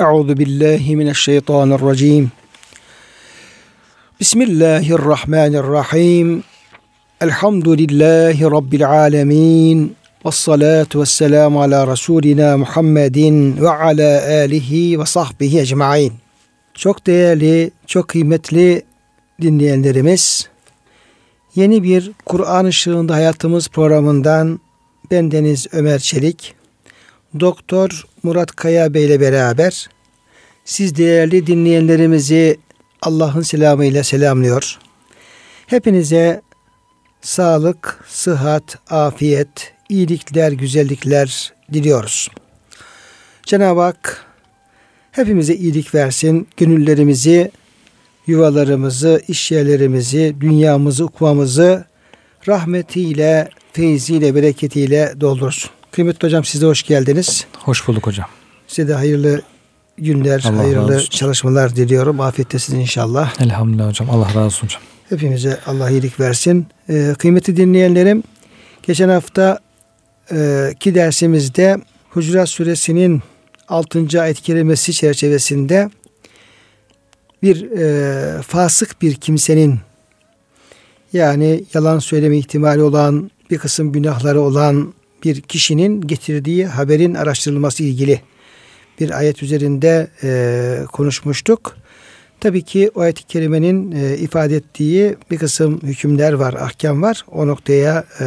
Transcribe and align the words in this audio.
Euzu 0.00 0.36
billahi 0.36 0.96
mineşşeytanirracim. 0.96 2.30
Bismillahirrahmanirrahim. 4.20 6.42
Elhamdülillahi 7.20 8.44
rabbil 8.44 8.90
alamin. 8.90 9.96
Ves 10.24 10.34
salatu 10.34 11.00
vesselamu 11.00 11.62
ala 11.62 11.86
rasulina 11.86 12.56
Muhammedin 12.56 13.60
ve 13.60 13.70
ala 13.70 14.22
alihi 14.26 15.00
ve 15.00 15.06
sahbihi 15.06 15.60
ecmaîn. 15.60 16.12
Çok 16.74 17.06
değerli, 17.06 17.70
çok 17.86 18.08
kıymetli 18.08 18.82
dinleyenlerimiz, 19.42 20.48
yeni 21.54 21.82
bir 21.82 22.12
Kur'an 22.26 22.64
ışığında 22.64 23.14
hayatımız 23.14 23.68
programından 23.68 24.60
ben 25.10 25.30
Deniz 25.30 25.66
Ömer 25.72 25.98
Çelik, 25.98 26.54
Doktor 27.40 28.06
Murat 28.26 28.56
Kaya 28.56 28.94
Bey 28.94 29.04
ile 29.04 29.20
beraber 29.20 29.88
siz 30.64 30.96
değerli 30.96 31.46
dinleyenlerimizi 31.46 32.56
Allah'ın 33.02 33.42
selamıyla 33.42 34.04
selamlıyor. 34.04 34.78
Hepinize 35.66 36.42
sağlık, 37.20 38.04
sıhhat, 38.08 38.78
afiyet, 38.90 39.72
iyilikler, 39.88 40.52
güzellikler 40.52 41.52
diliyoruz. 41.72 42.28
Cenab-ı 43.42 43.80
Hak 43.80 44.26
hepimize 45.12 45.54
iyilik 45.54 45.94
versin, 45.94 46.48
gönüllerimizi, 46.56 47.50
yuvalarımızı, 48.26 49.22
iş 49.28 49.52
yerlerimizi, 49.52 50.36
dünyamızı, 50.40 51.04
ukvamızı 51.04 51.84
rahmetiyle, 52.48 53.48
feyziyle, 53.72 54.34
bereketiyle 54.34 55.14
doldursun. 55.20 55.75
Kıymetli 55.92 56.26
hocam 56.26 56.44
siz 56.44 56.62
de 56.62 56.66
hoş 56.66 56.82
geldiniz. 56.82 57.46
Hoş 57.58 57.88
bulduk 57.88 58.06
hocam. 58.06 58.28
Size 58.68 58.88
de 58.88 58.94
hayırlı 58.94 59.42
günler, 59.98 60.44
Allah 60.48 60.58
hayırlı 60.58 61.04
çalışmalar 61.04 61.76
diliyorum. 61.76 62.20
Afiyettesiniz 62.20 62.80
inşallah. 62.80 63.40
Elhamdülillah 63.40 63.88
hocam. 63.88 64.10
Allah 64.10 64.28
razı 64.28 64.40
olsun 64.40 64.66
hocam. 64.66 64.82
Hepimize 65.08 65.60
Allah 65.66 65.90
iyilik 65.90 66.20
versin. 66.20 66.66
Ee, 66.88 67.14
kıymetli 67.18 67.56
dinleyenlerim, 67.56 68.22
geçen 68.82 69.08
hafta 69.08 69.58
e, 70.32 70.70
ki 70.80 70.94
dersimizde 70.94 71.76
Hucurat 72.10 72.48
Suresinin 72.48 73.22
6. 73.68 74.22
ayet 74.22 74.40
kelimesi 74.40 74.92
çerçevesinde 74.92 75.90
bir 77.42 77.70
e, 77.70 78.42
fasık 78.42 79.02
bir 79.02 79.14
kimsenin 79.14 79.78
yani 81.12 81.64
yalan 81.74 81.98
söyleme 81.98 82.38
ihtimali 82.38 82.82
olan 82.82 83.30
bir 83.50 83.58
kısım 83.58 83.92
günahları 83.92 84.40
olan 84.40 84.94
bir 85.26 85.40
kişinin 85.40 86.00
getirdiği 86.00 86.66
haberin 86.66 87.14
araştırılması 87.14 87.82
ilgili 87.82 88.20
bir 89.00 89.18
ayet 89.18 89.42
üzerinde 89.42 90.10
e, 90.22 90.78
konuşmuştuk. 90.92 91.76
Tabii 92.40 92.62
ki 92.62 92.90
o 92.94 93.00
ayet-i 93.00 93.22
kerimenin 93.22 93.92
e, 93.92 94.16
ifade 94.16 94.56
ettiği 94.56 95.16
bir 95.30 95.38
kısım 95.38 95.80
hükümler 95.82 96.32
var, 96.32 96.54
ahkam 96.54 97.02
var. 97.02 97.24
O 97.32 97.46
noktaya 97.46 98.04
e, 98.20 98.26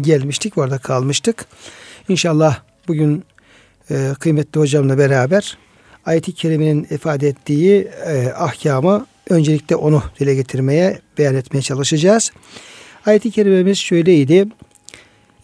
gelmiştik, 0.00 0.58
orada 0.58 0.78
kalmıştık. 0.78 1.46
İnşallah 2.08 2.60
bugün 2.88 3.24
e, 3.90 4.10
kıymetli 4.20 4.60
hocamla 4.60 4.98
beraber 4.98 5.58
ayet-i 6.06 6.32
kerimenin 6.32 6.86
ifade 6.90 7.28
ettiği 7.28 7.88
e, 8.06 8.28
ahkamı 8.28 9.06
öncelikle 9.30 9.76
onu 9.76 10.02
dile 10.20 10.34
getirmeye, 10.34 10.98
beyan 11.18 11.34
etmeye 11.34 11.62
çalışacağız. 11.62 12.32
Ayet-i 13.06 13.30
kerimemiz 13.30 13.78
şöyleydi. 13.78 14.46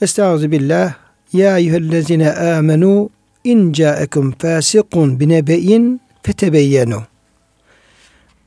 Estaizu 0.01 0.51
billah. 0.51 0.95
Ya 1.33 1.59
eyyühellezine 1.59 2.33
amenu 2.33 3.11
in 3.45 3.73
ca'ekum 3.73 4.33
fasikun 4.33 5.21
binebe'in 5.21 6.01
fetebeyyenu 6.23 7.03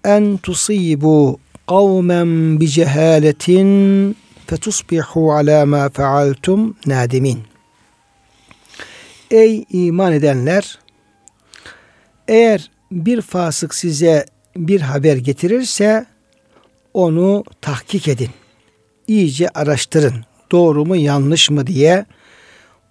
en 0.04 0.38
tusibu 0.38 1.40
kavmen 1.68 2.60
bi 2.60 2.68
cehaletin 2.68 4.16
fetusbihu 4.48 5.34
ala 5.34 5.66
ma 5.66 5.90
fealtum 5.90 6.76
nadimin. 6.86 7.40
Ey 9.32 9.66
iman 9.70 10.14
edenler 10.14 10.80
eğer 12.28 12.72
bir 12.92 13.22
fasık 13.22 13.76
size 13.76 14.26
bir 14.58 14.82
haber 14.82 15.18
getirirse 15.18 16.06
onu 16.94 17.44
tahkik 17.62 18.08
edin. 18.08 18.30
İyice 19.08 19.50
araştırın. 19.50 20.29
Doğru 20.52 20.86
mu 20.86 20.96
yanlış 20.96 21.50
mı 21.50 21.68
diye 21.68 22.06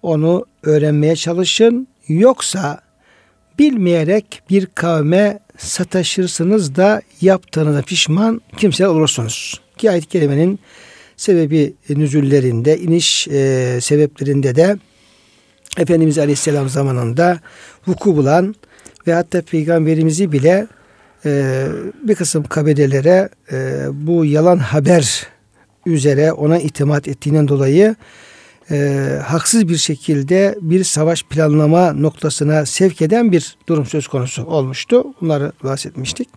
onu 0.01 0.45
öğrenmeye 0.63 1.15
çalışın. 1.15 1.87
Yoksa 2.07 2.81
bilmeyerek 3.59 4.41
bir 4.49 4.65
kavme 4.65 5.39
sataşırsınız 5.57 6.75
da 6.75 7.01
yaptığınıza 7.21 7.81
pişman 7.81 8.41
kimseler 8.57 8.89
olursunuz. 8.89 9.61
Ki 9.77 9.91
ayet-i 9.91 10.07
kerimenin 10.07 10.59
sebebi 11.17 11.73
nüzullerinde, 11.89 12.77
iniş 12.77 13.27
e, 13.27 13.77
sebeplerinde 13.81 14.55
de 14.55 14.77
Efendimiz 15.77 16.17
Aleyhisselam 16.17 16.69
zamanında 16.69 17.39
vuku 17.87 18.15
bulan 18.15 18.55
ve 19.07 19.13
hatta 19.13 19.41
peygamberimizi 19.41 20.31
bile 20.31 20.67
e, 21.25 21.65
bir 22.03 22.15
kısım 22.15 22.43
kabilelere 22.43 23.29
e, 23.51 23.85
bu 23.91 24.25
yalan 24.25 24.57
haber 24.57 25.27
üzere 25.85 26.31
ona 26.31 26.59
itimat 26.59 27.07
ettiğinden 27.07 27.47
dolayı 27.47 27.95
e, 28.71 29.07
haksız 29.25 29.69
bir 29.69 29.77
şekilde 29.77 30.55
bir 30.61 30.83
savaş 30.83 31.23
planlama 31.23 31.93
noktasına 31.93 32.65
sevk 32.65 33.01
eden 33.01 33.31
bir 33.31 33.57
durum 33.69 33.85
söz 33.85 34.07
konusu 34.07 34.45
olmuştu. 34.45 35.03
Bunları 35.21 35.51
bahsetmiştik. 35.63 36.29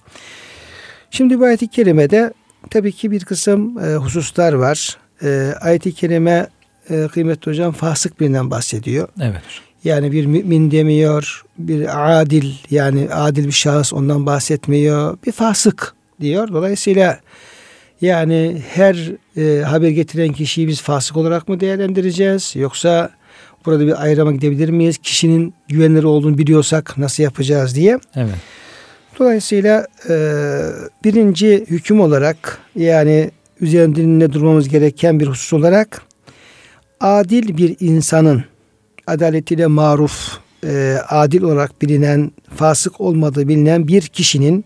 Şimdi 1.11 1.41
bu 1.41 1.45
ayet-i 1.45 1.69
kerimede 1.69 2.33
tabii 2.71 2.93
ki 2.93 3.11
bir 3.11 3.25
kısım 3.25 3.79
e, 3.79 3.95
hususlar 3.95 4.53
var. 4.53 4.99
E, 5.23 5.55
ayet-i 5.61 5.95
kerime 5.95 6.47
e, 6.91 7.09
kıymetli 7.13 7.51
hocam 7.51 7.73
fasık 7.73 8.21
birinden 8.21 8.51
bahsediyor. 8.51 9.09
Evet. 9.21 9.43
Yani 9.85 10.13
bir 10.13 10.27
mümin 10.27 10.71
demiyor, 10.71 11.45
bir 11.59 12.21
adil 12.21 12.53
yani 12.71 13.09
adil 13.13 13.47
bir 13.47 13.53
şahıs 13.53 13.93
ondan 13.93 14.27
bahsetmiyor. 14.27 15.19
Bir 15.27 15.33
fasık 15.33 15.95
diyor. 16.21 16.49
Dolayısıyla 16.49 17.21
yani 18.03 18.63
her 18.69 19.13
e, 19.37 19.63
haber 19.63 19.89
getiren 19.89 20.33
kişiyi 20.33 20.69
biz 20.69 20.83
fasık 20.83 21.17
olarak 21.17 21.49
mı 21.49 21.61
değerlendireceğiz? 21.61 22.53
Yoksa 22.57 23.11
burada 23.67 23.87
bir 23.87 24.03
ayrıma 24.03 24.33
gidebilir 24.33 24.69
miyiz? 24.69 24.99
Kişinin 24.99 25.55
güvenilir 25.69 26.05
olduğunu 26.05 26.39
biliyorsak 26.39 26.99
nasıl 26.99 27.23
yapacağız 27.23 27.75
diye. 27.75 27.99
Evet. 28.17 28.35
Dolayısıyla 29.19 29.87
e, 30.09 30.15
birinci 31.05 31.67
hüküm 31.71 32.01
olarak 32.01 32.59
yani 32.77 33.31
üzerinde 33.61 34.33
durmamız 34.33 34.69
gereken 34.69 35.21
bir 35.21 35.27
husus 35.27 35.53
olarak 35.53 36.03
adil 37.01 37.57
bir 37.57 37.77
insanın 37.81 38.45
adaletiyle 39.07 39.67
maruf, 39.67 40.39
e, 40.67 40.97
adil 41.09 41.43
olarak 41.43 41.83
bilinen, 41.83 42.33
fasık 42.57 43.01
olmadığı 43.01 43.49
bilinen 43.49 43.89
bir 43.89 44.03
kişinin 44.03 44.65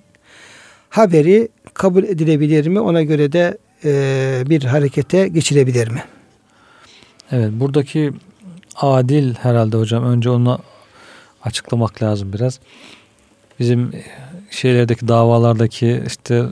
haberi 0.90 1.48
kabul 1.78 2.04
edilebilir 2.04 2.66
mi? 2.66 2.80
Ona 2.80 3.02
göre 3.02 3.32
de 3.32 3.58
e, 3.84 4.42
bir 4.46 4.64
harekete 4.64 5.28
geçirebilir 5.28 5.88
mi? 5.88 6.04
Evet 7.32 7.50
buradaki 7.52 8.12
adil 8.76 9.34
herhalde 9.34 9.76
hocam 9.76 10.04
önce 10.04 10.30
onu 10.30 10.58
açıklamak 11.42 12.02
lazım 12.02 12.32
biraz. 12.32 12.60
Bizim 13.58 13.92
şeylerdeki 14.50 15.08
davalardaki 15.08 16.02
işte 16.06 16.44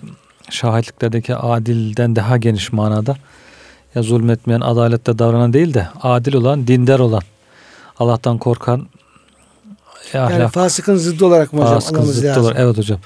şahitliklerdeki 0.50 1.36
adilden 1.36 2.16
daha 2.16 2.36
geniş 2.36 2.72
manada 2.72 3.16
ya 3.94 4.02
zulmetmeyen, 4.02 4.60
adalette 4.60 5.18
davranan 5.18 5.52
değil 5.52 5.74
de 5.74 5.88
adil 6.02 6.34
olan, 6.34 6.66
dindar 6.66 6.98
olan, 6.98 7.22
Allah'tan 7.98 8.38
korkan 8.38 8.86
yani 10.12 10.34
ahlak, 10.34 10.52
fasıkın 10.52 10.96
zıddı 10.96 11.26
olarak 11.26 11.52
mı 11.52 11.60
hocam? 11.60 11.74
Fasıkın 11.74 12.02
zıddı 12.02 12.40
olarak, 12.40 12.56
evet 12.60 12.78
hocam. 12.78 12.98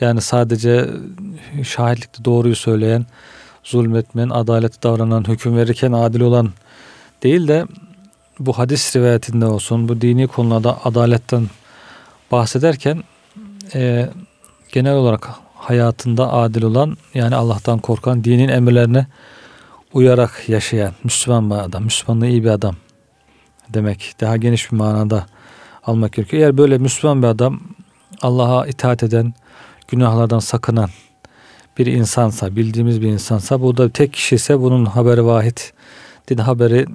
Yani 0.00 0.20
sadece 0.20 0.90
şahitlikte 1.62 2.24
doğruyu 2.24 2.56
söyleyen, 2.56 3.06
zulmetmeyen, 3.64 4.28
adalet 4.28 4.82
davranan, 4.82 5.28
hüküm 5.28 5.56
verirken 5.56 5.92
adil 5.92 6.20
olan 6.20 6.50
değil 7.22 7.48
de 7.48 7.66
bu 8.38 8.58
hadis 8.58 8.96
rivayetinde 8.96 9.46
olsun, 9.46 9.88
bu 9.88 10.00
dini 10.00 10.26
konularda 10.26 10.84
adaletten 10.84 11.46
bahsederken 12.32 13.02
e, 13.74 14.10
genel 14.72 14.94
olarak 14.94 15.30
hayatında 15.54 16.32
adil 16.32 16.62
olan 16.62 16.96
yani 17.14 17.34
Allah'tan 17.34 17.78
korkan, 17.78 18.24
dinin 18.24 18.48
emirlerine 18.48 19.06
uyarak 19.92 20.48
yaşayan 20.48 20.92
Müslüman 21.04 21.50
bir 21.50 21.54
adam, 21.54 21.84
Müslümanlığı 21.84 22.26
iyi 22.26 22.44
bir 22.44 22.50
adam 22.50 22.76
demek. 23.68 24.14
Daha 24.20 24.36
geniş 24.36 24.72
bir 24.72 24.76
manada 24.76 25.26
almak 25.84 26.12
gerekiyor. 26.12 26.42
Eğer 26.42 26.58
böyle 26.58 26.78
Müslüman 26.78 27.22
bir 27.22 27.26
adam 27.26 27.60
Allah'a 28.22 28.66
itaat 28.66 29.02
eden, 29.02 29.34
günahlardan 29.88 30.38
sakınan 30.38 30.90
bir 31.78 31.86
insansa, 31.86 32.56
bildiğimiz 32.56 33.02
bir 33.02 33.08
insansa, 33.08 33.60
bu 33.60 33.76
da 33.76 33.88
tek 33.88 34.12
kişi 34.12 34.34
ise 34.34 34.60
bunun 34.60 34.84
haberi 34.84 35.24
vahid, 35.24 35.58
din 36.28 36.38
haberi 36.38 36.86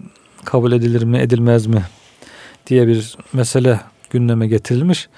kabul 0.46 0.72
edilir 0.72 1.04
mi, 1.04 1.18
edilmez 1.18 1.68
mi 1.68 1.84
diye 2.68 2.88
bir 2.88 3.18
mesele 3.34 3.80
gündeme 4.10 4.48
getirilmiş. 4.48 5.10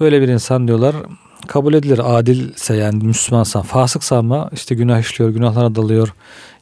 Böyle 0.00 0.20
bir 0.20 0.28
insan 0.28 0.68
diyorlar 0.68 0.96
kabul 1.46 1.74
edilir 1.74 2.00
adilse 2.18 2.76
yani 2.76 3.04
Müslümansa 3.04 3.62
fasıksa 3.62 4.18
ama 4.18 4.50
işte 4.52 4.74
günah 4.74 5.00
işliyor, 5.00 5.30
günahlara 5.30 5.74
dalıyor, 5.74 6.14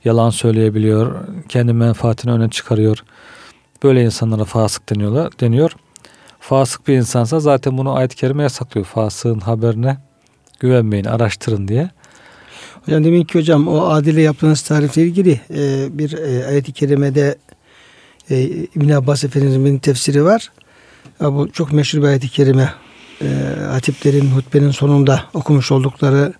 yalan 0.05 0.31
söyleyebiliyor, 0.31 1.15
kendi 1.49 1.73
menfaatini 1.73 2.33
öne 2.33 2.51
çıkarıyor. 2.51 3.05
Böyle 3.83 4.05
insanlara 4.05 4.45
fasık 4.45 4.91
deniyorlar, 4.91 5.33
deniyor. 5.41 5.77
Fasık 6.41 6.89
bir 6.89 6.95
insansa 6.95 7.41
zaten 7.41 7.79
bunu 7.79 7.95
ayet-i 7.95 8.17
kerime 8.17 8.43
yasaklıyor. 8.43 8.87
Fasığın 8.87 9.41
haberine 9.41 9.97
güvenmeyin, 10.63 11.05
araştırın 11.05 11.69
diye. 11.69 11.91
Hocam 12.85 13.05
demin 13.05 13.25
ki 13.25 13.39
hocam 13.39 13.69
o 13.69 13.87
adile 13.87 14.23
yaptığınız 14.23 14.63
tarifle 14.63 15.03
ilgili 15.03 15.41
e, 15.55 15.89
bir 15.99 16.13
e, 16.13 16.47
ayet-i 16.47 16.73
kerimede 16.73 17.39
e, 18.31 18.43
İbn 18.45 18.91
Abbas 18.91 19.25
Efendimiz'in 19.25 19.79
tefsiri 19.79 20.25
var. 20.25 20.53
Ya, 21.21 21.35
bu 21.35 21.53
çok 21.53 21.73
meşhur 21.73 21.99
bir 21.99 22.07
ayet-i 22.07 22.29
kerime. 22.29 22.73
E, 23.23 23.27
hatiplerin 23.71 24.31
hutbenin 24.31 24.71
sonunda 24.71 25.23
okumuş 25.35 25.73
oldukları 25.73 26.33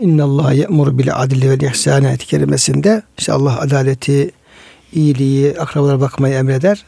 İnna 0.00 0.24
Allah 0.24 0.52
ye'mur 0.52 0.98
bil 0.98 1.16
adli 1.16 1.50
ve 1.50 1.66
ihsan 1.66 2.04
ayet-i 2.04 2.26
kerimesinde 2.26 3.02
işte 3.18 3.32
Allah 3.32 3.60
adaleti, 3.60 4.30
iyiliği, 4.92 5.58
akrabalara 5.58 6.00
bakmayı 6.00 6.34
emreder. 6.34 6.84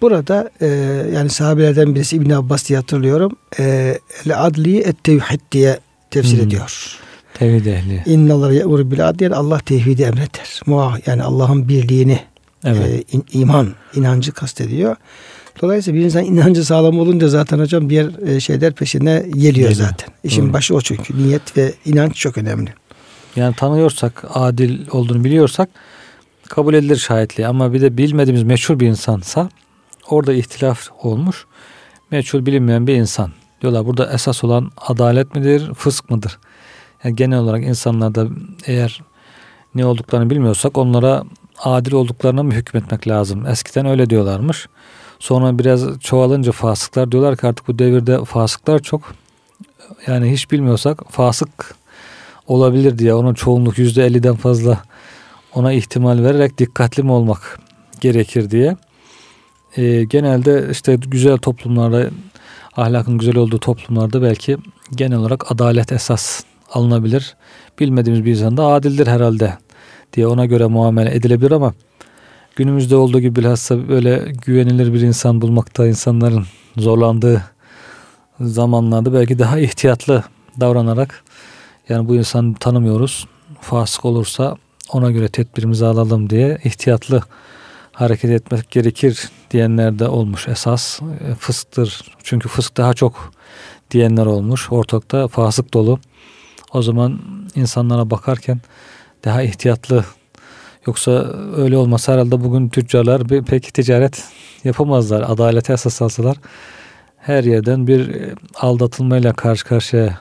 Burada 0.00 0.50
e, 0.60 0.66
yani 1.14 1.30
sahabelerden 1.30 1.94
birisi 1.94 2.16
İbn 2.16 2.30
Abbas 2.30 2.68
diye 2.68 2.78
hatırlıyorum. 2.78 3.36
E, 3.58 3.98
el 4.26 4.46
adli 4.46 4.78
et 4.78 5.04
tevhid 5.04 5.40
diye 5.52 5.78
tefsir 6.10 6.38
hmm. 6.38 6.46
ediyor. 6.46 6.98
Tevhid 7.34 7.66
ehli. 7.66 8.02
İnna 8.06 8.34
Allah 8.34 8.52
ye'mur 8.52 8.90
bil 8.90 8.98
yani 8.98 9.34
Allah 9.34 9.58
tevhidi 9.58 10.02
emreder. 10.02 10.60
Muah 10.66 11.06
yani 11.06 11.22
Allah'ın 11.22 11.68
birliğini 11.68 12.20
evet. 12.64 12.86
e, 12.86 13.16
in, 13.16 13.24
iman, 13.32 13.74
inancı 13.94 14.32
kastediyor. 14.32 14.96
Dolayısıyla 15.62 16.00
bir 16.00 16.04
insan 16.04 16.24
inancı 16.24 16.64
sağlam 16.64 16.98
olunca 16.98 17.28
zaten 17.28 17.58
hocam 17.58 17.90
diğer 17.90 18.28
e, 18.28 18.40
şeyler 18.40 18.72
peşine 18.72 19.24
geliyor 19.28 19.52
Geliyor. 19.52 19.72
zaten. 19.72 20.08
İşin 20.24 20.42
Doğru. 20.42 20.52
başı 20.52 20.74
o 20.74 20.80
çünkü. 20.80 21.26
Niyet 21.26 21.56
ve 21.56 21.72
inanç 21.84 22.16
çok 22.16 22.38
önemli. 22.38 22.74
Yani 23.36 23.54
tanıyorsak, 23.54 24.24
adil 24.34 24.88
olduğunu 24.90 25.24
biliyorsak 25.24 25.68
kabul 26.48 26.74
edilir 26.74 26.96
şahitliği. 26.96 27.48
Ama 27.48 27.72
bir 27.72 27.80
de 27.80 27.98
bilmediğimiz 27.98 28.42
meşhur 28.42 28.80
bir 28.80 28.86
insansa 28.86 29.48
orada 30.10 30.32
ihtilaf 30.32 30.88
olmuş. 31.02 31.46
Meçhul 32.10 32.46
bilinmeyen 32.46 32.86
bir 32.86 32.94
insan. 32.94 33.30
Diyorlar 33.60 33.86
burada 33.86 34.12
esas 34.12 34.44
olan 34.44 34.70
adalet 34.76 35.34
midir, 35.34 35.74
fısk 35.74 36.10
mıdır? 36.10 36.38
Yani 37.04 37.16
genel 37.16 37.38
olarak 37.38 37.62
insanlarda 37.64 38.26
eğer 38.66 39.02
ne 39.74 39.86
olduklarını 39.86 40.30
bilmiyorsak 40.30 40.78
onlara 40.78 41.24
adil 41.58 41.92
olduklarına 41.92 42.42
mı 42.42 42.52
hükmetmek 42.52 43.08
lazım? 43.08 43.46
Eskiden 43.46 43.86
öyle 43.86 44.10
diyorlarmış. 44.10 44.68
Sonra 45.18 45.58
biraz 45.58 46.00
çoğalınca 46.00 46.52
fasıklar 46.52 47.12
diyorlar 47.12 47.36
ki 47.36 47.46
artık 47.46 47.68
bu 47.68 47.78
devirde 47.78 48.24
fasıklar 48.24 48.78
çok. 48.78 49.14
Yani 50.06 50.32
hiç 50.32 50.50
bilmiyorsak 50.50 51.02
fasık 51.10 51.76
olabilir 52.46 52.98
diye 52.98 53.14
onun 53.14 53.34
çoğunluk 53.34 53.78
yüzde 53.78 54.06
elliden 54.06 54.34
fazla 54.34 54.82
ona 55.54 55.72
ihtimal 55.72 56.24
vererek 56.24 56.58
dikkatli 56.58 57.02
mi 57.02 57.12
olmak 57.12 57.60
gerekir 58.00 58.50
diye. 58.50 58.76
Ee, 59.76 60.04
genelde 60.04 60.68
işte 60.70 60.96
güzel 60.96 61.38
toplumlarda 61.38 62.10
ahlakın 62.76 63.18
güzel 63.18 63.36
olduğu 63.36 63.58
toplumlarda 63.58 64.22
belki 64.22 64.56
genel 64.94 65.18
olarak 65.18 65.52
adalet 65.52 65.92
esas 65.92 66.44
alınabilir. 66.72 67.36
Bilmediğimiz 67.80 68.24
bir 68.24 68.30
insan 68.30 68.56
da 68.56 68.66
adildir 68.66 69.06
herhalde 69.06 69.58
diye 70.12 70.26
ona 70.26 70.46
göre 70.46 70.66
muamele 70.66 71.14
edilebilir 71.14 71.50
ama 71.50 71.74
günümüzde 72.56 72.96
olduğu 72.96 73.20
gibi 73.20 73.36
bilhassa 73.36 73.88
böyle 73.88 74.32
güvenilir 74.46 74.94
bir 74.94 75.00
insan 75.00 75.40
bulmakta 75.40 75.86
insanların 75.86 76.46
zorlandığı 76.76 77.42
zamanlarda 78.40 79.12
belki 79.12 79.38
daha 79.38 79.58
ihtiyatlı 79.58 80.24
davranarak 80.60 81.24
yani 81.88 82.08
bu 82.08 82.16
insanı 82.16 82.54
tanımıyoruz. 82.54 83.26
Fasık 83.60 84.04
olursa 84.04 84.56
ona 84.92 85.10
göre 85.10 85.28
tedbirimizi 85.28 85.86
alalım 85.86 86.30
diye 86.30 86.58
ihtiyatlı 86.64 87.22
hareket 87.96 88.30
etmek 88.30 88.70
gerekir 88.70 89.30
diyenler 89.50 89.98
de 89.98 90.08
olmuş 90.08 90.48
esas. 90.48 91.00
E, 91.02 91.34
fısktır. 91.34 92.12
Çünkü 92.22 92.48
fısk 92.48 92.76
daha 92.76 92.94
çok 92.94 93.32
diyenler 93.90 94.26
olmuş. 94.26 94.72
Ortakta 94.72 95.28
fasık 95.28 95.74
dolu. 95.74 95.98
O 96.72 96.82
zaman 96.82 97.20
insanlara 97.54 98.10
bakarken 98.10 98.60
daha 99.24 99.42
ihtiyatlı 99.42 100.04
Yoksa 100.86 101.34
öyle 101.56 101.76
olmasa 101.76 102.12
herhalde 102.12 102.44
bugün 102.44 102.68
tüccarlar 102.68 103.24
pek 103.24 103.74
ticaret 103.74 104.24
yapamazlar. 104.64 105.24
Adalete 105.28 105.72
esas 105.72 106.02
alsalar 106.02 106.36
her 107.16 107.44
yerden 107.44 107.86
bir 107.86 108.14
e, 108.14 108.34
aldatılmayla 108.54 109.32
karşı 109.32 109.64
karşıya 109.64 110.20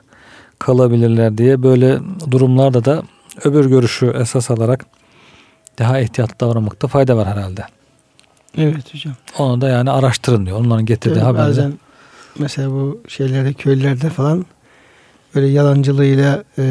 kalabilirler 0.60 1.38
diye 1.38 1.64
böyle 1.64 2.00
durumlarda 2.32 2.86
da 2.86 3.04
öbür 3.44 3.66
görüşü 3.66 4.14
esas 4.22 4.52
alarak 4.52 4.86
daha 5.80 6.00
ihtiyatlı 6.00 6.40
davranmakta 6.40 6.88
fayda 6.88 7.18
var 7.18 7.28
herhalde. 7.28 7.66
Evet 8.58 8.94
hocam. 8.94 9.14
Onu 9.38 9.62
da 9.62 9.70
yani 9.70 9.92
araştırın 9.92 10.46
diyor. 10.46 10.60
Onların 10.60 10.86
getirdiği 10.86 11.16
evet, 11.16 11.28
haberde. 11.28 11.48
Bazen 11.48 11.74
mesela 12.40 12.72
bu 12.72 13.02
şeylerde 13.08 13.54
köylerde 13.54 14.10
falan 14.10 14.46
böyle 15.36 15.48
yalancılığıyla 15.48 16.44
e, 16.58 16.64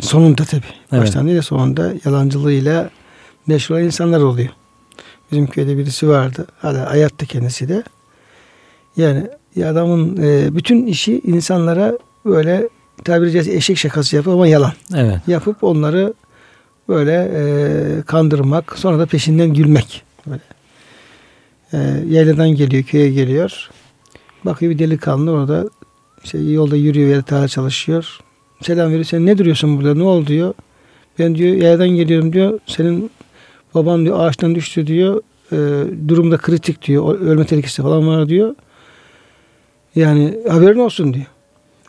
sonunda 0.00 0.44
tabi. 0.44 0.62
Evet. 0.92 1.02
Baştan 1.02 1.26
değil 1.26 1.36
de 1.36 1.42
sonunda 1.42 1.92
yalancılığıyla 2.04 2.90
meşhur 3.46 3.78
insanlar 3.78 4.20
oluyor. 4.20 4.48
Bizim 5.32 5.46
köyde 5.46 5.78
birisi 5.78 6.08
vardı. 6.08 6.46
Hala 6.58 6.90
hayatta 6.90 7.26
kendisi 7.26 7.68
de. 7.68 7.82
Yani 8.96 9.26
adamın 9.56 10.16
e, 10.22 10.56
bütün 10.56 10.86
işi 10.86 11.20
insanlara 11.24 11.98
böyle 12.24 12.68
tabiri 13.04 13.32
caizse 13.32 13.52
eşek 13.52 13.78
şakası 13.78 14.16
yapıp 14.16 14.32
ama 14.32 14.46
yalan. 14.46 14.72
Evet. 14.94 15.18
Yapıp 15.26 15.64
onları 15.64 16.14
böyle 16.90 17.30
e, 17.34 18.02
kandırmak, 18.02 18.78
sonra 18.78 18.98
da 18.98 19.06
peşinden 19.06 19.54
gülmek. 19.54 20.02
Böyle. 20.26 20.42
E, 21.72 21.78
yayladan 22.08 22.48
geliyor, 22.48 22.82
köye 22.82 23.10
geliyor. 23.10 23.70
Bakıyor 24.44 24.72
bir 24.72 24.78
delikanlı 24.78 25.30
orada 25.30 25.70
işte 26.24 26.38
yolda 26.38 26.76
yürüyor 26.76 27.08
ya 27.10 27.26
da 27.26 27.48
çalışıyor. 27.48 28.18
Selam 28.62 28.88
veriyor. 28.88 29.04
Sen 29.04 29.26
ne 29.26 29.38
duruyorsun 29.38 29.76
burada? 29.76 29.94
Ne 29.94 30.02
oldu 30.02 30.26
diyor. 30.26 30.54
Ben 31.18 31.34
diyor 31.34 31.56
yayladan 31.56 31.88
geliyorum 31.88 32.32
diyor. 32.32 32.58
Senin 32.66 33.10
baban 33.74 34.04
diyor 34.04 34.20
ağaçtan 34.20 34.54
düştü 34.54 34.86
diyor. 34.86 35.22
E, 35.52 35.58
durumda 36.08 36.36
kritik 36.36 36.86
diyor. 36.86 37.20
Ölme 37.20 37.46
tehlikesi 37.46 37.82
falan 37.82 38.08
var 38.08 38.28
diyor. 38.28 38.54
Yani 39.94 40.38
haberin 40.48 40.78
olsun 40.78 41.14
diyor. 41.14 41.26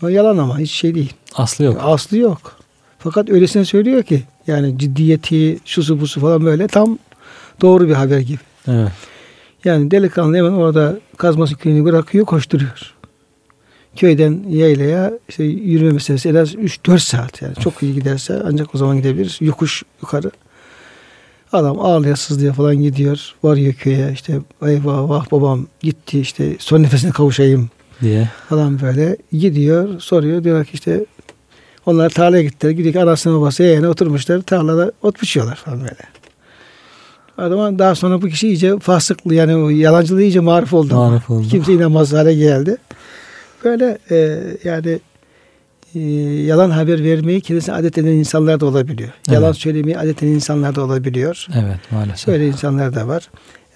O 0.03 0.07
yalan 0.07 0.38
ama 0.38 0.60
hiç 0.60 0.72
şey 0.72 0.96
değil. 0.96 1.13
Aslı 1.36 1.65
yok. 1.65 1.77
Aslı 1.81 2.17
yok. 2.17 2.58
Fakat 3.00 3.29
öylesine 3.29 3.65
söylüyor 3.65 4.03
ki 4.03 4.24
yani 4.48 4.77
ciddiyeti, 4.77 5.60
şusu 5.65 6.01
busu 6.01 6.21
falan 6.21 6.45
böyle 6.45 6.67
tam 6.67 6.98
doğru 7.62 7.88
bir 7.88 7.93
haber 7.93 8.19
gibi. 8.19 8.39
Evet. 8.67 8.91
Yani 9.65 9.91
delikanlı 9.91 10.38
hemen 10.38 10.51
orada 10.51 11.00
kazması 11.17 11.55
küreğini 11.55 11.86
bırakıyor, 11.86 12.25
koşturuyor. 12.25 12.93
Köyden 13.95 14.43
yaylaya 14.50 15.12
işte 15.29 15.43
yürüme 15.43 15.91
meselesi 15.91 16.29
en 16.29 16.36
az 16.36 16.55
3-4 16.55 17.00
saat 17.00 17.41
yani 17.41 17.55
çok 17.55 17.83
iyi 17.83 17.93
giderse 17.93 18.41
ancak 18.45 18.75
o 18.75 18.77
zaman 18.77 18.98
gidebilir. 18.98 19.38
Yokuş 19.41 19.83
yukarı. 20.01 20.31
Adam 21.53 21.79
ağlaya 21.79 22.15
sızlaya 22.15 22.53
falan 22.53 22.75
gidiyor. 22.75 23.33
Varıyor 23.43 23.74
köye 23.74 24.12
işte 24.13 24.39
eyvah 24.62 25.10
vah 25.10 25.31
babam 25.31 25.67
gitti 25.81 26.19
işte 26.19 26.55
son 26.60 26.83
nefesine 26.83 27.12
kavuşayım 27.12 27.69
diye. 28.01 28.29
Adam 28.51 28.81
böyle 28.81 29.17
gidiyor 29.31 30.00
soruyor 30.00 30.43
diyor 30.43 30.65
ki 30.65 30.71
işte 30.74 31.05
onlar 31.85 32.09
tarlaya 32.09 32.43
gittiler. 32.43 32.71
Gidiyor 32.71 33.17
ki 33.17 33.29
babası 33.29 33.63
yeğene 33.63 33.88
oturmuşlar. 33.88 34.41
Tarlada 34.41 34.91
ot 35.01 35.21
biçiyorlar 35.21 35.55
falan 35.55 35.79
böyle. 35.79 36.21
Adama 37.38 37.79
daha 37.79 37.95
sonra 37.95 38.21
bu 38.21 38.27
kişi 38.27 38.47
iyice 38.47 38.79
fasıklı 38.79 39.35
yani 39.35 39.55
o 39.55 39.69
yalancılığı 39.69 40.23
iyice 40.23 40.39
marif 40.39 40.73
oldu. 40.73 40.95
Marif 40.95 41.29
oldu. 41.29 41.47
Kimse 41.47 41.73
inanmaz 41.73 42.13
hale 42.13 42.33
geldi. 42.33 42.77
Böyle 43.63 43.97
e, 44.11 44.39
yani 44.63 45.00
e, 45.95 46.00
yalan 46.45 46.69
haber 46.69 47.03
vermeyi 47.03 47.41
kendisine 47.41 47.75
adet 47.75 47.97
eden 47.97 48.11
insanlar 48.11 48.59
da 48.59 48.65
olabiliyor. 48.65 49.09
Evet. 49.09 49.35
Yalan 49.35 49.51
söylemeyi 49.51 49.97
adet 49.97 50.23
eden 50.23 50.31
insanlar 50.31 50.75
da 50.75 50.83
olabiliyor. 50.83 51.47
Evet 51.55 51.91
maalesef. 51.91 52.27
Böyle 52.27 52.47
insanlar 52.47 52.95
da 52.95 53.07
var. 53.07 53.29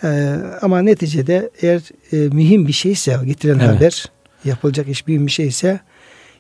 E, 0.04 0.36
ama 0.62 0.82
neticede 0.82 1.50
eğer 1.62 1.82
e, 2.12 2.18
mühim 2.18 2.68
bir 2.68 2.74
şeyse 2.74 3.18
getiren 3.26 3.60
evet. 3.60 3.76
haber 3.76 4.06
yapılacak 4.46 4.88
iş 4.88 5.08
mühim 5.08 5.28
bir 5.28 5.32
şeyse 5.32 5.80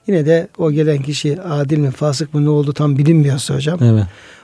yine 0.07 0.25
de 0.25 0.47
o 0.57 0.71
gelen 0.71 1.01
kişi 1.01 1.41
adil 1.41 1.77
mi 1.77 1.91
fasık 1.91 2.33
mı 2.33 2.45
ne 2.45 2.49
oldu 2.49 2.73
tam 2.73 2.97
bilinmiyorsa 2.97 3.55
hocam. 3.55 3.79
Evet. 3.83 4.03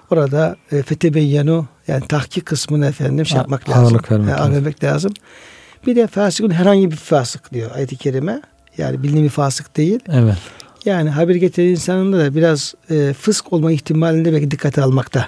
Orada 0.10 0.56
e, 0.72 0.82
fetebeyyenu 0.82 1.66
yani 1.88 2.08
tahkik 2.08 2.46
kısmını 2.46 2.86
efendim 2.86 3.26
şey 3.26 3.38
yapmak 3.38 3.70
lazım. 3.70 3.84
Ağırlık 3.84 4.12
vermek, 4.12 4.30
yani, 4.30 4.56
lazım. 4.56 4.74
lazım. 4.84 5.14
Bir 5.88 5.96
de 5.96 6.08
fasıkın 6.08 6.52
herhangi 6.52 6.92
bir 6.92 6.96
fasık 6.96 7.54
diyor 7.54 7.72
ayet-i 7.76 7.96
kerime. 7.96 8.42
Yani 8.78 9.04
bildiğin 9.04 9.24
bir 9.24 9.30
fasık 9.30 9.78
değil. 9.78 10.00
Evet. 10.12 10.36
Yani 10.86 11.10
haber 11.10 11.36
getiren 11.36 11.68
insanın 11.68 12.14
da 12.14 12.36
biraz 12.36 12.74
e, 12.90 13.14
fısk 13.14 13.54
olma 13.54 13.72
ihtimalinde 13.72 14.34
belki 14.34 14.52
dikkate 14.52 14.82
almakta 14.82 15.28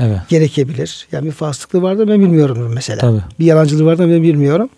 evet. 0.00 0.18
gerekebilir. 0.28 1.06
Yani 1.12 1.26
bir 1.26 1.32
fasıklığı 1.32 1.82
var 1.82 1.98
da 1.98 2.08
ben 2.08 2.20
bilmiyorum 2.20 2.72
mesela. 2.74 2.98
Tabii. 2.98 3.20
Bir 3.38 3.44
yalancılığı 3.44 3.84
var 3.84 3.98
da 3.98 4.08
ben 4.08 4.22
bilmiyorum. 4.22 4.68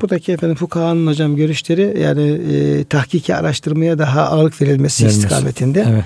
Buradaki 0.00 0.32
efendim 0.32 0.56
fukahanın 0.56 1.06
hocam 1.06 1.36
görüşleri 1.36 2.00
yani 2.00 2.40
e, 2.52 2.84
tahkiki 2.84 3.34
araştırmaya 3.34 3.98
daha 3.98 4.22
ağırlık 4.22 4.62
verilmesi 4.62 5.04
Verilmesi. 5.04 5.26
istikametinde 5.26 5.86
Evet. 5.92 6.04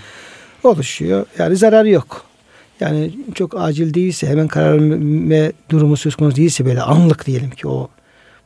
oluşuyor. 0.64 1.26
Yani 1.38 1.56
zararı 1.56 1.88
yok. 1.90 2.24
Yani 2.80 3.10
çok 3.34 3.54
acil 3.60 3.94
değilse 3.94 4.26
hemen 4.26 4.48
karar 4.48 4.72
verme 4.80 5.52
durumu 5.70 5.96
söz 5.96 6.16
konusu 6.16 6.36
değilse 6.36 6.64
böyle 6.66 6.82
anlık 6.82 7.26
diyelim 7.26 7.50
ki 7.50 7.68
o 7.68 7.90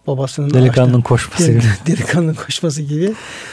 babasının 0.07 0.55
Delikanlının 0.55 1.01
koşması 1.01 1.51
gibi. 1.53 1.63
delikanlının 1.87 2.35
koşması 2.35 2.83
gibi 2.83 3.13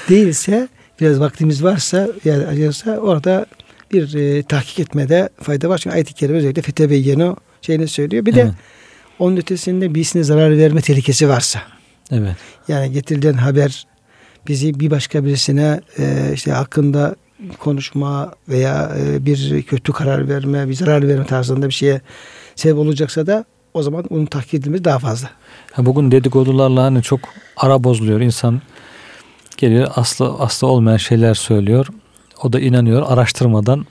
değilse 0.10 0.68
biraz 1.02 1.20
vaktimiz 1.20 1.64
varsa 1.64 2.08
yani 2.26 2.46
acıyorsa 2.48 2.98
orada 2.98 3.46
bir 3.92 4.14
e, 4.16 4.44
tahkik 4.44 4.80
etmede 4.80 5.30
fayda 5.42 5.70
var. 5.70 5.78
Çünkü 5.78 5.94
ayet-i 5.94 6.14
kerime 6.14 6.38
özellikle 6.38 6.62
fetebeyyenu 6.62 7.36
şeyini 7.62 7.88
söylüyor. 7.88 8.26
Bir 8.26 8.36
de 8.36 8.42
Evet. 8.42 8.54
onun 9.20 9.38
ötesinde 9.38 9.96
birisine 9.96 10.24
zarar 10.24 10.58
verme 10.58 10.82
tehlikesi 10.82 11.30
varsa. 11.30 11.62
Evet. 12.12 12.36
Yani 12.68 12.92
getirilen 12.92 13.34
haber 13.34 13.88
bizi 14.48 14.80
bir 14.80 14.92
başka 14.92 15.26
birisine 15.26 15.82
e, 16.00 16.32
işte 16.34 16.52
hakkında 16.52 17.16
konuşma 17.60 18.34
veya 18.50 18.92
e, 19.00 19.26
bir 19.26 19.64
kötü 19.64 19.94
karar 19.94 20.30
verme, 20.30 20.70
bir 20.70 20.74
zarar 20.74 21.08
verme 21.08 21.26
tarzında 21.26 21.68
bir 21.68 21.74
şeye 21.74 22.02
sebep 22.56 22.78
olacaksa 22.78 23.28
da 23.28 23.46
o 23.74 23.84
zaman 23.84 24.06
onun 24.10 24.26
tahkik 24.26 24.54
edilmesi 24.54 24.84
daha 24.84 25.00
fazla. 25.00 25.30
Ha, 25.72 25.86
bugün 25.86 26.12
dedikodularla 26.12 26.84
hani 26.84 27.02
çok 27.02 27.20
ara 27.58 27.84
bozuluyor. 27.84 28.22
İnsan 28.22 28.62
geliyor 29.58 29.92
aslı 29.96 30.34
aslı 30.34 30.68
olmayan 30.68 30.98
şeyler 30.98 31.34
söylüyor. 31.34 31.88
O 32.44 32.54
da 32.54 32.60
inanıyor. 32.60 33.04
Araştırmadan 33.08 33.86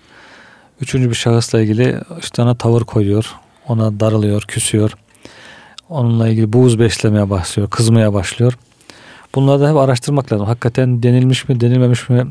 üçüncü 0.81 1.11
bir 1.11 1.15
şahısla 1.15 1.61
ilgili 1.61 2.01
işte 2.21 2.43
ona 2.43 2.55
tavır 2.55 2.83
koyuyor. 2.83 3.35
Ona 3.69 4.01
darılıyor, 4.01 4.43
küsüyor. 4.43 4.97
Onunla 5.89 6.29
ilgili 6.29 6.53
buğuz 6.53 6.79
beslemeye 6.79 7.31
başlıyor, 7.31 7.71
kızmaya 7.71 8.15
başlıyor. 8.15 8.59
Bunları 9.35 9.61
da 9.61 9.71
hep 9.71 9.77
araştırmak 9.77 10.33
lazım. 10.33 10.47
Hakikaten 10.47 11.03
denilmiş 11.03 11.49
mi, 11.49 11.61
denilmemiş 11.61 12.09
mi? 12.09 12.27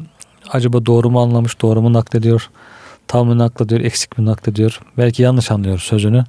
Acaba 0.51 0.85
doğru 0.85 1.09
mu 1.09 1.21
anlamış, 1.21 1.61
doğru 1.61 1.81
mu 1.81 1.93
naklediyor? 1.93 2.49
Tam 3.07 3.27
mı 3.27 3.37
naklediyor, 3.37 3.81
eksik 3.81 4.17
mi 4.17 4.25
naklediyor? 4.25 4.79
Belki 4.97 5.23
yanlış 5.23 5.51
anlıyor 5.51 5.79
sözünü. 5.79 6.23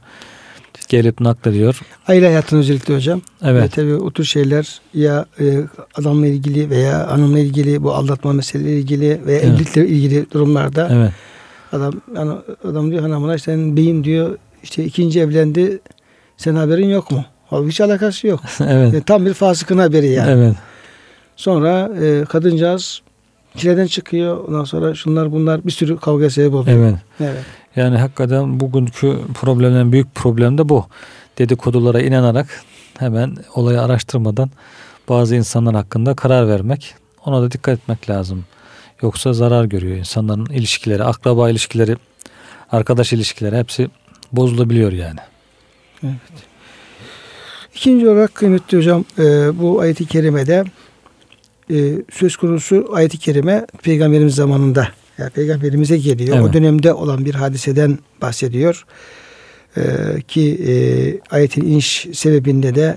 Gelip 0.89 1.21
naklediyor. 1.21 1.81
Aile 2.09 2.27
hayatında 2.27 2.61
özellikle 2.61 2.95
hocam. 2.95 3.21
Evet. 3.43 3.63
Ve 3.63 3.69
tabii 3.69 3.95
o 3.95 4.11
tür 4.11 4.25
şeyler 4.25 4.81
ya 4.95 5.27
e, 5.41 5.61
adamla 5.95 6.27
ilgili 6.27 6.71
veya 6.71 7.11
hanımla 7.11 7.39
ilgili 7.39 7.83
bu 7.83 7.93
aldatma 7.95 8.33
meseleleriyle 8.33 8.79
ilgili 8.81 9.27
veya 9.27 9.39
Evet. 9.41 9.45
evlilikle 9.45 9.89
ilgili 9.89 10.31
durumlarda 10.31 10.89
Evet. 10.93 11.11
adam 11.73 11.95
ana- 12.17 12.43
adam 12.71 12.91
diyor 12.91 13.03
hanımına 13.03 13.35
işte 13.37 13.53
senin 13.53 13.77
beyin 13.77 14.05
diyor 14.05 14.39
işte 14.63 14.85
ikinci 14.85 15.21
evlendi 15.21 15.79
senin 16.37 16.57
haberin 16.57 16.89
yok 16.89 17.11
mu? 17.11 17.25
Halbuki 17.51 17.71
hiç 17.71 17.81
alakası 17.81 18.27
yok. 18.27 18.41
evet. 18.61 18.93
Yani 18.93 19.03
tam 19.03 19.27
bir 19.27 19.35
fasıkın 19.35 19.79
haberi 19.79 20.09
yani. 20.09 20.31
Evet. 20.31 20.57
Sonra 21.37 21.91
e, 22.03 22.25
kadıncağız 22.25 23.03
çileden 23.57 23.87
çıkıyor. 23.87 24.45
Ondan 24.49 24.65
sonra 24.65 24.95
şunlar 24.95 25.33
bunlar 25.33 25.65
bir 25.65 25.71
sürü 25.71 25.97
kavga 25.97 26.31
sebep 26.31 26.55
oluyor. 26.55 26.79
Evet. 26.79 26.95
Evet. 27.21 27.45
Yani 27.77 27.99
hakikaten 27.99 28.61
bugünkü 28.61 29.19
problemlerin 29.35 29.93
büyük 29.93 30.15
problem 30.15 30.59
de 30.59 30.69
bu. 30.69 30.87
Dedikodulara 31.39 32.01
inanarak 32.01 32.47
hemen 32.99 33.37
olayı 33.55 33.83
araştırmadan 33.83 34.51
bazı 35.09 35.37
insanlar 35.37 35.75
hakkında 35.75 36.15
karar 36.17 36.49
vermek. 36.49 36.95
Ona 37.25 37.43
da 37.43 37.51
dikkat 37.51 37.79
etmek 37.79 38.11
lazım. 38.11 38.45
Yoksa 39.03 39.33
zarar 39.33 39.65
görüyor 39.65 39.97
insanların 39.97 40.47
ilişkileri, 40.47 41.05
akraba 41.05 41.51
ilişkileri, 41.51 41.97
arkadaş 42.73 43.13
ilişkileri 43.13 43.57
hepsi 43.57 43.91
bozulabiliyor 44.33 44.93
yani. 44.93 45.21
İkinci 47.75 48.09
olarak 48.09 48.35
kıymetli 48.35 48.79
hocam 48.79 49.05
e, 49.19 49.23
bu 49.61 49.81
ayeti 49.81 50.07
kerimede 50.07 50.65
e, 51.71 51.93
söz 52.13 52.37
konusu 52.37 52.89
ayeti 52.93 53.19
kerime 53.19 53.67
peygamberimiz 53.83 54.35
zamanında 54.35 54.89
yani 55.19 55.31
peygamberimize 55.31 55.97
geliyor. 55.99 56.39
O 56.39 56.43
Evet. 56.43 56.53
dönemde 56.55 56.93
olan 56.93 57.25
bir 57.25 57.35
hadiseden 57.35 57.99
bahsediyor. 58.23 58.85
E, 59.77 59.83
ki 60.29 60.59
e, 60.69 60.73
ayetin 61.35 61.63
iniş 61.63 62.07
sebebinde 62.13 62.75
de 62.75 62.97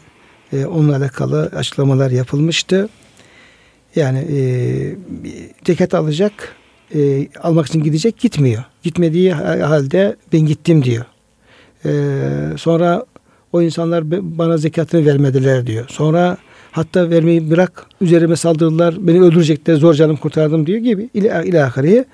e, 0.53 0.65
onunla 0.65 0.95
alakalı 0.97 1.41
açıklamalar 1.55 2.11
yapılmıştı. 2.11 2.89
Yani 3.95 4.19
e, 4.19 4.39
ceket 5.65 5.93
alacak 5.93 6.55
e, 6.95 7.27
almak 7.43 7.67
için 7.67 7.83
gidecek 7.83 8.17
gitmiyor. 8.19 8.63
Gitmediği 8.83 9.33
ha- 9.33 9.69
halde 9.69 10.15
ben 10.33 10.39
gittim 10.41 10.83
diyor. 10.83 11.05
E, 11.85 11.91
sonra 12.57 13.05
o 13.53 13.61
insanlar 13.61 14.11
bana 14.11 14.57
zekatını 14.57 15.05
vermediler 15.05 15.67
diyor. 15.67 15.85
Sonra 15.89 16.37
hatta 16.71 17.09
vermeyi 17.09 17.51
bırak 17.51 17.85
üzerime 18.01 18.35
saldırdılar 18.35 18.95
beni 18.99 19.21
öldürecekler 19.21 19.75
zor 19.75 19.93
canım 19.93 20.17
kurtardım 20.17 20.65
diyor 20.65 20.79
gibi 20.79 21.09
ila, 21.13 21.43
ila 21.43 21.65
ahirihi. 21.65 22.05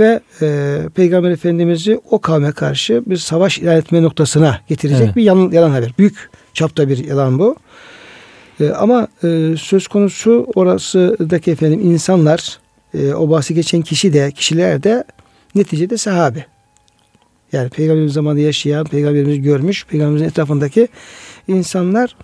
Ve 0.00 0.20
e, 0.42 0.78
Peygamber 0.94 1.30
Efendimiz'i 1.30 2.00
o 2.10 2.20
kavme 2.20 2.52
karşı 2.52 3.02
bir 3.06 3.16
savaş 3.16 3.58
ilan 3.58 3.76
etme 3.76 4.02
noktasına 4.02 4.60
getirecek 4.68 5.02
Evet. 5.04 5.16
bir 5.16 5.22
yalan, 5.22 5.50
yalan 5.50 5.70
haber. 5.70 5.92
Büyük 5.98 6.30
çapta 6.54 6.88
bir 6.88 7.04
yalan 7.04 7.38
bu. 7.38 7.56
E, 8.60 8.70
ama 8.70 9.08
e, 9.24 9.54
söz 9.58 9.88
konusu 9.88 10.46
orasıdaki 10.54 11.50
efendim 11.50 11.80
insanlar 11.80 12.58
e, 12.94 13.14
o 13.14 13.30
bahsi 13.30 13.54
geçen 13.54 13.82
kişi 13.82 14.12
de 14.12 14.30
kişiler 14.30 14.82
de 14.82 15.04
neticede 15.54 15.96
sahabe. 15.96 16.46
Yani 17.52 17.68
peygamberimiz 17.68 18.12
zamanında 18.12 18.40
yaşayan, 18.40 18.84
peygamberimizi 18.84 19.42
görmüş, 19.42 19.86
peygamberimizin 19.86 20.26
etrafındaki 20.26 20.88
insanlar 21.48 22.16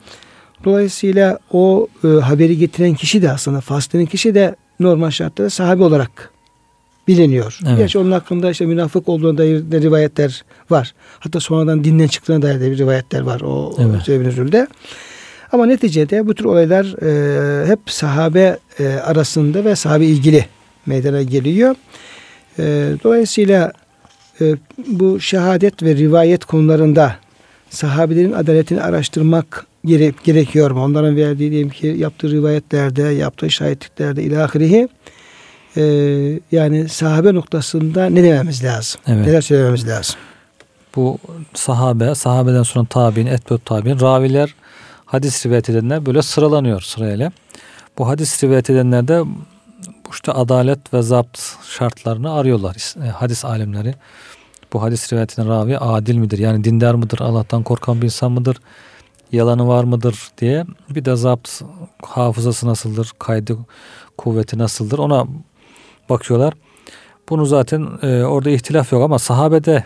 dolayısıyla 0.64 1.38
o 1.52 1.88
e, 2.04 2.08
haberi 2.08 2.58
getiren 2.58 2.94
kişi 2.94 3.22
de 3.22 3.30
aslında 3.30 3.60
faslenin 3.60 4.06
kişi 4.06 4.34
de 4.34 4.56
normal 4.80 5.10
şartlarda 5.10 5.50
sahabe 5.50 5.82
olarak 5.82 6.30
biliniyor. 7.08 7.58
Evet. 7.66 7.78
Gerçi 7.78 7.98
onun 7.98 8.12
hakkında 8.12 8.50
işte 8.50 8.66
münafık 8.66 9.08
olduğuna 9.08 9.38
dair 9.38 9.70
de 9.70 9.80
rivayetler 9.80 10.44
var. 10.70 10.94
Hatta 11.18 11.40
sonradan 11.40 11.84
dinden 11.84 12.06
çıktığına 12.06 12.42
dair 12.42 12.60
de 12.60 12.70
bir 12.70 12.78
rivayetler 12.78 13.20
var 13.20 13.40
o, 13.40 13.74
Evet. 13.78 14.08
üzerinde. 14.08 14.66
Ama 15.52 15.66
neticede 15.66 16.26
bu 16.26 16.34
tür 16.34 16.44
olaylar 16.44 17.02
e, 17.02 17.66
hep 17.66 17.78
sahabe 17.86 18.58
e, 18.78 18.86
arasında 18.88 19.64
ve 19.64 19.76
sahabe 19.76 20.06
ilgili 20.06 20.46
meydana 20.86 21.22
geliyor. 21.22 21.74
E, 22.58 22.92
dolayısıyla 23.04 23.72
e, 24.40 24.54
bu 24.86 25.20
şehadet 25.20 25.82
ve 25.82 25.94
rivayet 25.96 26.44
konularında 26.44 27.16
sahabelerin 27.70 28.32
adaletini 28.32 28.82
araştırmak 28.82 29.66
gere- 29.84 30.12
gerekiyor 30.24 30.70
mu? 30.70 30.84
Onların 30.84 31.16
verdiği 31.16 31.50
diyelim 31.50 31.70
ki 31.70 31.86
yaptığı 31.98 32.30
rivayetlerde, 32.30 33.02
yaptığı 33.02 33.50
şahitliklerde 33.50 34.22
ilahirihi 34.22 34.88
e, 35.76 35.82
yani 36.52 36.88
sahabe 36.88 37.34
noktasında 37.34 38.06
ne 38.06 38.22
dememiz 38.22 38.64
lazım? 38.64 39.00
Evet. 39.06 39.26
Neler 39.26 39.40
söylememiz 39.40 39.88
lazım? 39.88 40.14
Bu 40.96 41.18
sahabe, 41.54 42.14
sahabeden 42.14 42.62
sonra 42.62 42.86
tabi'in, 42.86 43.26
etbet 43.26 43.64
tabi'in, 43.66 44.00
raviler, 44.00 44.54
hadis 45.04 45.46
rivayet 45.46 45.70
edenler 45.70 46.06
böyle 46.06 46.22
sıralanıyor 46.22 46.80
sırayla. 46.80 47.32
Bu 47.98 48.08
hadis 48.08 48.44
rivayet 48.44 48.70
edenler 48.70 49.08
de 49.08 49.20
bu 49.20 49.28
işte 50.12 50.32
adalet 50.32 50.94
ve 50.94 51.02
zapt 51.02 51.40
şartlarını 51.64 52.32
arıyorlar 52.32 52.94
e, 53.04 53.08
hadis 53.08 53.44
alimleri. 53.44 53.94
Bu 54.72 54.82
hadis 54.82 55.12
rivayet 55.12 55.38
eden 55.38 55.48
ravi 55.48 55.78
adil 55.78 56.16
midir? 56.16 56.38
Yani 56.38 56.64
dindar 56.64 56.94
mıdır? 56.94 57.20
Allah'tan 57.20 57.62
korkan 57.62 58.00
bir 58.00 58.04
insan 58.04 58.32
mıdır? 58.32 58.56
Yalanı 59.32 59.68
var 59.68 59.84
mıdır 59.84 60.28
diye. 60.38 60.64
Bir 60.90 61.04
de 61.04 61.16
zapt 61.16 61.62
hafızası 62.02 62.66
nasıldır? 62.66 63.12
Kaydı 63.18 63.58
kuvveti 64.18 64.58
nasıldır? 64.58 64.98
Ona 64.98 65.26
bakıyorlar. 66.08 66.54
Bunu 67.28 67.46
zaten 67.46 67.88
e, 68.02 68.24
orada 68.24 68.50
ihtilaf 68.50 68.92
yok 68.92 69.02
ama 69.02 69.18
sahabede 69.18 69.84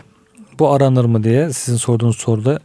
bu 0.59 0.71
aranır 0.71 1.05
mı 1.05 1.23
diye 1.23 1.53
sizin 1.53 1.77
sorduğunuz 1.77 2.17
soruda 2.17 2.59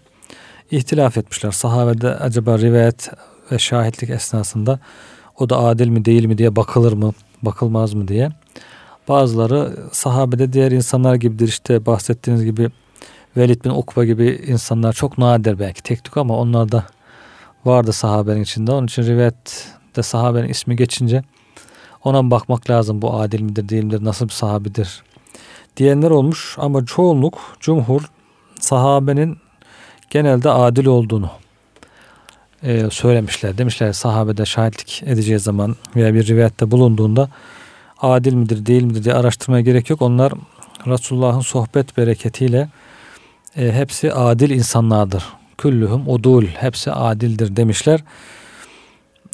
ihtilaf 0.71 1.19
etmişler. 1.19 1.51
Sahabede 1.51 2.15
acaba 2.15 2.59
rivayet 2.59 3.11
ve 3.53 3.59
şahitlik 3.59 4.11
esnasında 4.11 4.79
o 5.39 5.51
da 5.51 5.59
adil 5.59 5.89
mi 5.89 6.05
değil 6.05 6.25
mi 6.25 6.39
diye 6.39 6.57
bakılır 6.57 6.93
mı, 6.93 7.13
bakılmaz 7.43 7.95
mı 7.95 8.09
diye. 8.09 8.31
Bazıları 9.09 9.77
sahabede 9.93 10.53
diğer 10.53 10.73
insanlar 10.73 11.15
gibidir 11.15 11.49
işte 11.49 11.87
bahsettiğiniz 11.87 12.45
gibi 12.45 12.71
Velid 13.37 13.65
bin 13.65 13.71
Ukba 13.71 14.05
gibi 14.05 14.45
insanlar 14.47 14.93
çok 14.93 15.19
nadir 15.19 15.59
belki 15.59 15.83
tek 15.83 16.05
tük 16.05 16.17
ama 16.17 16.37
onlar 16.37 16.73
da 16.73 16.85
vardı 17.65 17.93
sahabenin 17.93 18.43
içinde. 18.43 18.73
Onun 18.73 18.87
için 18.87 19.03
rivayette 19.03 20.03
sahabenin 20.03 20.49
ismi 20.49 20.77
geçince 20.77 21.23
ona 22.05 22.31
bakmak 22.31 22.71
lazım 22.71 23.03
bu 23.03 23.15
adil 23.15 23.41
midir 23.41 23.69
değil 23.69 23.85
midir 23.85 24.05
nasıl 24.05 24.29
bir 24.29 24.33
sahabidir 24.33 25.03
diyenler 25.77 26.11
olmuş 26.11 26.57
ama 26.59 26.87
çoğunluk 26.87 27.39
cumhur 27.61 28.11
sahabenin 28.61 29.39
genelde 30.11 30.51
adil 30.51 30.87
olduğunu 30.87 31.31
e, 32.63 32.91
söylemişler. 32.91 33.59
Demişler 33.59 33.93
sahabede 33.93 34.47
şahitlik 34.47 35.03
edeceği 35.07 35.39
zaman 35.39 35.77
veya 35.97 36.15
bir 36.15 36.27
rivayette 36.27 36.71
bulunduğunda 36.71 37.29
adil 38.01 38.35
midir 38.35 38.67
değil 38.67 38.83
midir 38.83 39.05
diye 39.05 39.15
araştırmaya 39.15 39.63
gerek 39.63 39.91
yok. 39.91 40.03
Onlar 40.03 40.33
Resulullah'ın 40.87 41.41
sohbet 41.41 41.97
bereketiyle 41.97 42.69
e, 43.57 43.73
hepsi 43.73 44.13
adil 44.13 44.51
insanlardır. 44.51 45.25
Küllühüm 45.59 46.09
udul 46.09 46.47
hepsi 46.47 46.93
adildir 46.93 47.57
demişler. 47.57 48.05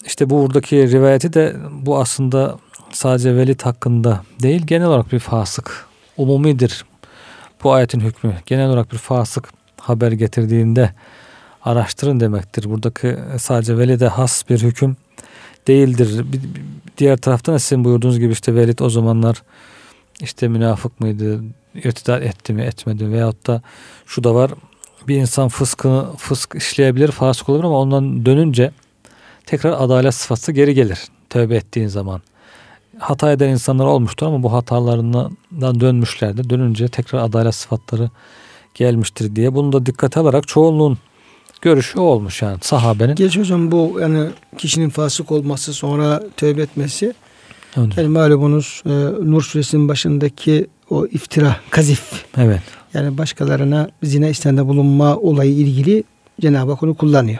işte 0.07 0.31
bu 0.31 0.43
buradaki 0.43 0.91
rivayeti 0.91 1.33
de 1.33 1.57
bu 1.71 1.99
aslında 1.99 2.59
sadece 2.93 3.37
velid 3.37 3.61
hakkında 3.61 4.21
değil 4.43 4.67
genel 4.67 4.87
olarak 4.87 5.13
bir 5.13 5.19
fasık 5.19 5.87
umumidir. 6.17 6.85
Bu 7.65 7.73
ayetin 7.73 8.01
hükmü 8.01 8.35
genel 8.47 8.69
olarak 8.69 8.93
bir 8.93 8.99
fasık 8.99 9.49
haber 9.81 10.13
getirdiğinde 10.13 10.91
araştırın 11.65 12.21
demektir. 12.21 12.71
Buradaki 12.71 13.17
sadece 13.39 13.79
velide 13.79 14.09
has 14.09 14.49
bir 14.49 14.63
hüküm 14.63 14.97
değildir. 15.67 16.33
Bir, 16.33 16.41
diğer 16.99 17.17
taraftan 17.17 17.57
sizin 17.57 17.85
buyurduğunuz 17.85 18.19
gibi 18.19 18.33
işte 18.33 18.55
velid 18.55 18.79
o 18.79 18.91
zamanlar 18.91 19.43
işte 20.21 20.49
münafık 20.49 21.01
mıydı, 21.01 21.41
irtidar 21.75 22.23
etti 22.23 22.53
mi 22.53 22.63
etmedi 22.63 23.11
veyahut 23.11 23.47
da 23.47 23.63
şu 24.07 24.25
da 24.25 24.35
var 24.35 24.51
bir 25.09 25.17
insan 25.17 25.49
fıskı, 25.49 26.07
fısk 26.17 26.55
işleyebilir, 26.55 27.11
fasık 27.11 27.49
olabilir 27.49 27.65
ama 27.65 27.79
ondan 27.79 28.27
dönünce 28.27 28.71
tekrar 29.47 29.73
adalet 29.73 30.15
sıfatı 30.15 30.53
geri 30.53 30.75
gelir 30.75 30.99
tövbe 31.31 31.57
ettiğin 31.57 31.89
zaman. 31.89 32.23
Hata 32.99 33.33
eden 33.33 33.49
insanlar 33.49 33.85
olmuştur 33.85 34.27
ama 34.27 34.43
bu 34.43 34.53
hatalarından 34.53 35.81
dönmüşlerdi. 35.81 36.51
Dönünce 36.51 36.89
tekrar 36.89 37.19
adalet 37.19 37.55
sıfatları 37.55 38.11
gelmiştir 38.75 39.37
diye. 39.37 39.55
Bunu 39.55 39.73
da 39.73 39.87
dikkate 39.87 40.21
alarak 40.21 40.49
çoğunluğun 40.49 40.99
görüşü 41.65 41.99
olmuş 41.99 42.43
yani 42.43 42.59
sahabenin. 42.61 43.15
Geç 43.15 43.39
hocam 43.39 43.71
bu 43.71 43.99
yani 44.01 44.29
kişinin 44.59 44.89
fasık 44.89 45.33
olması 45.33 45.73
sonra 45.73 46.23
tövbe 46.37 46.63
etmesi. 46.63 47.15
Evet. 47.77 47.97
Yani 47.97 48.09
malumunuz 48.09 48.83
e, 48.87 48.91
Nur 49.31 49.43
suresinin 49.43 49.89
başındaki 49.89 50.67
o 50.91 51.07
iftira, 51.07 51.57
kazif. 51.71 52.25
Evet. 52.37 52.61
Yani 52.95 53.19
başkalarına 53.19 53.91
zina 54.03 54.29
istende 54.29 54.67
bulunma 54.67 55.17
olayı 55.17 55.53
ilgili 55.53 56.05
Cenab-ı 56.41 56.73
Hak 56.73 56.83
onu 56.83 56.95
kullanıyor. 56.95 57.39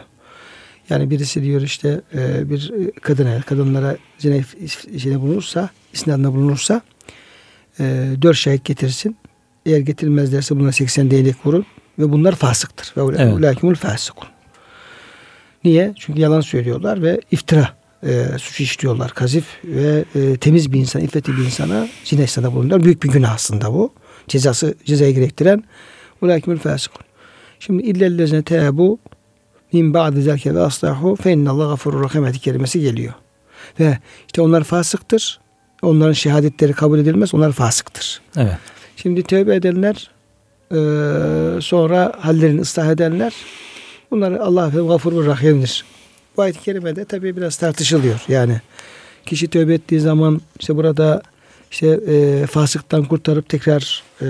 Yani 0.89 1.09
birisi 1.09 1.43
diyor 1.43 1.61
işte 1.61 2.01
e, 2.13 2.49
bir 2.49 2.71
kadına, 3.01 3.41
kadınlara 3.41 3.97
zina 4.17 4.35
işine 4.93 5.21
bulunursa, 5.21 5.69
isnadında 5.93 6.33
bulunursa 6.33 6.81
e, 7.79 7.83
dört 8.21 8.37
şahit 8.37 8.65
getirsin. 8.65 9.17
Eğer 9.65 9.79
getirmezlerse 9.79 10.59
buna 10.59 10.71
80 10.71 11.11
değnek 11.11 11.45
vurun 11.45 11.65
ve 11.99 12.11
bunlar 12.11 12.35
fasıktır. 12.35 12.93
Ve 12.97 13.01
ulakimul 13.01 13.73
evet. 13.73 13.81
fasıkun. 13.81 14.27
Niye? 15.63 15.93
Çünkü 15.99 16.21
yalan 16.21 16.41
söylüyorlar 16.41 17.01
ve 17.01 17.21
iftira 17.31 17.69
e, 18.03 18.25
suç 18.37 18.59
işliyorlar. 18.61 19.11
Kazif 19.11 19.45
ve 19.63 20.05
e, 20.15 20.37
temiz 20.37 20.73
bir 20.73 20.79
insan, 20.79 21.01
iffetli 21.01 21.37
bir 21.37 21.45
insana 21.45 21.87
zina 22.03 22.23
istana 22.23 22.53
bulunurlar. 22.53 22.83
Büyük 22.83 23.03
bir 23.03 23.09
günah 23.09 23.33
aslında 23.33 23.73
bu. 23.73 23.93
Cezası, 24.27 24.75
cezayı 24.85 25.15
gerektiren 25.15 25.63
ulakimul 26.21 26.57
fasıkun. 26.57 27.01
Şimdi 27.59 27.83
illellezine 27.83 28.43
tebu 28.43 28.99
min 29.73 29.93
ba'di 29.93 30.21
zelke 30.21 30.55
ve 30.55 30.59
aslahu 30.59 31.15
fe 31.15 31.31
innallah 31.31 31.69
gafurur 31.69 32.03
rahim 32.03 32.31
kelimesi 32.31 32.81
geliyor. 32.81 33.13
Ve 33.79 33.97
işte 34.27 34.41
onlar 34.41 34.63
fasıktır. 34.63 35.39
Onların 35.81 36.13
şehadetleri 36.13 36.73
kabul 36.73 36.99
edilmez. 36.99 37.33
Onlar 37.33 37.51
fasıktır. 37.51 38.21
Evet. 38.37 38.57
Şimdi 38.95 39.23
tövbe 39.23 39.55
edenler 39.55 40.11
e, 40.71 40.77
sonra 41.61 42.13
hallerini 42.19 42.61
ıslah 42.61 42.91
edenler 42.91 43.33
bunlar 44.11 44.31
Allah 44.31 44.71
ve 44.75 44.87
gafurur 44.87 45.25
rahimdir. 45.25 45.85
Bu 46.37 46.41
ayet-i 46.41 46.61
kerimede 46.61 47.05
tabi 47.05 47.37
biraz 47.37 47.57
tartışılıyor. 47.57 48.19
Yani 48.27 48.61
kişi 49.25 49.47
tövbe 49.47 49.73
ettiği 49.73 49.99
zaman 49.99 50.41
işte 50.59 50.75
burada 50.75 51.21
işte 51.71 51.99
e, 52.07 52.45
fasıktan 52.47 53.03
kurtarıp 53.03 53.49
tekrar 53.49 54.03
e, 54.21 54.27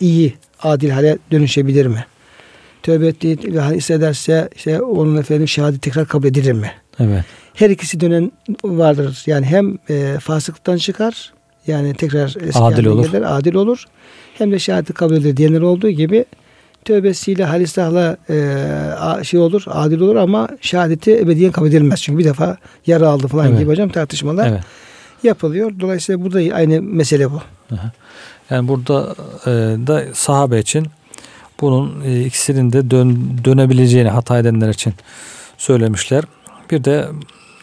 iyi, 0.00 0.34
adil 0.62 0.90
hale 0.90 1.18
dönüşebilir 1.30 1.86
mi? 1.86 2.04
Tövbe 2.82 3.06
ettiği 3.06 3.38
ve 3.54 3.62
hissederse 3.62 4.48
işte 4.56 4.82
onun 4.82 5.16
efendim 5.16 5.48
şehadet 5.48 5.82
tekrar 5.82 6.08
kabul 6.08 6.26
edilir 6.26 6.52
mi? 6.52 6.72
Evet. 6.98 7.24
Her 7.54 7.70
ikisi 7.70 8.00
dönen 8.00 8.32
vardır. 8.64 9.22
Yani 9.26 9.46
hem 9.46 9.78
e, 9.88 10.16
fasıktan 10.20 10.76
çıkar 10.76 11.32
yani 11.66 11.94
tekrar 11.94 12.36
eski 12.48 12.58
adil 12.58 12.86
olur. 12.86 13.12
Gelir, 13.12 13.38
adil 13.38 13.54
olur. 13.54 13.84
Hem 14.34 14.52
de 14.52 14.58
şehadeti 14.58 14.92
kabul 14.92 15.14
edilir 15.14 15.36
diyenler 15.36 15.60
olduğu 15.60 15.90
gibi 15.90 16.24
tövbesiyle 16.84 17.44
halisahla 17.44 18.16
e, 18.30 19.24
şey 19.24 19.40
olur, 19.40 19.62
adil 19.66 20.00
olur 20.00 20.16
ama 20.16 20.48
şehadeti 20.60 21.18
ebediyen 21.18 21.52
kabul 21.52 21.68
edilmez. 21.68 22.02
Çünkü 22.02 22.18
bir 22.18 22.24
defa 22.24 22.56
yara 22.86 23.08
aldı 23.08 23.26
falan 23.26 23.48
evet. 23.48 23.58
gibi 23.58 23.70
hocam 23.70 23.88
tartışmalar 23.88 24.48
evet. 24.48 24.60
yapılıyor. 25.22 25.72
Dolayısıyla 25.80 26.24
burada 26.24 26.54
aynı 26.54 26.82
mesele 26.82 27.30
bu. 27.30 27.40
Yani 28.50 28.68
burada 28.68 29.14
e, 29.46 29.50
da 29.86 30.04
sahabe 30.12 30.58
için 30.58 30.86
bunun 31.60 32.04
e, 32.04 32.24
ikisinin 32.24 32.72
de 32.72 32.90
dön, 32.90 33.38
dönebileceğini 33.44 34.08
hata 34.08 34.38
edenler 34.38 34.68
için 34.68 34.94
söylemişler. 35.58 36.24
Bir 36.70 36.84
de 36.84 37.06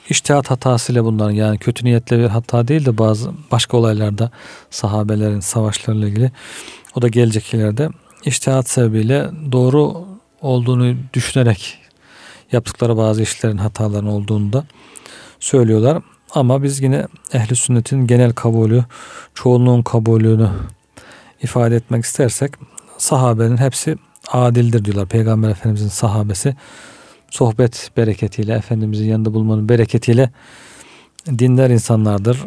iştihat 0.10 0.52
hatasıyla 0.52 1.06
bunların 1.06 1.32
yani 1.32 1.58
kötü 1.58 1.86
niyetle 1.86 2.19
bir 2.19 2.28
hata 2.28 2.67
değil 2.67 2.86
de 2.86 2.98
bazı 2.98 3.32
başka 3.52 3.78
olaylarda 3.78 4.32
sahabelerin 4.69 5.39
savaşlarıyla 5.39 6.08
ilgili 6.08 6.32
o 6.95 7.02
da 7.02 7.08
gelecek 7.08 7.54
ileride 7.54 7.89
iştihat 8.26 8.69
sebebiyle 8.69 9.30
doğru 9.52 10.06
olduğunu 10.41 10.95
düşünerek 11.13 11.78
yaptıkları 12.52 12.98
bazı 12.98 13.22
işlerin 13.22 13.58
hataların 13.58 14.08
olduğunu 14.08 14.54
da 14.54 14.65
söylüyorlar. 15.39 16.02
Ama 16.32 16.63
biz 16.63 16.82
yine 16.82 17.08
ehli 17.34 17.56
sünnetin 17.56 18.08
genel 18.08 18.34
kabulü, 18.34 18.86
çoğunluğun 19.34 19.82
kabulünü 19.82 20.50
ifade 21.43 21.76
etmek 21.76 22.06
istersek 22.06 22.52
sahabenin 22.98 23.58
hepsi 23.58 23.98
adildir 24.28 24.86
diyorlar. 24.86 25.08
Peygamber 25.08 25.50
Efendimizin 25.50 25.88
sahabesi 25.88 26.56
sohbet 27.32 27.92
bereketiyle, 27.98 28.54
Efendimizin 28.54 29.06
yanında 29.06 29.34
bulmanın 29.34 29.70
bereketiyle 29.70 30.30
dinler 31.39 31.70
insanlardır. 31.70 32.39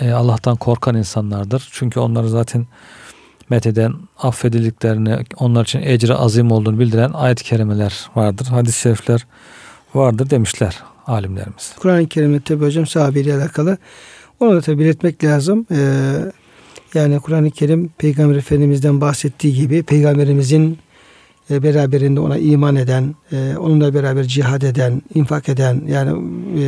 E, 0.00 0.12
Allah'tan 0.12 0.56
korkan 0.56 0.96
insanlardır. 0.96 1.68
Çünkü 1.72 2.00
onları 2.00 2.28
zaten 2.28 2.66
metheden 3.50 3.94
affedildiklerini, 4.18 5.16
onlar 5.36 5.64
için 5.64 5.82
ecri 5.82 6.14
azim 6.14 6.50
olduğunu 6.50 6.78
bildiren 6.78 7.10
ayet-i 7.12 7.44
kerimeler 7.44 8.10
vardır. 8.16 8.46
Hadis-i 8.46 8.80
şerifler 8.80 9.26
vardır 9.94 10.30
demişler 10.30 10.82
alimlerimiz. 11.06 11.74
Kur'an-ı 11.78 12.08
Kerim'de 12.08 12.40
tabi 12.40 12.64
hocam 12.64 12.86
sahabeyle 12.86 13.34
alakalı. 13.34 13.78
Onu 14.40 14.56
da 14.56 14.60
tabi 14.60 14.78
belirtmek 14.78 15.24
lazım. 15.24 15.66
Ee, 15.70 16.14
yani 16.94 17.20
Kur'an-ı 17.20 17.50
Kerim 17.50 17.88
Peygamber 17.98 18.36
Efendimiz'den 18.36 19.00
bahsettiği 19.00 19.54
gibi 19.54 19.82
Peygamberimizin 19.82 20.78
e, 21.50 21.62
beraberinde 21.62 22.20
ona 22.20 22.38
iman 22.38 22.76
eden, 22.76 23.14
e, 23.32 23.56
onunla 23.58 23.94
beraber 23.94 24.24
cihad 24.24 24.62
eden, 24.62 25.02
infak 25.14 25.48
eden 25.48 25.82
yani 25.88 26.10
e, 26.58 26.64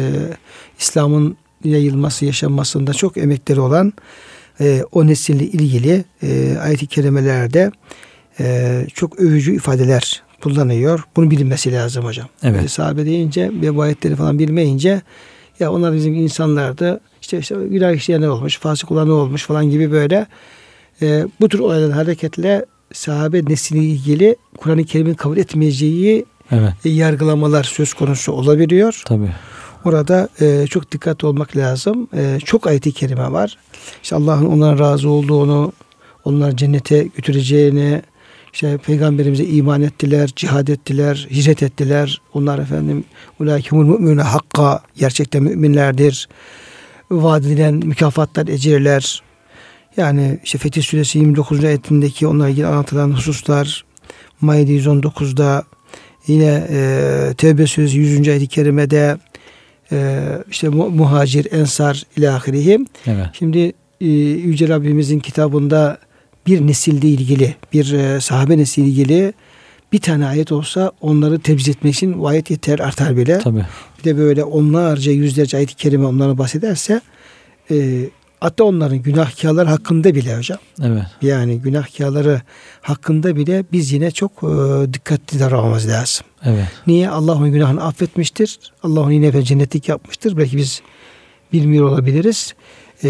İslam'ın 0.78 1.36
yayılması, 1.64 2.24
yaşanmasında 2.24 2.94
çok 2.94 3.16
emekleri 3.16 3.60
olan 3.60 3.92
e, 4.60 4.82
o 4.92 5.06
nesille 5.06 5.44
ilgili 5.44 6.04
e, 6.22 6.56
ayet-i 6.62 6.86
kerimelerde 6.86 7.70
e, 8.40 8.86
çok 8.94 9.20
övücü 9.20 9.54
ifadeler 9.54 10.22
kullanıyor. 10.42 11.04
Bunu 11.16 11.30
bilinmesi 11.30 11.72
lazım 11.72 12.04
hocam. 12.04 12.28
Evet. 12.42 12.64
E, 12.64 12.68
sahabe 12.68 13.06
deyince 13.06 13.50
ve 13.62 13.76
bu 13.76 13.82
ayetleri 13.82 14.16
falan 14.16 14.38
bilmeyince 14.38 15.02
ya 15.60 15.72
onlar 15.72 15.94
bizim 15.94 16.14
insanlardı 16.14 17.00
işte, 17.20 17.38
işte 17.38 17.54
günah 17.70 17.92
işleyenler 17.92 18.28
olmuş, 18.28 18.58
fasık 18.58 18.90
olanlar 18.90 19.12
olmuş 19.12 19.44
falan 19.44 19.70
gibi 19.70 19.92
böyle 19.92 20.26
e, 21.02 21.26
bu 21.40 21.48
tür 21.48 21.58
olayların 21.58 21.92
hareketle 21.92 22.64
sahabe 22.92 23.44
nesliyle 23.44 23.84
ilgili 23.84 24.36
Kur'an-ı 24.58 24.84
Kerim'in 24.84 25.14
kabul 25.14 25.36
etmeyeceği 25.36 26.24
evet. 26.50 26.72
e, 26.84 26.88
yargılamalar 26.88 27.64
söz 27.64 27.94
konusu 27.94 28.32
olabiliyor. 28.32 29.02
Tabii. 29.06 29.32
Orada 29.84 30.28
e, 30.40 30.66
çok 30.66 30.92
dikkatli 30.92 31.26
olmak 31.26 31.56
lazım. 31.56 32.08
E, 32.16 32.38
çok 32.44 32.66
ayet-i 32.66 32.92
kerime 32.92 33.32
var. 33.32 33.58
İşte 34.02 34.16
Allah'ın 34.16 34.46
onlara 34.46 34.78
razı 34.78 35.10
olduğunu, 35.10 35.72
onları 36.24 36.56
cennete 36.56 37.02
götüreceğini, 37.02 38.02
işte 38.52 38.78
peygamberimize 38.78 39.44
iman 39.44 39.82
ettiler, 39.82 40.30
cihad 40.36 40.68
ettiler, 40.68 41.28
hicret 41.30 41.62
ettiler. 41.62 42.20
Onlar 42.34 42.58
efendim 42.58 43.04
ulaikimul 43.40 43.84
müminune 43.84 44.22
hakka 44.22 44.82
gerçekten 44.98 45.42
müminlerdir. 45.42 46.28
Vaat 47.10 47.44
edilen 47.44 47.74
mükafatlar, 47.74 48.48
ecirler. 48.48 49.22
Yani 49.96 50.38
işte 50.44 50.58
Fetih 50.58 50.82
Suresi 50.82 51.18
29. 51.18 51.64
ayetindeki 51.64 52.26
onlarla 52.26 52.50
ilgili 52.50 52.66
anlatılan 52.66 53.10
hususlar 53.10 53.84
Maide 54.40 54.72
119'da 54.72 55.64
yine 56.26 56.66
e, 56.70 57.34
Tevbe 57.36 57.66
Suresi 57.66 57.98
100. 57.98 58.28
ayet-i 58.28 58.46
kerimede 58.46 59.16
e, 59.92 60.20
işte 60.50 60.68
muhacir, 60.68 61.52
ensar 61.52 62.02
ilahirihim. 62.16 62.86
Evet. 63.06 63.26
Şimdi 63.32 63.72
e, 64.00 64.06
Yüce 64.06 64.68
Rabbimizin 64.68 65.18
kitabında 65.18 65.98
bir 66.46 66.66
nesilde 66.66 67.08
ilgili, 67.08 67.54
bir 67.72 67.92
e, 67.92 68.20
sahabe 68.20 68.58
nesli 68.58 68.82
ilgili 68.82 69.32
bir 69.92 69.98
tane 69.98 70.26
ayet 70.26 70.52
olsa 70.52 70.92
onları 71.00 71.40
tebcil 71.40 71.70
etmek 71.70 71.94
için 71.94 72.12
o 72.12 72.26
ayet 72.26 72.50
yeter 72.50 72.78
artar 72.78 73.16
bile. 73.16 73.38
Tabii. 73.38 73.66
Bir 73.98 74.04
de 74.04 74.16
böyle 74.18 74.44
onlarca 74.44 75.12
yüzlerce 75.12 75.56
ayet-i 75.56 75.74
kerime 75.74 76.06
onlara 76.06 76.38
bahsederse 76.38 77.00
e, 77.70 78.00
Hatta 78.44 78.64
onların 78.64 79.02
günahkarlar 79.02 79.66
hakkında 79.66 80.14
bile 80.14 80.36
hocam. 80.36 80.58
Evet. 80.82 81.02
Yani 81.22 81.60
günahkarları 81.60 82.42
hakkında 82.80 83.36
bile 83.36 83.64
biz 83.72 83.92
yine 83.92 84.10
çok 84.10 84.32
e, 84.32 84.92
dikkatli 84.92 85.40
davranmamız 85.40 85.88
lazım. 85.88 86.26
Evet. 86.44 86.66
Niye? 86.86 87.08
Allah 87.10 87.34
onun 87.34 87.52
günahını 87.52 87.84
affetmiştir. 87.84 88.58
Allah 88.82 89.00
onu 89.00 89.12
yine 89.12 89.42
cennetlik 89.42 89.88
yapmıştır. 89.88 90.36
Belki 90.36 90.56
biz 90.56 90.82
bilmiyor 91.52 91.88
olabiliriz. 91.88 92.54
E, 93.04 93.08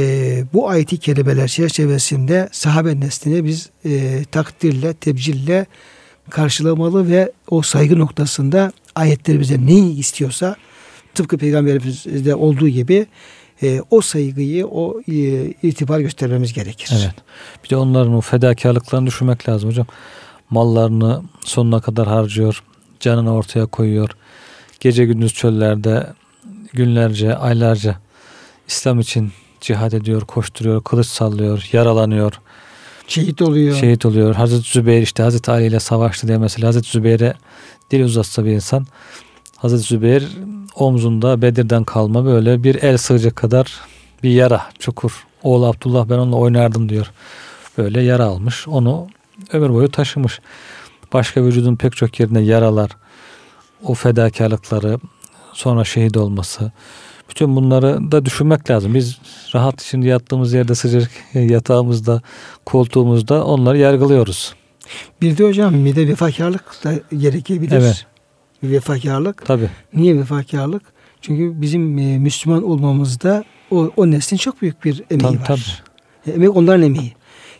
bu 0.52 0.68
ayeti 0.68 0.98
kelimeler 0.98 1.48
çerçevesinde 1.48 2.48
sahabe 2.52 3.00
neslini 3.00 3.44
biz 3.44 3.70
e, 3.84 4.24
takdirle, 4.30 4.94
tebcille 4.94 5.66
karşılamalı 6.30 7.08
ve 7.08 7.32
o 7.50 7.62
saygı 7.62 7.98
noktasında 7.98 8.72
ayetler 8.94 9.40
bize 9.40 9.66
neyi 9.66 9.98
istiyorsa 9.98 10.56
tıpkı 11.14 11.38
peygamberimizde 11.38 12.34
olduğu 12.34 12.68
gibi 12.68 13.06
e, 13.62 13.80
o 13.90 14.00
saygıyı, 14.00 14.66
o 14.66 15.00
e, 15.08 15.14
itibar 15.62 16.00
göstermemiz 16.00 16.52
gerekir. 16.52 16.90
Evet. 16.92 17.14
Bir 17.64 17.68
de 17.70 17.76
onların 17.76 18.14
o 18.14 18.20
fedakarlıklarını 18.20 19.06
düşünmek 19.06 19.48
lazım 19.48 19.70
hocam. 19.70 19.86
Mallarını 20.50 21.22
sonuna 21.44 21.80
kadar 21.80 22.06
harcıyor. 22.06 22.62
Canını 23.00 23.34
ortaya 23.34 23.66
koyuyor. 23.66 24.10
Gece 24.80 25.04
gündüz 25.04 25.34
çöllerde 25.34 26.06
günlerce, 26.72 27.36
aylarca 27.36 27.96
İslam 28.68 29.00
için 29.00 29.32
cihad 29.60 29.92
ediyor, 29.92 30.22
koşturuyor, 30.22 30.84
kılıç 30.84 31.06
sallıyor, 31.06 31.68
yaralanıyor. 31.72 32.40
Şehit 33.06 33.42
oluyor. 33.42 33.76
Şehit 33.76 34.06
oluyor. 34.06 34.34
Hazreti 34.34 34.70
Zübeyir 34.70 35.02
işte 35.02 35.22
Hazreti 35.22 35.50
Ali 35.50 35.66
ile 35.66 35.80
savaştı 35.80 36.28
diye 36.28 36.38
mesela 36.38 36.68
Hazreti 36.68 36.90
Zübeyir'e 36.90 37.34
dil 37.90 38.04
uzatsa 38.04 38.44
bir 38.44 38.50
insan 38.50 38.86
Hazreti 39.64 39.82
Zübeyir 39.82 40.28
omzunda 40.74 41.42
Bedir'den 41.42 41.84
kalma 41.84 42.24
böyle 42.24 42.64
bir 42.64 42.82
el 42.82 42.96
sığacak 42.96 43.36
kadar 43.36 43.80
bir 44.22 44.30
yara, 44.30 44.62
çukur. 44.78 45.26
Oğlu 45.42 45.66
Abdullah 45.66 46.08
ben 46.08 46.18
onunla 46.18 46.36
oynardım 46.36 46.88
diyor. 46.88 47.10
Böyle 47.78 48.02
yara 48.02 48.24
almış. 48.24 48.68
Onu 48.68 49.06
ömür 49.52 49.70
boyu 49.70 49.90
taşımış. 49.90 50.40
Başka 51.12 51.44
vücudun 51.44 51.76
pek 51.76 51.96
çok 51.96 52.20
yerine 52.20 52.40
yaralar, 52.40 52.90
o 53.84 53.94
fedakarlıkları, 53.94 54.98
sonra 55.52 55.84
şehit 55.84 56.16
olması. 56.16 56.72
Bütün 57.30 57.56
bunları 57.56 58.12
da 58.12 58.24
düşünmek 58.24 58.70
lazım. 58.70 58.94
Biz 58.94 59.18
rahat 59.54 59.82
şimdi 59.82 60.06
yattığımız 60.06 60.52
yerde 60.52 60.74
sıcak 60.74 61.10
yatağımızda, 61.34 62.22
koltuğumuzda 62.66 63.44
onları 63.44 63.78
yargılıyoruz. 63.78 64.54
Bir 65.22 65.38
de 65.38 65.44
hocam 65.44 65.84
bir 65.84 65.96
de 65.96 66.08
vefakarlık 66.08 66.84
da 66.84 66.94
gerekebilir. 67.16 67.76
Evet. 67.76 68.06
Vefakarlık. 68.70 69.46
Tabii. 69.46 69.68
Niye 69.94 70.16
vefakarlık? 70.16 70.82
Çünkü 71.20 71.60
bizim 71.62 71.98
e, 71.98 72.18
Müslüman 72.18 72.62
olmamızda 72.62 73.44
o, 73.70 73.90
o 73.96 74.10
neslin 74.10 74.36
çok 74.36 74.62
büyük 74.62 74.84
bir 74.84 75.02
emeği 75.10 75.28
Tabii, 75.28 75.38
var. 75.40 75.44
tabii. 75.46 76.30
E, 76.32 76.34
Emek 76.34 76.56
onların 76.56 76.82
emeği. 76.82 77.12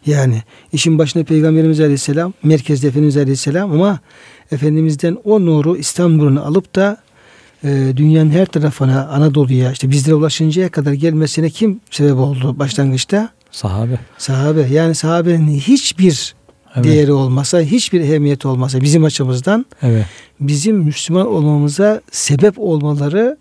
Yani 0.07 0.43
işin 0.73 0.99
başında 0.99 1.25
Peygamberimiz 1.25 1.81
Aleyhisselam, 1.81 2.33
merkezde 2.43 2.89
Efendimiz 2.89 3.17
Aleyhisselam 3.17 3.73
ama 3.73 3.99
Efendimiz'den 4.53 5.17
o 5.25 5.41
nuru, 5.47 5.77
İslam 5.77 6.19
nurunu 6.19 6.45
alıp 6.45 6.75
da 6.75 6.97
e, 7.65 7.93
dünyanın 7.97 8.31
her 8.31 8.47
tarafına, 8.47 9.09
Anadolu'ya, 9.09 9.73
işte 9.73 9.91
bizlere 9.91 10.15
ulaşıncaya 10.15 10.69
kadar 10.69 10.93
gelmesine 10.93 11.51
kim 11.51 11.81
sebep 11.91 12.17
oldu 12.17 12.59
başlangıçta? 12.59 13.29
Sahabe. 13.51 13.99
Sahabe. 14.19 14.61
Yani 14.61 14.95
sahabenin 14.95 15.49
hiçbir 15.49 16.35
Evet. 16.75 16.85
değeri 16.85 17.13
olmasa, 17.13 17.61
hiçbir 17.61 18.01
ehemmiyeti 18.01 18.49
olmasa 18.49 18.81
bizim 18.81 19.05
açımızdan 19.05 19.67
Evet. 19.83 20.07
bizim 20.41 20.77
Müslüman 20.77 21.27
olmamıza 21.27 22.01
sebep 22.11 22.55
olmaları 22.59 23.37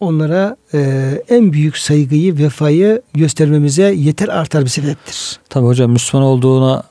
onlara 0.00 0.56
e, 0.74 1.10
en 1.28 1.52
büyük 1.52 1.78
saygıyı, 1.78 2.38
vefayı 2.38 3.02
göstermemize 3.14 3.82
yeter 3.82 4.28
artar 4.28 4.64
bir 4.64 4.68
sebeptir. 4.68 5.38
Tabii 5.48 5.66
hocam 5.66 5.90
Müslüman 5.90 6.26
olduğuna 6.26 6.82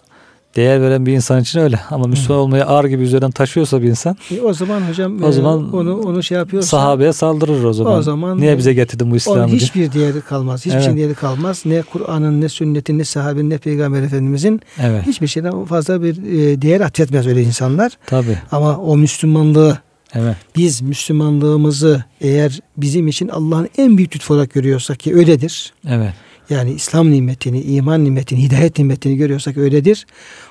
değer 0.55 0.81
veren 0.81 1.05
bir 1.05 1.13
insan 1.13 1.41
için 1.41 1.59
öyle. 1.59 1.79
Ama 1.91 2.07
Müslüman 2.07 2.41
olmayı 2.41 2.65
ağır 2.65 2.85
gibi 2.85 3.03
üzerinden 3.03 3.31
taşıyorsa 3.31 3.81
bir 3.81 3.87
insan 3.87 4.17
E, 4.31 4.41
o 4.41 4.53
zaman 4.53 4.81
hocam 4.81 5.23
O 5.23 5.29
e, 5.29 5.31
zaman 5.31 5.73
onu 5.73 5.97
onu 6.01 6.23
şey 6.23 6.37
yapıyorsa 6.37 6.67
sahabeye 6.77 7.13
saldırır 7.13 7.63
o 7.63 7.73
zaman. 7.73 7.93
o 7.97 8.01
zaman 8.01 8.41
Niye 8.41 8.57
bize 8.57 8.73
getirdin 8.73 9.05
bu 9.07 9.09
onun 9.09 9.17
İslam'ı? 9.17 9.47
diye. 9.47 9.57
hiçbir 9.59 9.91
değeri 9.91 10.21
kalmaz. 10.21 10.59
Hiçbir 10.59 10.71
Evet. 10.73 10.83
şeyin 10.83 10.97
değeri 10.97 11.13
kalmaz. 11.13 11.61
Ne 11.65 11.81
Kur'an'ın, 11.81 12.41
ne 12.41 12.49
sünnetin, 12.49 12.97
ne 12.99 13.03
sahabenin, 13.05 13.49
ne 13.49 13.57
peygamber 13.57 14.01
efendimizin 14.03 14.61
Evet. 14.81 15.07
hiçbir 15.07 15.27
şeyden 15.27 15.65
fazla 15.65 16.03
bir 16.03 16.17
e, 16.17 16.61
değer 16.61 16.81
atfetmez 16.81 17.27
öyle 17.27 17.43
insanlar. 17.43 17.91
Tabii. 18.05 18.37
Ama 18.51 18.77
o 18.77 18.97
Müslümanlığı 18.97 19.77
Evet. 20.13 20.35
biz 20.55 20.81
Müslümanlığımızı 20.81 22.03
eğer 22.21 22.59
bizim 22.77 23.07
için 23.07 23.27
Allah'ın 23.27 23.67
en 23.77 23.97
büyük 23.97 24.15
lütfu 24.15 24.33
olarak 24.33 24.53
görüyorsak 24.53 24.99
ki 24.99 25.15
öyledir. 25.15 25.73
Evet. 25.89 26.13
Yani 26.49 26.71
İslam 26.71 27.11
nimetini, 27.11 27.61
iman 27.61 28.03
nimetini, 28.03 28.43
hidayet 28.43 28.77
nimetini 28.77 29.15
görüyorsak 29.15 29.57
öyledir. 29.57 30.05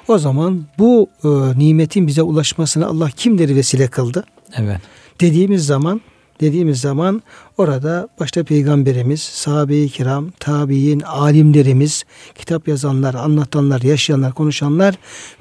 O 0.08 0.18
zaman 0.18 0.64
bu 0.78 1.10
e, 1.24 1.28
nimetin 1.58 2.06
bize 2.06 2.22
ulaşmasına 2.22 2.86
Allah 2.86 3.10
kimleri 3.10 3.56
vesile 3.56 3.86
kıldı? 3.88 4.24
Evet. 4.56 4.80
Dediğimiz 5.20 5.66
zaman 5.66 6.00
dediğimiz 6.40 6.80
zaman 6.80 7.22
orada 7.58 8.08
başta 8.20 8.44
peygamberimiz, 8.44 9.20
sahabe-i 9.22 9.88
kiram, 9.88 10.30
tabi'in, 10.30 11.00
alimlerimiz, 11.00 12.04
kitap 12.34 12.68
yazanlar, 12.68 13.14
anlatanlar, 13.14 13.82
yaşayanlar, 13.82 14.32
konuşanlar 14.32 14.94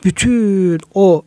bütün 0.03 0.79
o 0.93 1.23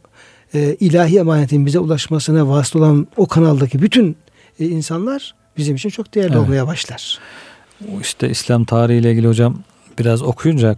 e, 0.54 0.76
ilahi 0.80 1.18
emanetin 1.18 1.66
bize 1.66 1.78
ulaşmasına 1.78 2.48
vasıta 2.48 2.78
olan 2.78 3.06
o 3.16 3.26
kanaldaki 3.26 3.82
bütün 3.82 4.16
e, 4.60 4.64
insanlar 4.64 5.34
bizim 5.56 5.76
için 5.76 5.88
çok 5.88 6.14
değerli 6.14 6.32
Evet. 6.32 6.36
olmaya 6.36 6.66
başlar. 6.66 7.18
İşte 8.00 8.30
İslam 8.30 8.64
tarihiyle 8.64 9.12
ilgili 9.12 9.28
hocam 9.28 9.58
biraz 9.98 10.22
okuyunca 10.22 10.76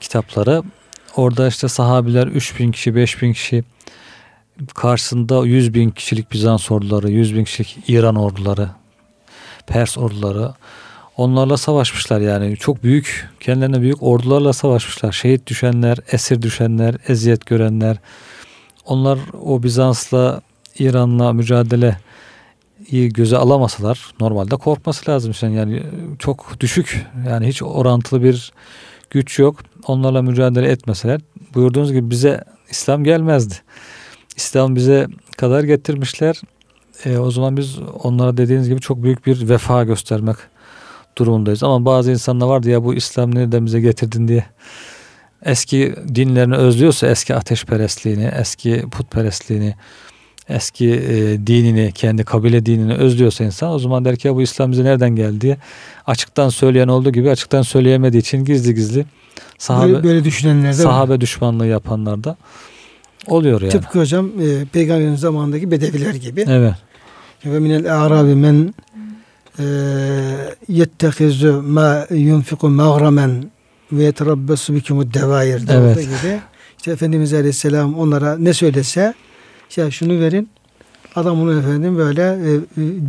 kitapları 0.00 0.62
orada 1.16 1.48
işte 1.48 1.68
sahabiler 1.68 2.26
3000 2.26 2.72
kişi 2.72 2.94
5000 2.94 3.32
kişi 3.32 3.64
karşısında 4.74 5.46
100 5.46 5.74
bin 5.74 5.90
kişilik 5.90 6.32
Bizans 6.32 6.70
orduları 6.70 7.10
100 7.10 7.34
bin 7.34 7.44
kişilik 7.44 7.78
İran 7.88 8.16
orduları 8.16 8.68
Pers 9.66 9.98
orduları 9.98 10.52
onlarla 11.16 11.56
savaşmışlar 11.56 12.20
yani. 12.20 12.56
Çok 12.56 12.82
büyük 12.82 13.28
kendilerine 13.40 13.80
büyük 13.80 14.02
ordularla 14.02 14.52
savaşmışlar. 14.52 15.12
Şehit 15.12 15.46
düşenler 15.46 15.98
esir 16.12 16.42
düşenler 16.42 16.94
eziyet 17.08 17.46
görenler. 17.46 17.96
Onlar 18.84 19.18
o 19.42 19.62
Bizans'la 19.62 20.40
İran'la 20.78 21.32
mücadele 21.32 21.96
iyi 22.90 23.08
göze 23.08 23.36
alamasalar 23.36 24.14
normalde 24.20 24.56
korkması 24.56 25.10
lazım 25.10 25.32
yani, 25.42 25.56
yani 25.56 25.82
çok 26.18 26.60
düşük 26.60 27.06
yani 27.28 27.46
hiç 27.46 27.62
orantılı 27.62 28.22
bir 28.22 28.52
güç 29.10 29.38
yok. 29.38 29.60
Onlarla 29.86 30.22
mücadele 30.22 30.70
etmeseler 30.70 31.20
buyurduğunuz 31.54 31.92
gibi 31.92 32.10
bize 32.10 32.44
İslam 32.70 33.04
gelmezdi. 33.04 33.54
İslam 34.36 34.76
bize 34.76 35.06
kadar 35.36 35.64
getirmişler. 35.64 36.40
E, 37.04 37.18
o 37.18 37.30
zaman 37.30 37.56
biz 37.56 37.78
onlara 38.02 38.36
dediğiniz 38.36 38.68
gibi 38.68 38.80
çok 38.80 39.02
büyük 39.02 39.26
bir 39.26 39.48
vefa 39.48 39.84
göstermek 39.84 40.36
durumundayız. 41.18 41.62
Ama 41.62 41.84
bazı 41.84 42.10
insanlar 42.10 42.46
vardı 42.46 42.70
ya 42.70 42.84
bu 42.84 42.94
İslam 42.94 43.34
nereden 43.34 43.66
bize 43.66 43.80
getirdin 43.80 44.28
diye 44.28 44.44
eski 45.44 45.94
dinlerini 46.14 46.56
özlüyorsa 46.56 47.06
eski 47.06 47.34
ateşperestliğini, 47.34 48.32
eski 48.40 48.84
putperestliğini, 48.90 49.74
eski 50.48 50.90
e, 50.90 51.46
dinini, 51.46 51.92
kendi 51.92 52.24
kabile 52.24 52.66
dinini 52.66 52.94
özlüyorsa 52.94 53.44
insan 53.44 53.70
o 53.70 53.78
zaman 53.78 54.04
der 54.04 54.16
ki 54.16 54.28
ya 54.28 54.34
bu 54.34 54.42
İslam 54.42 54.72
bize 54.72 54.84
nereden 54.84 55.16
geldi 55.16 55.40
diye 55.40 55.56
açıktan 56.06 56.48
söyleyen 56.48 56.88
olduğu 56.88 57.12
gibi 57.12 57.30
açıktan 57.30 57.62
söyleyemediği 57.62 58.20
için 58.20 58.44
gizli 58.44 58.74
gizli 58.74 59.06
sahabe, 59.58 59.92
böyle, 59.92 60.04
böyle 60.04 60.24
düşünenler 60.24 60.72
de 60.72 60.78
var. 60.78 60.82
sahabe 60.82 61.20
düşmanlığı 61.20 61.66
yapanlar 61.66 62.24
da 62.24 62.36
oluyor 63.26 63.60
yani. 63.60 63.70
Tıpkı 63.72 63.98
hocam 63.98 64.26
e, 64.26 64.64
peygamberin 64.72 65.14
zamanındaki 65.14 65.70
bedeviler 65.70 66.14
gibi. 66.14 66.44
Evet. 66.48 66.74
Ve 67.44 67.58
minel 67.58 68.04
a'rabi 68.04 68.34
men 68.34 68.74
e, 69.58 69.64
yettehizu 70.68 71.62
ma 71.62 72.06
yunfiku 72.10 72.68
mağramen 72.68 73.50
ve 73.92 74.02
yeterabbesu 74.02 74.74
bikumud 74.74 75.14
devair 75.14 75.62
evet. 75.70 75.96
gibi. 75.96 76.40
İşte 76.76 76.90
Efendimiz 76.90 77.34
Aleyhisselam 77.34 77.98
onlara 77.98 78.38
ne 78.38 78.52
söylese 78.52 79.14
ya 79.76 79.90
şunu 79.90 80.20
verin 80.20 80.48
adam 81.14 81.40
bunu 81.40 81.58
efendim 81.58 81.96
böyle 81.96 82.22
e, 82.22 82.60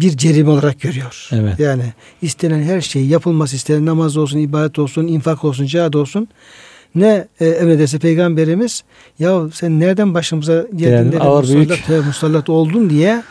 bir 0.01 0.17
cerime 0.17 0.49
olarak 0.49 0.81
görüyor. 0.81 1.29
Evet. 1.31 1.59
Yani 1.59 1.93
istenen 2.21 2.63
her 2.63 2.81
şey 2.81 3.05
yapılması 3.05 3.55
istenen 3.55 3.85
namaz 3.85 4.17
olsun, 4.17 4.39
ibadet 4.39 4.79
olsun, 4.79 5.07
infak 5.07 5.43
olsun, 5.43 5.65
cihad 5.65 5.93
olsun 5.93 6.27
ne 6.95 7.27
e, 7.39 7.47
emrederse 7.47 7.99
peygamberimiz 7.99 8.83
ya 9.19 9.49
sen 9.53 9.79
nereden 9.79 10.13
başımıza 10.13 10.65
geldin 10.75 11.11
Yani 11.11 11.19
ağır 11.19 11.47
büyük. 11.47 11.69
musallat, 11.69 12.05
musallat 12.05 12.49
oldun 12.49 12.89
diye 12.89 13.23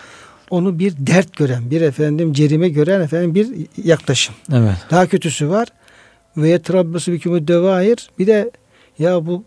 onu 0.51 0.79
bir 0.79 0.95
dert 0.99 1.37
gören, 1.37 1.71
bir 1.71 1.81
efendim 1.81 2.33
cerime 2.33 2.69
gören 2.69 3.01
efendim 3.01 3.35
bir 3.35 3.49
yaklaşım. 3.85 4.35
Evet. 4.53 4.77
Daha 4.91 5.07
kötüsü 5.07 5.49
var. 5.49 5.69
Ve 6.37 6.49
yetrabbesu 6.49 7.13
bikümü 7.13 7.49
devair. 7.49 8.11
Bir 8.19 8.27
de 8.27 8.51
ya 8.99 9.27
bu 9.27 9.45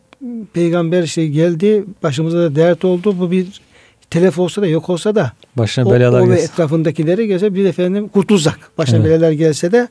peygamber 0.53 1.03
işte 1.03 1.27
geldi 1.27 1.85
başımıza 2.03 2.37
da 2.37 2.55
dert 2.55 2.85
oldu. 2.85 3.19
Bu 3.19 3.31
bir 3.31 3.61
telef 4.09 4.39
olsa 4.39 4.61
da 4.61 4.67
yok 4.67 4.89
olsa 4.89 5.15
da 5.15 5.31
Başına 5.55 5.85
o, 5.87 5.91
belalar 5.93 6.21
o 6.21 6.29
ve 6.29 6.35
gelsin. 6.35 6.53
etrafındakileri 6.53 7.27
gelse 7.27 7.53
bir 7.55 7.65
efendim 7.65 8.07
kurtulsak. 8.07 8.59
Başına 8.77 8.97
Evet. 8.97 9.09
belalar 9.09 9.31
gelse 9.31 9.71
de 9.71 9.87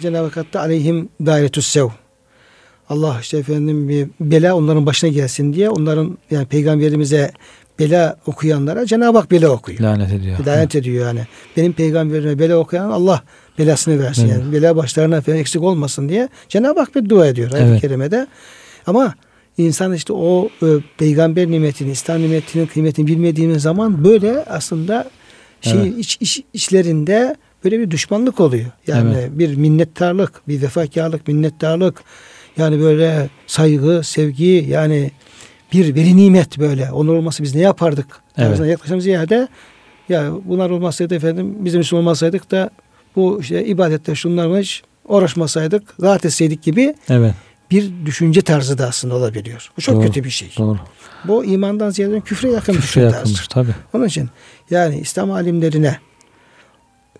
Cenab-ı 0.00 0.30
Hak 0.40 0.52
da 0.54 0.60
aleyhim 0.60 1.08
dairetüs 1.26 1.66
sev. 1.66 1.86
Allah 2.88 3.16
işte 3.20 3.38
efendim 3.38 3.88
bir 3.88 4.08
bela 4.20 4.56
onların 4.56 4.86
başına 4.86 5.10
gelsin 5.10 5.52
diye 5.52 5.70
onların 5.70 6.18
yani 6.30 6.46
peygamberimize 6.46 7.30
bela 7.78 8.16
okuyanlara 8.26 8.86
Cenab-ı 8.86 9.18
Hak 9.18 9.30
bela 9.30 9.48
okuyor. 9.48 9.80
Lanet 9.80 10.12
ediyor. 10.12 10.38
Lanet 10.46 10.74
ediyor 10.74 11.06
yani. 11.06 11.20
Benim 11.56 11.72
peygamberime 11.72 12.38
bela 12.38 12.56
okuyan 12.56 12.90
Allah 12.90 13.22
belasını 13.58 14.02
versin. 14.02 14.28
Evet. 14.28 14.38
Yani 14.42 14.52
bela 14.52 14.76
başlarına 14.76 15.20
falan 15.20 15.38
eksik 15.38 15.62
olmasın 15.62 16.08
diye 16.08 16.28
Cenab-ı 16.48 16.80
Hak 16.80 16.94
bir 16.94 17.08
dua 17.08 17.26
ediyor 17.26 17.52
ayet-i 17.52 17.70
Evet. 17.70 17.80
kerimede. 17.80 18.26
Ama 18.86 19.14
insan 19.58 19.94
işte 19.94 20.12
o 20.12 20.48
e, 20.62 20.66
peygamber 20.98 21.50
nimetini, 21.50 21.90
İslam 21.90 22.22
nimetinin 22.22 22.66
kıymetini 22.66 23.06
bilmediğimiz 23.06 23.62
zaman 23.62 24.04
böyle 24.04 24.44
aslında 24.44 25.10
şey 25.60 25.80
Evet. 25.80 25.98
iç, 25.98 26.16
iç, 26.20 26.42
içlerinde 26.52 27.36
böyle 27.64 27.78
bir 27.78 27.90
düşmanlık 27.90 28.40
oluyor. 28.40 28.66
Yani 28.86 29.14
Evet. 29.18 29.30
bir 29.32 29.54
minnettarlık, 29.56 30.48
bir 30.48 30.62
vefakarlık, 30.62 31.28
minnettarlık 31.28 32.02
yani 32.56 32.80
böyle 32.80 33.28
saygı, 33.46 34.02
sevgi 34.04 34.66
yani 34.68 35.10
bir 35.72 35.94
veri 35.94 36.16
nimet 36.16 36.58
böyle. 36.58 36.92
Onun 36.92 37.16
olması 37.16 37.42
biz 37.42 37.54
ne 37.54 37.60
yapardık? 37.60 38.06
Evet. 38.36 38.48
Tarzına 38.48 38.66
yaklaşım 38.66 39.00
ziyade 39.00 39.48
ya 40.08 40.30
bunlar 40.44 40.70
olmasaydı 40.70 41.14
efendim 41.14 41.54
bizim 41.58 41.80
için 41.80 41.96
olmasaydık 41.96 42.50
da 42.50 42.70
bu 43.16 43.38
işte 43.40 43.66
ibadette 43.66 44.14
şunlarla 44.14 44.58
hiç 44.58 44.82
uğraşmasaydık, 45.08 46.02
rahat 46.02 46.24
etseydik 46.24 46.62
gibi 46.62 46.94
Evet. 47.08 47.34
Bir 47.70 47.92
düşünce 48.06 48.42
tarzı 48.42 48.78
da 48.78 48.86
aslında 48.88 49.14
olabiliyor. 49.14 49.70
Bu 49.76 49.80
çok 49.80 49.94
Doğru. 49.96 50.06
kötü 50.06 50.24
bir 50.24 50.30
şey. 50.30 50.52
Doğru. 50.58 50.78
Bu 51.24 51.44
imandan 51.44 51.90
ziyade 51.90 52.20
küfre 52.20 52.50
yakın 52.50 52.74
bir 52.74 52.80
Küfre 52.80 52.88
düşünce 53.00 53.08
tarzı. 53.10 53.16
yakınmış 53.18 53.48
tabi. 53.48 53.70
Onun 53.92 54.06
için 54.06 54.28
yani 54.70 55.00
İslam 55.00 55.30
alimlerine, 55.30 55.98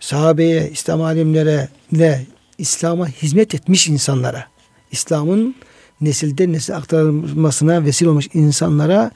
sahabeye, 0.01 0.71
İslam 0.71 1.03
alimlere, 1.03 1.69
ne 1.93 2.27
İslam'a 2.59 3.09
hizmet 3.09 3.55
etmiş 3.55 3.89
insanlara, 3.89 4.47
İslam'ın 4.91 5.55
nesilden 6.01 6.53
nesile 6.53 6.77
aktarılmasına 6.77 7.85
vesile 7.85 8.09
olmuş 8.09 8.29
insanlara 8.35 9.11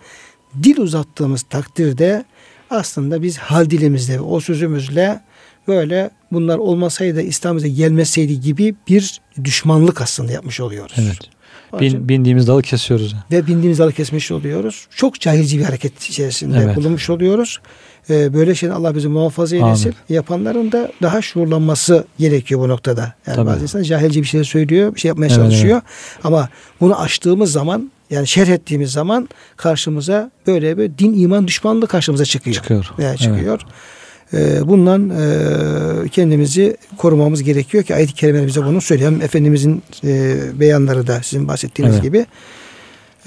dil 0.63 0.79
uzattığımız 0.79 1.43
takdirde 1.43 2.25
aslında 2.71 3.23
biz 3.23 3.39
hal 3.39 3.71
dilimizle, 3.71 4.21
o 4.21 4.41
sözümüzle 4.41 5.21
böyle 5.69 6.11
bunlar 6.33 6.59
olmasaydı 6.59 7.23
İslam 7.23 7.57
bize 7.57 7.69
gelmeseydi 7.69 8.41
gibi 8.41 8.75
bir 8.89 9.21
düşmanlık 9.45 10.01
aslında 10.01 10.33
yapmış 10.33 10.61
oluyoruz. 10.61 10.97
Evet. 10.99 11.19
Bin, 11.81 12.09
bindiğimiz 12.09 12.49
dalı 12.49 12.63
kesiyoruz. 12.63 13.15
ve 13.33 13.47
bindiğimiz 13.47 13.79
dalı 13.79 13.93
kesmiş 13.93 14.31
oluyoruz. 14.31 14.87
Çok 14.97 15.21
cahilce 15.21 15.59
bir 15.59 15.65
hareket 15.65 16.03
içerisinde 16.03 16.59
Evet. 16.65 16.77
bulunmuş 16.77 17.11
oluyoruz. 17.11 17.59
Ee, 18.11 18.35
böyle 18.35 18.55
şeyden 18.55 18.75
Allah 18.75 18.95
bizi 18.95 19.09
muhafaza 19.09 19.57
eylesin. 19.57 19.85
Amin. 19.85 19.97
Yapanların 20.09 20.73
da 20.73 20.93
daha 21.03 21.23
şuurlanması 21.23 22.05
gerekiyor 22.19 22.61
bu 22.61 22.69
noktada. 22.69 23.15
Yani 23.27 23.37
Tabii. 23.37 23.47
bazı 23.47 23.63
insan 23.63 23.83
cahilce 23.83 24.23
bir 24.23 24.27
şey 24.27 24.45
söylüyor, 24.45 24.95
bir 24.95 25.01
şey 25.01 25.09
yapmaya 25.09 25.27
Evet, 25.27 25.37
çalışıyor. 25.37 25.81
Ama 26.25 26.49
bunu 26.81 27.01
aştığımız 27.01 27.53
zaman 27.53 27.91
yani 28.11 28.27
şerh 28.27 28.49
ettiğimiz 28.49 28.93
zaman 28.93 29.29
karşımıza 29.57 30.31
böyle 30.47 30.79
bir 30.79 30.99
din 30.99 31.19
iman 31.23 31.49
düşmanlığı 31.49 31.87
karşımıza 31.87 32.25
çıkıyor. 32.25 32.55
Çıkıyor. 32.57 32.91
Yani 32.99 33.19
çıkıyor. 33.19 33.61
Ee, 33.61 33.98
bundan 34.65 35.11
e, 35.11 36.09
kendimizi 36.09 36.77
korumamız 36.97 37.43
gerekiyor 37.43 37.85
ki 37.85 37.95
ayet-i 37.95 38.15
kerimeler 38.15 38.47
bize 38.47 38.65
bunu 38.65 38.81
söylüyor. 38.81 39.13
Hem 39.13 39.23
Efendimizin 39.23 39.83
e, 40.05 40.37
beyanları 40.61 41.07
da 41.07 41.23
sizin 41.23 41.49
bahsettiğiniz 41.49 41.95
Evet. 41.95 42.05
gibi 42.05 42.27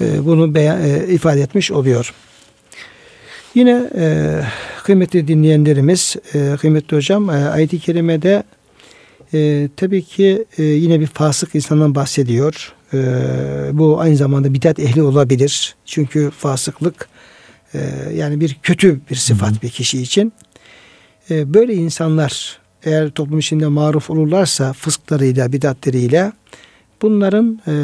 e, 0.00 0.24
bunu 0.24 0.54
beyan, 0.54 0.82
ifade 1.08 1.40
etmiş 1.40 1.70
oluyor. 1.70 2.14
Yine 3.54 3.90
e, 3.98 4.40
kıymetli 4.84 5.28
dinleyenlerimiz, 5.28 6.16
e, 6.34 6.56
kıymetli 6.60 6.96
hocam 6.96 7.30
e, 7.30 7.32
ayet-i 7.32 7.78
kerimede 7.78 8.42
e, 9.34 9.68
tabii 9.76 10.02
ki 10.02 10.44
e, 10.58 10.62
yine 10.62 11.00
bir 11.00 11.06
fasık 11.06 11.54
insandan 11.54 11.94
bahsediyor. 11.94 12.72
E, 12.94 12.98
bu 13.72 14.00
aynı 14.00 14.16
zamanda 14.16 14.54
bidat 14.54 14.78
ehli 14.78 15.02
olabilir. 15.02 15.74
Çünkü 15.84 16.30
fasıklık 16.38 17.08
e, 17.74 17.78
yani 18.14 18.40
bir 18.40 18.56
kötü 18.62 19.00
bir 19.10 19.16
sıfat 19.16 19.50
Hı 19.50 19.54
hı. 19.54 19.62
bir 19.62 19.70
kişi 19.70 20.02
için. 20.02 20.32
E, 21.30 21.54
böyle 21.54 21.74
insanlar 21.74 22.58
eğer 22.84 23.10
toplum 23.10 23.38
içinde 23.38 23.66
maruf 23.66 24.10
olurlarsa 24.10 24.72
fısklarıyla, 24.72 25.52
bidatleriyle 25.52 26.32
bunların 27.02 27.60
e, 27.66 27.74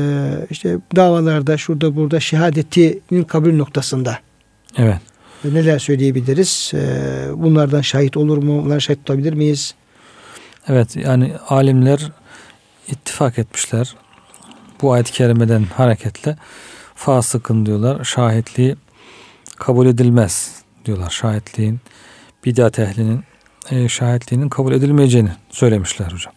işte 0.51 0.79
davalarda 0.97 1.57
şurada 1.57 1.97
burada 1.97 2.21
şehadetinin 2.21 3.25
kabul 3.25 3.53
noktasında 3.53 4.19
Evet. 4.77 5.01
neler 5.45 5.79
söyleyebiliriz? 5.79 6.73
E, 6.75 6.79
bunlardan 7.35 7.81
şahit 7.81 8.17
olur 8.17 8.43
mu? 8.43 8.65
Bunlara 8.65 8.81
şahit 8.81 8.99
tutabilir 8.99 9.33
miyiz? 9.33 9.75
Evet 10.69 10.97
yani 10.97 11.33
alimler 11.49 12.13
ittifak 12.89 13.39
etmişler. 13.39 13.95
Bu 14.83 14.93
ayet-i 14.93 15.13
kerimeden 15.13 15.63
hareketle 15.63 16.37
fasıkın 16.95 17.67
diyorlar. 17.67 18.05
Şahitliği 18.05 18.77
kabul 19.57 19.87
edilmez 19.87 20.63
diyorlar. 20.85 21.11
Şahitliğin 21.11 21.81
bidat 22.45 22.79
ehlinin 22.79 23.25
e, 23.71 23.89
şahitliğinin 23.89 24.49
kabul 24.49 24.73
edilmeyeceğini 24.73 25.31
söylemişler 25.51 26.13
hocam. 26.13 26.33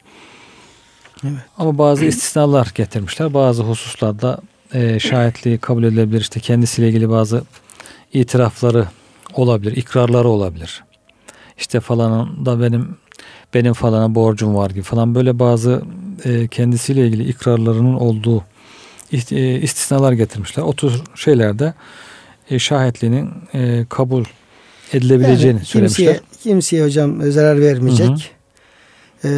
Evet. 1.24 1.40
Ama 1.58 1.78
bazı 1.78 2.06
istisnalar 2.06 2.72
getirmişler. 2.76 3.34
Bazı 3.34 3.64
hususlarda 3.64 4.40
e, 4.74 5.00
şahitliği 5.00 5.58
kabul 5.58 5.84
edilebilir. 5.84 6.22
İşte 6.22 6.40
kendisiyle 6.40 6.90
ilgili 6.90 7.10
bazı 7.10 7.44
itirafları 8.14 8.88
olabilir, 9.34 9.76
ikrarları 9.78 10.28
olabilir. 10.28 10.84
İşte 11.58 11.80
falanın 11.80 12.46
da 12.46 12.62
benim 12.62 12.98
benim 13.54 13.74
falana 13.74 14.16
borcum 14.16 14.56
var 14.56 14.70
gibi 14.70 14.84
falan 14.84 15.16
böyle 15.16 15.40
bazı 15.40 15.82
e, 16.26 16.48
kendisiyle 16.48 17.08
ilgili 17.08 17.30
ikrarlarının 17.30 17.94
olduğu 17.94 18.44
e, 19.32 19.62
istisnalar 19.62 20.12
getirmişler. 20.12 20.64
O 20.64 20.74
tür 20.74 21.02
şeylerde 21.16 21.74
e, 22.50 22.60
şahitliğinin 22.60 23.30
e, 23.54 23.86
kabul 23.90 24.26
edilebileceğini 24.94 25.58
Yani 25.58 25.66
söylemişler. 25.66 26.06
kimseye, 26.06 26.22
kimseye 26.44 26.84
hocam 26.84 27.32
zarar 27.32 27.62
vermeyecek. 27.62 28.08
Hı 28.10 28.14
hı. 28.14 28.18
Ee, 29.24 29.30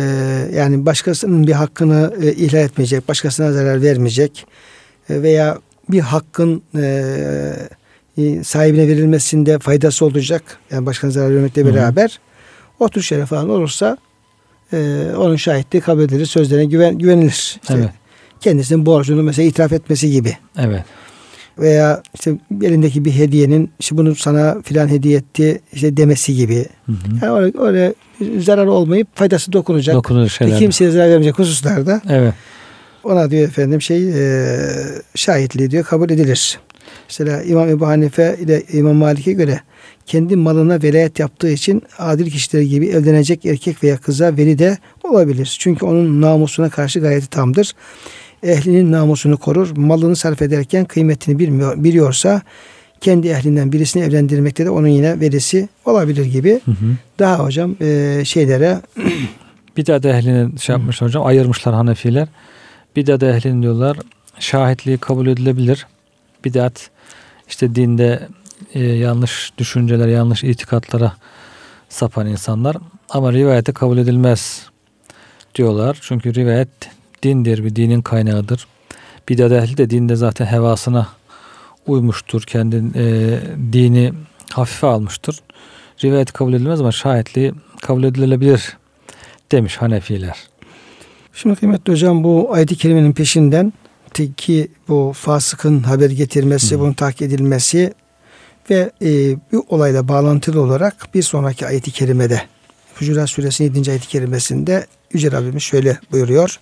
yani 0.55 0.85
başkasının 0.85 1.47
bir 1.47 1.51
hakkını 1.51 2.13
e, 2.21 2.31
ihlal 2.33 2.61
etmeyecek, 2.61 3.07
başkasına 3.07 3.51
zarar 3.51 3.81
vermeyecek 3.81 4.45
E, 5.09 5.21
veya 5.21 5.57
bir 5.89 5.99
hakkın 5.99 6.61
e, 6.75 6.83
e, 8.17 8.43
sahibine 8.43 8.87
verilmesinde 8.87 9.59
faydası 9.59 10.05
olacak. 10.05 10.43
Yani 10.71 10.85
başkasına 10.85 11.11
zarar 11.11 11.35
vermekle 11.35 11.65
beraber 11.65 12.19
o 12.79 12.89
tür 12.89 13.01
şeyler 13.01 13.25
falan 13.25 13.49
olursa 13.49 13.97
e, 14.73 15.05
onun 15.17 15.35
şahitliği 15.35 15.81
kabul 15.81 16.01
edilir, 16.01 16.25
sözlerine 16.25 16.65
güven, 16.65 16.97
güvenilir. 16.97 17.57
İşte 17.61 17.73
Evet. 17.73 17.89
Kendisinin 18.41 18.85
borcunu 18.85 19.23
mesela 19.23 19.47
itiraf 19.47 19.73
etmesi 19.73 20.11
gibi 20.11 20.37
Evet. 20.57 20.83
Veya 21.59 22.01
işte 22.13 22.37
elindeki 22.63 23.05
bir 23.05 23.11
hediyenin 23.11 23.71
işte 23.79 23.97
bunu 23.97 24.15
sana 24.15 24.61
filan 24.61 24.87
hediye 24.87 25.17
etti 25.17 25.61
işte 25.73 25.97
demesi 25.97 26.35
gibi. 26.35 26.65
Hı 26.85 26.91
hı. 26.91 27.25
Yani 27.25 27.39
öyle, 27.39 27.59
öyle 27.59 27.93
zarar 28.41 28.65
olmayıp 28.65 29.07
faydası 29.15 29.53
dokunacak. 29.53 29.95
Dokunur 29.95 30.29
şeyler. 30.29 30.59
kimseye 30.59 30.91
zarar 30.91 31.09
vermeyecek 31.09 31.39
hususlarda 31.39 32.01
Evet. 32.09 32.33
ona 33.03 33.31
diyor 33.31 33.47
efendim 33.47 33.81
şey 33.81 34.09
e, 34.09 34.57
şahitliği 35.15 35.71
diyor 35.71 35.83
kabul 35.83 36.09
edilir. 36.09 36.59
Mesela 37.09 37.43
İmam 37.43 37.69
Ebu 37.69 37.87
Hanife 37.87 38.37
ile 38.41 38.63
İmam 38.73 38.95
Malik'e 38.95 39.33
göre 39.33 39.59
kendi 40.05 40.35
malına 40.35 40.83
velayet 40.83 41.19
yaptığı 41.19 41.49
için 41.49 41.81
adil 41.97 42.31
kişiler 42.31 42.61
gibi 42.61 42.87
evlenecek 42.87 43.45
erkek 43.45 43.83
veya 43.83 43.97
kıza 43.97 44.37
veli 44.37 44.59
de 44.59 44.77
olabilir. 45.03 45.57
Çünkü 45.59 45.85
onun 45.85 46.21
namusuna 46.21 46.69
karşı 46.69 46.99
gayeti 46.99 47.29
tamdır. 47.29 47.73
Ehlinin 48.43 48.91
namusunu 48.91 49.37
korur. 49.37 49.77
Malını 49.77 50.15
sarf 50.15 50.41
ederken 50.41 50.85
kıymetini 50.85 51.39
bilmiyor, 51.39 51.83
biliyorsa 51.83 52.41
kendi 53.01 53.27
ehlinden 53.27 53.71
birisini 53.71 54.03
evlendirmekte 54.03 54.65
de 54.65 54.69
onun 54.69 54.87
yine 54.87 55.19
velisi 55.19 55.69
olabilir 55.85 56.25
gibi. 56.25 56.61
Hı 56.65 56.71
hı. 56.71 56.75
Daha 57.19 57.39
hocam 57.39 57.75
e, 57.81 58.21
şeylere 58.25 58.81
Bidat 59.77 60.05
ehlini 60.05 60.59
şey 60.59 60.75
yapmış 60.75 61.01
hocam 61.01 61.25
ayırmışlar 61.25 61.75
Hanefiler. 61.75 62.27
Bidat 62.95 63.23
ehlini 63.23 63.61
diyorlar 63.61 63.97
şahitliği 64.39 64.97
kabul 64.97 65.27
edilebilir. 65.27 65.87
Bidat 66.45 66.89
işte 67.49 67.75
dinde 67.75 68.27
e, 68.73 68.83
yanlış 68.83 69.51
düşünceler, 69.57 70.07
yanlış 70.07 70.43
itikatlara 70.43 71.13
sapan 71.89 72.27
insanlar 72.27 72.77
ama 73.09 73.33
rivayete 73.33 73.71
kabul 73.73 73.97
edilmez 73.97 74.67
diyorlar. 75.55 75.97
Çünkü 76.01 76.35
rivayet 76.35 76.69
dindir, 77.23 77.63
bir 77.63 77.75
dinin 77.75 78.01
kaynağıdır. 78.01 78.67
Bidat 79.29 79.51
ehli 79.51 79.77
de 79.77 79.89
dinde 79.89 80.15
zaten 80.15 80.45
hevasına 80.45 81.07
uymuştur. 81.87 82.41
Kendi 82.41 82.75
e, 82.75 83.39
dini 83.73 84.13
hafife 84.51 84.87
almıştır. 84.87 85.39
Rivayet 86.03 86.31
kabul 86.31 86.53
edilmez 86.53 86.81
ama 86.81 86.91
şahitliği 86.91 87.53
kabul 87.81 88.03
edilebilir 88.03 88.77
demiş 89.51 89.77
Hanefiler. 89.77 90.37
Şimdi 91.33 91.55
kıymetli 91.55 91.91
hocam 91.93 92.23
bu 92.23 92.53
ayet-i 92.53 92.75
kerimenin 92.75 93.13
peşinden 93.13 93.73
ki 94.37 94.67
bu 94.87 95.11
fasıkın 95.15 95.83
haber 95.83 96.09
getirmesi, 96.09 96.75
Hı. 96.75 96.79
bunun 96.79 96.93
tahkik 96.93 97.21
edilmesi 97.21 97.93
ve 98.69 98.91
e, 99.01 99.35
bu 99.51 99.65
olayla 99.69 100.07
bağlantılı 100.07 100.61
olarak 100.61 101.07
bir 101.13 101.21
sonraki 101.21 101.67
ayet-i 101.67 101.91
kerimede 101.91 102.41
Hucurat 102.95 103.29
Suresi 103.29 103.63
7. 103.63 103.91
ayet-i 103.91 104.07
kerimesinde 104.07 104.87
Yüce 105.13 105.31
Rabbimiz 105.31 105.63
şöyle 105.63 105.99
buyuruyor. 106.11 106.59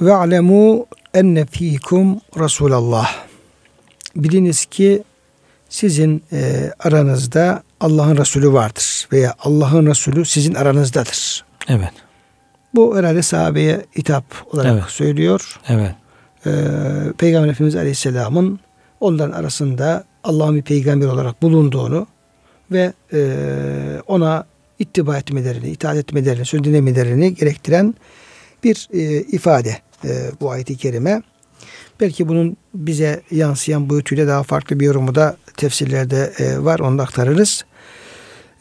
Ve 0.00 0.12
alemu 0.12 0.86
enne 1.14 1.46
fikum 1.46 2.20
Resulallah. 2.38 3.10
Biliniz 4.16 4.64
ki 4.64 5.02
sizin 5.68 6.22
e, 6.32 6.70
aranızda 6.78 7.62
Allah'ın 7.80 8.16
Resulü 8.16 8.52
vardır 8.52 9.08
veya 9.12 9.34
Allah'ın 9.38 9.86
Resulü 9.86 10.24
sizin 10.24 10.54
aranızdadır. 10.54 11.44
Evet. 11.68 11.92
Bu 12.74 12.96
herhalde 12.96 13.22
sahabeye 13.22 13.86
hitap 13.98 14.24
olarak 14.52 14.72
Evet. 14.72 14.84
söylüyor. 14.88 15.60
Evet. 15.68 15.94
Ee, 16.46 16.50
Peygamber 17.18 17.48
Efendimiz 17.48 17.76
Aleyhisselam'ın 17.76 18.60
onların 19.00 19.32
arasında 19.32 20.04
Allah'ın 20.24 20.56
bir 20.56 20.62
peygamber 20.62 21.06
olarak 21.06 21.42
bulunduğunu 21.42 22.06
ve 22.70 22.92
e, 23.12 23.20
ona 24.06 24.44
ittiba 24.78 25.18
etmelerini, 25.18 25.68
itaat 25.68 25.96
etmelerini, 25.96 26.44
söz 26.44 26.64
dinlemelerini 26.64 27.34
gerektiren 27.34 27.94
bir 28.64 28.88
e, 28.92 29.00
ifade 29.20 29.76
e, 30.04 30.30
bu 30.40 30.50
ayet-i 30.50 30.76
kerime. 30.76 31.22
Belki 32.00 32.28
bunun 32.28 32.56
bize 32.74 33.22
yansıyan 33.30 33.90
boyutuyla 33.90 34.26
daha 34.26 34.42
farklı 34.42 34.80
bir 34.80 34.86
yorumu 34.86 35.14
da 35.14 35.36
tefsirlerde 35.56 36.32
e, 36.38 36.58
var. 36.64 36.78
Onu 36.78 36.98
da 36.98 37.02
aktarırız. 37.02 37.64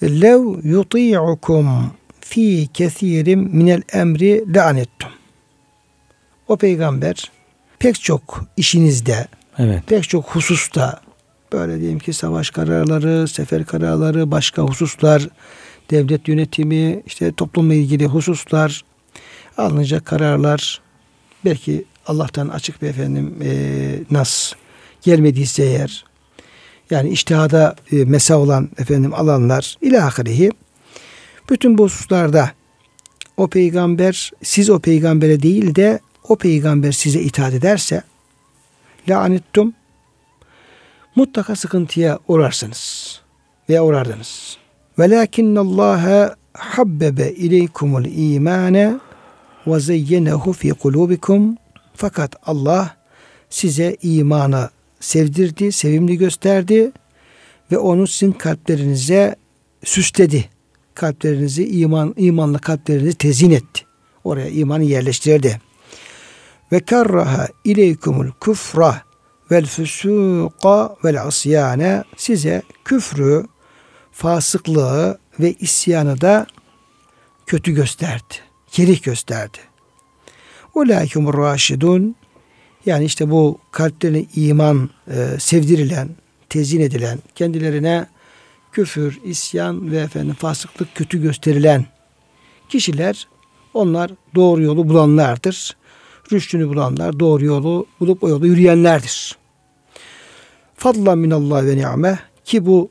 Lev 0.03 0.67
yuti'ukum 0.67 1.91
fi 2.21 2.67
kesirim 2.73 3.39
minel 3.39 3.81
emri 3.93 4.53
le'anettum. 4.53 5.09
O 6.47 6.57
peygamber 6.57 7.31
pek 7.79 8.01
çok 8.01 8.45
işinizde, 8.57 9.27
Evet. 9.57 9.83
pek 9.87 10.09
çok 10.09 10.25
hususta 10.25 11.01
böyle 11.53 11.79
diyelim 11.79 11.99
ki 11.99 12.13
savaş 12.13 12.49
kararları, 12.49 13.27
sefer 13.27 13.65
kararları, 13.65 14.31
başka 14.31 14.61
hususlar, 14.61 15.27
devlet 15.91 16.27
yönetimi, 16.27 17.03
işte 17.05 17.31
toplumla 17.31 17.73
ilgili 17.73 18.05
hususlar, 18.05 18.83
alınacak 19.57 20.05
kararlar, 20.05 20.81
belki 21.45 21.85
Allah'tan 22.07 22.47
açık 22.47 22.81
bir 22.81 22.87
efendim 22.87 23.35
e, 23.43 23.51
nas 24.11 24.53
gelmediyse 25.01 25.63
eğer, 25.63 26.05
yani 26.89 27.09
iştihada 27.09 27.75
e, 27.91 27.95
mesa 27.95 28.37
olan 28.37 28.69
efendim 28.77 29.13
alanlar 29.13 29.77
ilahirihi 29.81 30.51
bütün 31.49 31.77
bu 31.77 31.83
hususlarda 31.83 32.51
o 33.37 33.47
peygamber 33.47 34.31
siz 34.43 34.69
o 34.69 34.79
peygambere 34.79 35.41
değil 35.41 35.75
de 35.75 35.99
o 36.27 36.35
peygamber 36.35 36.91
size 36.91 37.21
itaat 37.21 37.53
ederse 37.53 38.03
lanettum 39.09 39.73
mutlaka 41.15 41.55
sıkıntıya 41.55 42.19
uğrarsınız 42.27 43.21
veya 43.69 43.85
uğrardınız. 43.85 44.57
Velakinnallaha 44.99 46.35
habbebe 46.53 47.31
ileykumul 47.31 48.05
imane 48.05 48.99
ve 49.67 49.79
zeyyenehu 49.79 50.53
fi 50.53 50.69
kulubikum 50.69 51.57
fakat 51.95 52.35
Allah 52.43 52.95
size 53.49 53.97
imanı 54.01 54.69
sevdirdi, 54.99 55.71
sevimli 55.71 56.17
gösterdi 56.17 56.91
ve 57.71 57.77
onu 57.77 58.07
sizin 58.07 58.31
kalplerinize 58.31 59.35
süsledi. 59.83 60.49
Kalplerinizi 60.93 61.67
iman 61.67 62.13
imanlı 62.17 62.59
kalplerinizi 62.59 63.17
tezin 63.17 63.51
etti. 63.51 63.85
Oraya 64.23 64.49
imanı 64.49 64.83
yerleştirdi. 64.83 65.61
Ve 66.71 66.79
karraha 66.79 67.47
ileykumul 67.63 68.31
kufra 68.39 69.01
vel 69.51 69.65
füsuqa 69.65 70.95
vel 71.03 71.21
asyane 71.21 72.03
size 72.17 72.61
küfrü, 72.85 73.45
fasıklığı 74.11 75.19
ve 75.39 75.53
isyanı 75.53 76.21
da 76.21 76.47
kötü 77.47 77.71
gösterdi. 77.71 78.48
Kerih 78.71 79.03
gösterdi. 79.03 79.57
Ulaikumur 80.75 81.37
raşidun 81.37 82.15
yani 82.85 83.05
işte 83.05 83.31
bu 83.31 83.57
kalplerine 83.71 84.25
iman 84.35 84.89
e, 85.07 85.39
sevdirilen, 85.39 86.09
tezin 86.49 86.81
edilen, 86.81 87.19
kendilerine 87.35 88.07
küfür, 88.71 89.19
isyan 89.23 89.91
ve 89.91 89.97
efendim 89.97 90.33
fasıklık 90.33 90.95
kötü 90.95 91.21
gösterilen 91.21 91.85
kişiler 92.69 93.27
onlar 93.73 94.11
doğru 94.35 94.63
yolu 94.63 94.89
bulanlardır. 94.89 95.77
Rüştünü 96.31 96.69
bulanlar, 96.69 97.19
doğru 97.19 97.45
yolu 97.45 97.85
bulup 97.99 98.23
o 98.23 98.29
yolu 98.29 98.47
yürüyenlerdir. 98.47 99.37
Fadla 100.75 101.15
minallah 101.15 101.65
ve 101.65 101.77
ni'me 101.77 102.19
ki 102.45 102.65
bu 102.65 102.89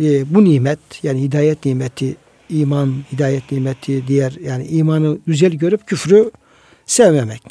e, 0.00 0.34
bu 0.34 0.44
nimet 0.44 0.78
yani 1.02 1.22
hidayet 1.22 1.64
nimeti, 1.64 2.16
iman, 2.50 2.94
hidayet 3.12 3.52
nimeti 3.52 4.06
diğer 4.06 4.32
yani 4.42 4.66
imanı 4.66 5.18
güzel 5.26 5.52
görüp 5.52 5.86
küfrü 5.86 6.30
sevmemek. 6.86 7.42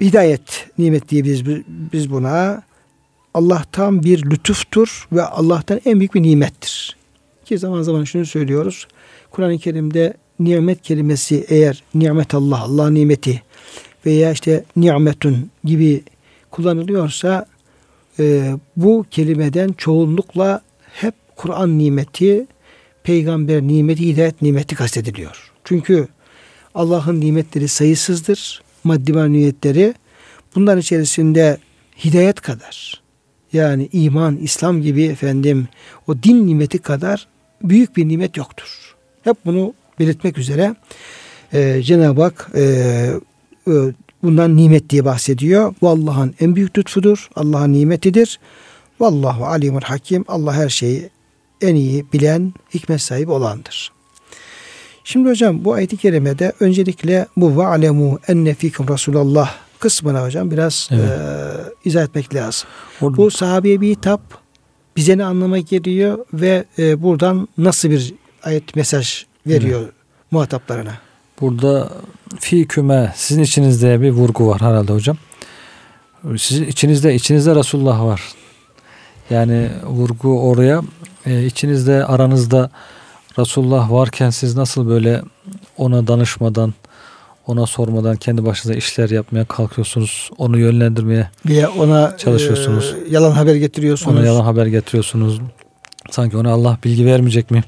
Hidayet 0.00 0.66
nimet 0.78 1.08
diyebiliriz 1.08 1.46
biz- 1.92 2.10
buna. 2.10 2.62
Allah'tan 3.34 4.02
bir 4.02 4.30
lütuftur 4.30 5.08
ve 5.12 5.22
Allah'tan 5.22 5.80
en 5.84 6.00
büyük 6.00 6.14
bir 6.14 6.22
nimettir. 6.22 6.96
Ki 7.44 7.58
zaman 7.58 7.82
zaman 7.82 8.04
şunu 8.04 8.26
söylüyoruz. 8.26 8.86
Kur'an-ı 9.30 9.58
Kerim'de 9.58 10.14
nimet 10.40 10.82
kelimesi 10.82 11.44
eğer 11.48 11.82
nimet 11.94 12.34
Allah, 12.34 12.60
Allah 12.60 12.90
nimeti 12.90 13.42
veya 14.06 14.32
işte 14.32 14.64
nimetun 14.76 15.50
gibi 15.64 16.02
kullanılıyorsa 16.50 17.46
e, 18.18 18.52
bu 18.76 19.04
kelimeden 19.10 19.72
çoğunlukla 19.72 20.60
hep 20.92 21.14
Kur'an 21.36 21.78
nimeti, 21.78 22.46
peygamber 23.04 23.62
nimeti, 23.62 24.06
hidayet 24.08 24.42
nimeti 24.42 24.74
kastediliyor. 24.74 25.52
Çünkü 25.64 26.08
Allah'ın 26.74 27.20
nimetleri 27.20 27.68
sayısızdır. 27.68 28.62
Maddi 28.84 29.12
maneviyetleri. 29.12 29.94
Bunlar 30.54 30.76
içerisinde 30.76 31.58
hidayet 32.04 32.40
kadar 32.40 33.02
yani 33.52 33.88
iman, 33.92 34.36
İslam 34.36 34.82
gibi 34.82 35.04
efendim 35.04 35.68
o 36.06 36.22
din 36.22 36.46
nimeti 36.46 36.78
kadar 36.78 37.28
büyük 37.62 37.96
bir 37.96 38.08
nimet 38.08 38.36
yoktur. 38.36 38.94
Hep 39.24 39.36
bunu 39.44 39.74
belirtmek 39.98 40.38
üzere 40.38 40.74
e, 41.52 41.82
Cenab-ı 41.82 42.22
Hak 42.22 42.50
e, 42.54 42.62
e, 43.68 43.72
bundan 44.22 44.56
nimet 44.56 44.90
diye 44.90 45.04
bahsediyor. 45.04 45.74
Bu 45.80 45.88
Allah'ın 45.88 46.34
en 46.40 46.56
büyük 46.56 46.78
lütfudur. 46.78 47.28
Allah'ın 47.36 47.72
nimetidir. 47.72 48.40
Vallahu 49.00 49.46
alimul 49.46 49.80
hakim. 49.80 50.24
Allah 50.28 50.54
her 50.54 50.68
şeyi 50.68 51.10
en 51.62 51.74
iyi 51.74 52.06
bilen, 52.12 52.54
hikmet 52.74 53.00
sahibi 53.00 53.30
olandır. 53.30 53.92
Şimdi 55.04 55.28
hocam 55.28 55.64
bu 55.64 55.72
ayet-i 55.74 55.96
kerimede 55.96 56.52
öncelikle 56.60 57.26
bu 57.36 57.58
ve 57.58 57.66
alemu 57.66 58.18
enne 58.28 58.54
fikum 58.54 58.88
Resulallah 58.88 59.54
kısmına 59.78 60.24
hocam 60.24 60.50
biraz 60.50 60.88
Evet. 60.92 61.04
e, 61.10 61.88
izah 61.88 62.02
etmek 62.04 62.34
lazım. 62.34 62.68
Orada- 63.00 63.16
Bu 63.16 63.30
sahabeye 63.30 63.80
bir 63.80 63.88
hitap 63.88 64.20
bize 64.96 65.18
ne 65.18 65.24
anlama 65.24 65.58
geliyor 65.58 66.18
ve 66.32 66.64
e, 66.78 67.02
buradan 67.02 67.48
nasıl 67.58 67.90
bir 67.90 68.14
ayet 68.42 68.76
mesaj 68.76 69.24
veriyor 69.46 69.88
muhataplarına? 70.30 70.92
Burada 71.40 71.90
fi 72.40 72.66
küme 72.68 73.12
sizin 73.16 73.42
içinizde 73.42 74.00
bir 74.00 74.10
vurgu 74.10 74.46
var 74.48 74.60
herhalde 74.60 74.92
hocam. 74.92 75.16
Sizin 76.38 76.64
içinizde 76.66 77.14
içinizde 77.14 77.54
Resulullah 77.54 78.04
var. 78.04 78.22
Yani 79.30 79.68
vurgu 79.84 80.40
oraya 80.48 80.82
e, 81.26 81.44
içinizde 81.46 82.04
aranızda 82.06 82.70
Resulullah 83.38 83.90
varken 83.92 84.30
siz 84.30 84.56
nasıl 84.56 84.88
böyle 84.88 85.22
ona 85.76 86.06
danışmadan 86.06 86.74
ona 87.46 87.66
sormadan 87.66 88.16
kendi 88.16 88.44
başınıza 88.44 88.78
işler 88.78 89.10
yapmaya 89.10 89.44
kalkıyorsunuz. 89.44 90.30
Onu 90.38 90.58
yönlendirmeye, 90.58 91.30
Veya 91.46 91.70
ona 91.70 92.16
Çalışıyorsunuz. 92.16 92.94
e, 93.06 93.12
yalan 93.14 93.30
haber 93.30 93.54
getiriyorsunuz. 93.54 94.16
ona 94.18 94.26
yalan 94.26 94.44
haber 94.44 94.66
getiriyorsunuz. 94.66 95.40
Sanki 96.10 96.36
ona 96.36 96.50
Allah 96.52 96.78
bilgi 96.84 97.06
vermeyecek 97.06 97.50
mi? 97.50 97.64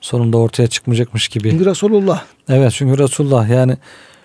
Sonunda 0.00 0.38
ortaya 0.38 0.66
çıkmayacakmış 0.66 1.28
gibi. 1.28 1.50
Çünkü 1.50 1.64
Resulullah. 1.66 2.22
Evet 2.48 2.72
çünkü 2.76 2.98
Resulullah 2.98 3.48
yani 3.48 3.76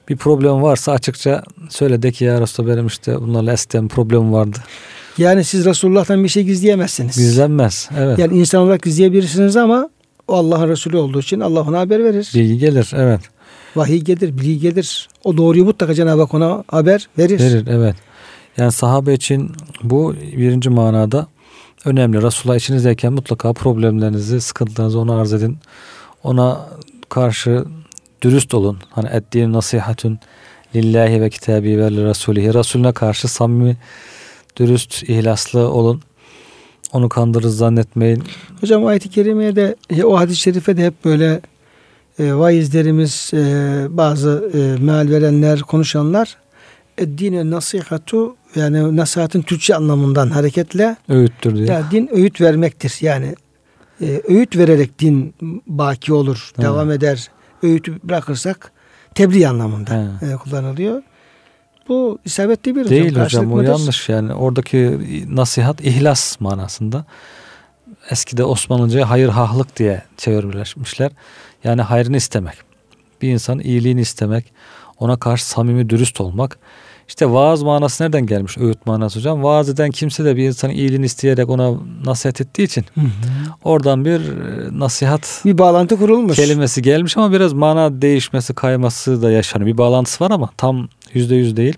bir 0.09 0.17
problem 0.17 0.61
varsa 0.61 0.91
açıkça 0.91 1.43
söyle 1.69 2.01
de 2.01 2.11
ki 2.11 2.25
ya 2.25 2.41
Resulullah 2.41 2.73
benim 2.73 2.87
işte 2.87 3.21
bunlarla 3.21 3.53
eskiden 3.53 3.87
problem 3.87 4.33
vardı. 4.33 4.57
Yani 5.17 5.43
siz 5.43 5.65
Resulullah'tan 5.65 6.23
bir 6.23 6.29
şey 6.29 6.43
gizleyemezsiniz. 6.43 7.15
Gizlenmez. 7.15 7.89
Evet. 7.97 8.19
Yani 8.19 8.37
insan 8.37 8.61
olarak 8.61 8.81
gizleyebilirsiniz 8.81 9.57
ama 9.57 9.89
o 10.27 10.35
Allah'ın 10.35 10.69
Resulü 10.69 10.97
olduğu 10.97 11.19
için 11.19 11.39
Allah 11.39 11.61
ona 11.61 11.79
haber 11.79 12.03
verir. 12.03 12.31
Bilgi 12.35 12.57
gelir. 12.57 12.91
Evet. 12.95 13.21
Vahiy 13.75 14.01
gelir, 14.01 14.37
bilgi 14.37 14.59
gelir. 14.59 15.09
O 15.23 15.37
doğruyu 15.37 15.65
mutlaka 15.65 15.93
Cenab-ı 15.93 16.21
Hak 16.21 16.33
ona 16.33 16.63
haber 16.67 17.07
verir. 17.17 17.39
Verir. 17.39 17.67
Evet. 17.69 17.95
Yani 18.57 18.71
sahabe 18.71 19.13
için 19.13 19.51
bu 19.83 20.15
birinci 20.37 20.69
manada 20.69 21.27
önemli. 21.85 22.21
Resulullah 22.21 22.57
içinizdeyken 22.57 23.13
mutlaka 23.13 23.53
problemlerinizi, 23.53 24.41
sıkıntılarınızı 24.41 24.99
ona 24.99 25.21
arz 25.21 25.33
edin. 25.33 25.57
Ona 26.23 26.67
karşı 27.09 27.65
dürüst 28.21 28.53
olun. 28.53 28.79
Hani 28.89 29.09
ettiğin 29.09 29.53
nasihatün 29.53 30.19
lillahi 30.75 31.21
ve 31.21 31.29
kitabi 31.29 31.79
ve 31.79 31.91
li 31.91 32.03
rasulihi. 32.03 32.53
Resulüne 32.53 32.91
karşı 32.91 33.27
samimi, 33.27 33.77
dürüst, 34.57 35.03
ihlaslı 35.03 35.59
olun. 35.59 36.01
Onu 36.93 37.09
kandırır 37.09 37.49
zannetmeyin. 37.49 38.23
Hocam 38.61 38.85
ayet-i 38.85 39.09
kerimeye 39.09 39.55
de 39.55 39.75
o 40.03 40.19
hadis-i 40.19 40.39
şerife 40.39 40.77
de 40.77 40.85
hep 40.85 41.05
böyle 41.05 41.41
e, 42.19 42.33
vaizlerimiz, 42.33 43.31
e, 43.33 43.37
bazı 43.89 44.51
e, 44.53 44.83
meal 44.83 45.09
verenler, 45.09 45.59
konuşanlar 45.59 46.37
dine 46.99 47.49
nasihatu 47.49 48.35
yani 48.55 48.97
nasihatın 48.97 49.41
Türkçe 49.41 49.75
anlamından 49.75 50.29
hareketle 50.29 50.95
öğüttür 51.09 51.55
diye. 51.55 51.65
Yani 51.65 51.85
din 51.91 52.09
öğüt 52.11 52.41
vermektir. 52.41 52.97
Yani 53.01 53.35
e, 54.01 54.21
öğüt 54.27 54.57
vererek 54.57 54.99
din 54.99 55.33
baki 55.67 56.13
olur, 56.13 56.51
He. 56.55 56.61
devam 56.61 56.91
eder. 56.91 57.31
Öğütü 57.63 57.99
bırakırsak 58.03 58.71
tebliğ 59.15 59.47
anlamında 59.47 60.11
e, 60.21 60.35
kullanılıyor. 60.35 61.03
Bu 61.91 62.19
isabetli 62.25 62.75
bir 62.75 62.89
Değil 62.89 63.09
hocam, 63.09 63.25
hocam 63.25 63.53
o 63.53 63.61
yanlış 63.61 64.09
yani. 64.09 64.33
Oradaki 64.33 64.99
nasihat 65.29 65.81
ihlas 65.81 66.39
manasında. 66.39 67.05
Eskide 68.09 68.43
Osmanlıca 68.43 69.09
hayır 69.09 69.29
hahlık 69.29 69.77
diye 69.77 70.03
çevirmişler. 70.17 71.11
Yani 71.63 71.81
hayrını 71.81 72.17
istemek. 72.17 72.53
Bir 73.21 73.29
insan 73.29 73.59
iyiliğini 73.59 74.01
istemek, 74.01 74.53
ona 74.99 75.19
karşı 75.19 75.45
samimi 75.45 75.89
dürüst 75.89 76.21
olmak. 76.21 76.59
İşte 77.07 77.31
vaaz 77.31 77.63
manası 77.63 78.03
nereden 78.03 78.25
gelmiş? 78.25 78.57
Öğüt 78.57 78.85
manası 78.85 79.19
hocam. 79.19 79.43
Vaaz 79.43 79.69
eden 79.69 79.91
kimse 79.91 80.25
de 80.25 80.35
bir 80.35 80.43
insanın 80.43 80.73
iyiliğini 80.73 81.05
isteyerek 81.05 81.49
ona 81.49 81.71
nasihat 82.05 82.41
ettiği 82.41 82.63
için 82.63 82.85
hı 82.95 83.01
hı. 83.01 83.05
oradan 83.63 84.05
bir 84.05 84.19
e, 84.19 84.79
nasihat 84.79 85.41
bir 85.45 85.57
bağlantı 85.57 85.97
kurulmuş. 85.97 86.35
Kelimesi 86.35 86.81
gelmiş 86.81 87.17
ama 87.17 87.31
biraz 87.31 87.53
mana 87.53 88.01
değişmesi, 88.01 88.53
kayması 88.53 89.21
da 89.21 89.31
yaşanıyor. 89.31 89.67
Bir 89.73 89.77
bağlantısı 89.77 90.23
var 90.23 90.31
ama 90.31 90.49
tam 90.57 90.87
yüzde 91.13 91.35
yüz 91.35 91.57
değil. 91.57 91.77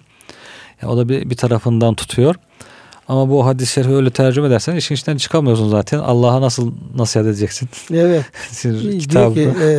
Yani 0.82 0.94
o 0.94 0.98
da 0.98 1.10
bir, 1.10 1.30
bir 1.30 1.36
tarafından 1.36 1.96
tutuyor. 1.96 2.36
Ama 3.08 3.30
bu 3.30 3.46
hadis-i 3.46 3.74
şerifi 3.74 3.94
öyle 3.94 4.10
tercüme 4.10 4.48
edersen 4.48 4.76
işin 4.76 4.96
içinden 4.96 5.18
çıkamıyorsun 5.18 5.70
zaten. 5.70 6.00
Allah'a 6.00 6.42
nasıl 6.42 6.72
nasihat 6.96 7.26
edeceksin? 7.26 7.70
Evet. 7.94 8.26
Diyor 9.10 9.34
ki 9.34 9.50
e, 9.62 9.70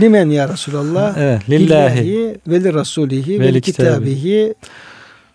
limen 0.00 0.30
ya 0.30 0.48
Resulallah 0.48 1.14
evet, 1.18 1.50
lillahi 1.50 2.38
ve 2.48 2.64
li 2.64 2.74
rasulihi 2.74 3.40
ve 3.40 3.54
li 3.54 3.60
kitabihi 3.60 4.54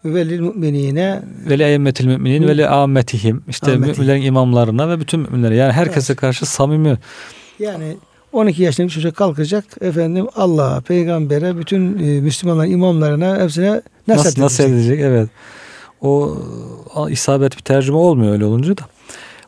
ve 0.06 0.30
lil 0.30 0.40
müminine 0.40 1.22
ve 1.50 1.60
li 1.60 1.64
eyyemmetil 1.64 2.08
müminin 2.08 2.48
ve 2.48 2.58
li 2.58 2.68
ammetihim. 2.68 3.44
İşte 3.48 3.78
müminlerin 3.78 4.22
imamlarına 4.22 4.90
ve 4.90 5.00
bütün 5.00 5.20
müminlere. 5.20 5.56
Yani 5.56 5.72
herkese 5.72 6.14
evet. 6.14 6.20
karşı 6.20 6.46
samimi. 6.46 6.98
Yani 7.60 7.98
12 8.36 8.64
yaşındaki 8.64 8.94
çocuk 8.94 9.16
kalkacak 9.16 9.66
efendim 9.82 10.28
Allah'a, 10.36 10.82
peygambere, 10.82 11.58
bütün 11.58 12.00
e, 12.00 12.22
Müslümanların 12.22 12.72
imamlarına 12.72 13.42
hepsine 13.42 13.82
nasihat 14.08 14.26
edecek. 14.26 14.44
Nasıl 14.44 14.64
edecek? 14.64 15.00
Evet 15.00 15.30
o 16.02 17.10
isabet 17.10 17.58
bir 17.58 17.62
tercüme 17.62 17.98
olmuyor 17.98 18.34
öyle 18.34 18.46
olunca 18.46 18.78
da. 18.78 18.82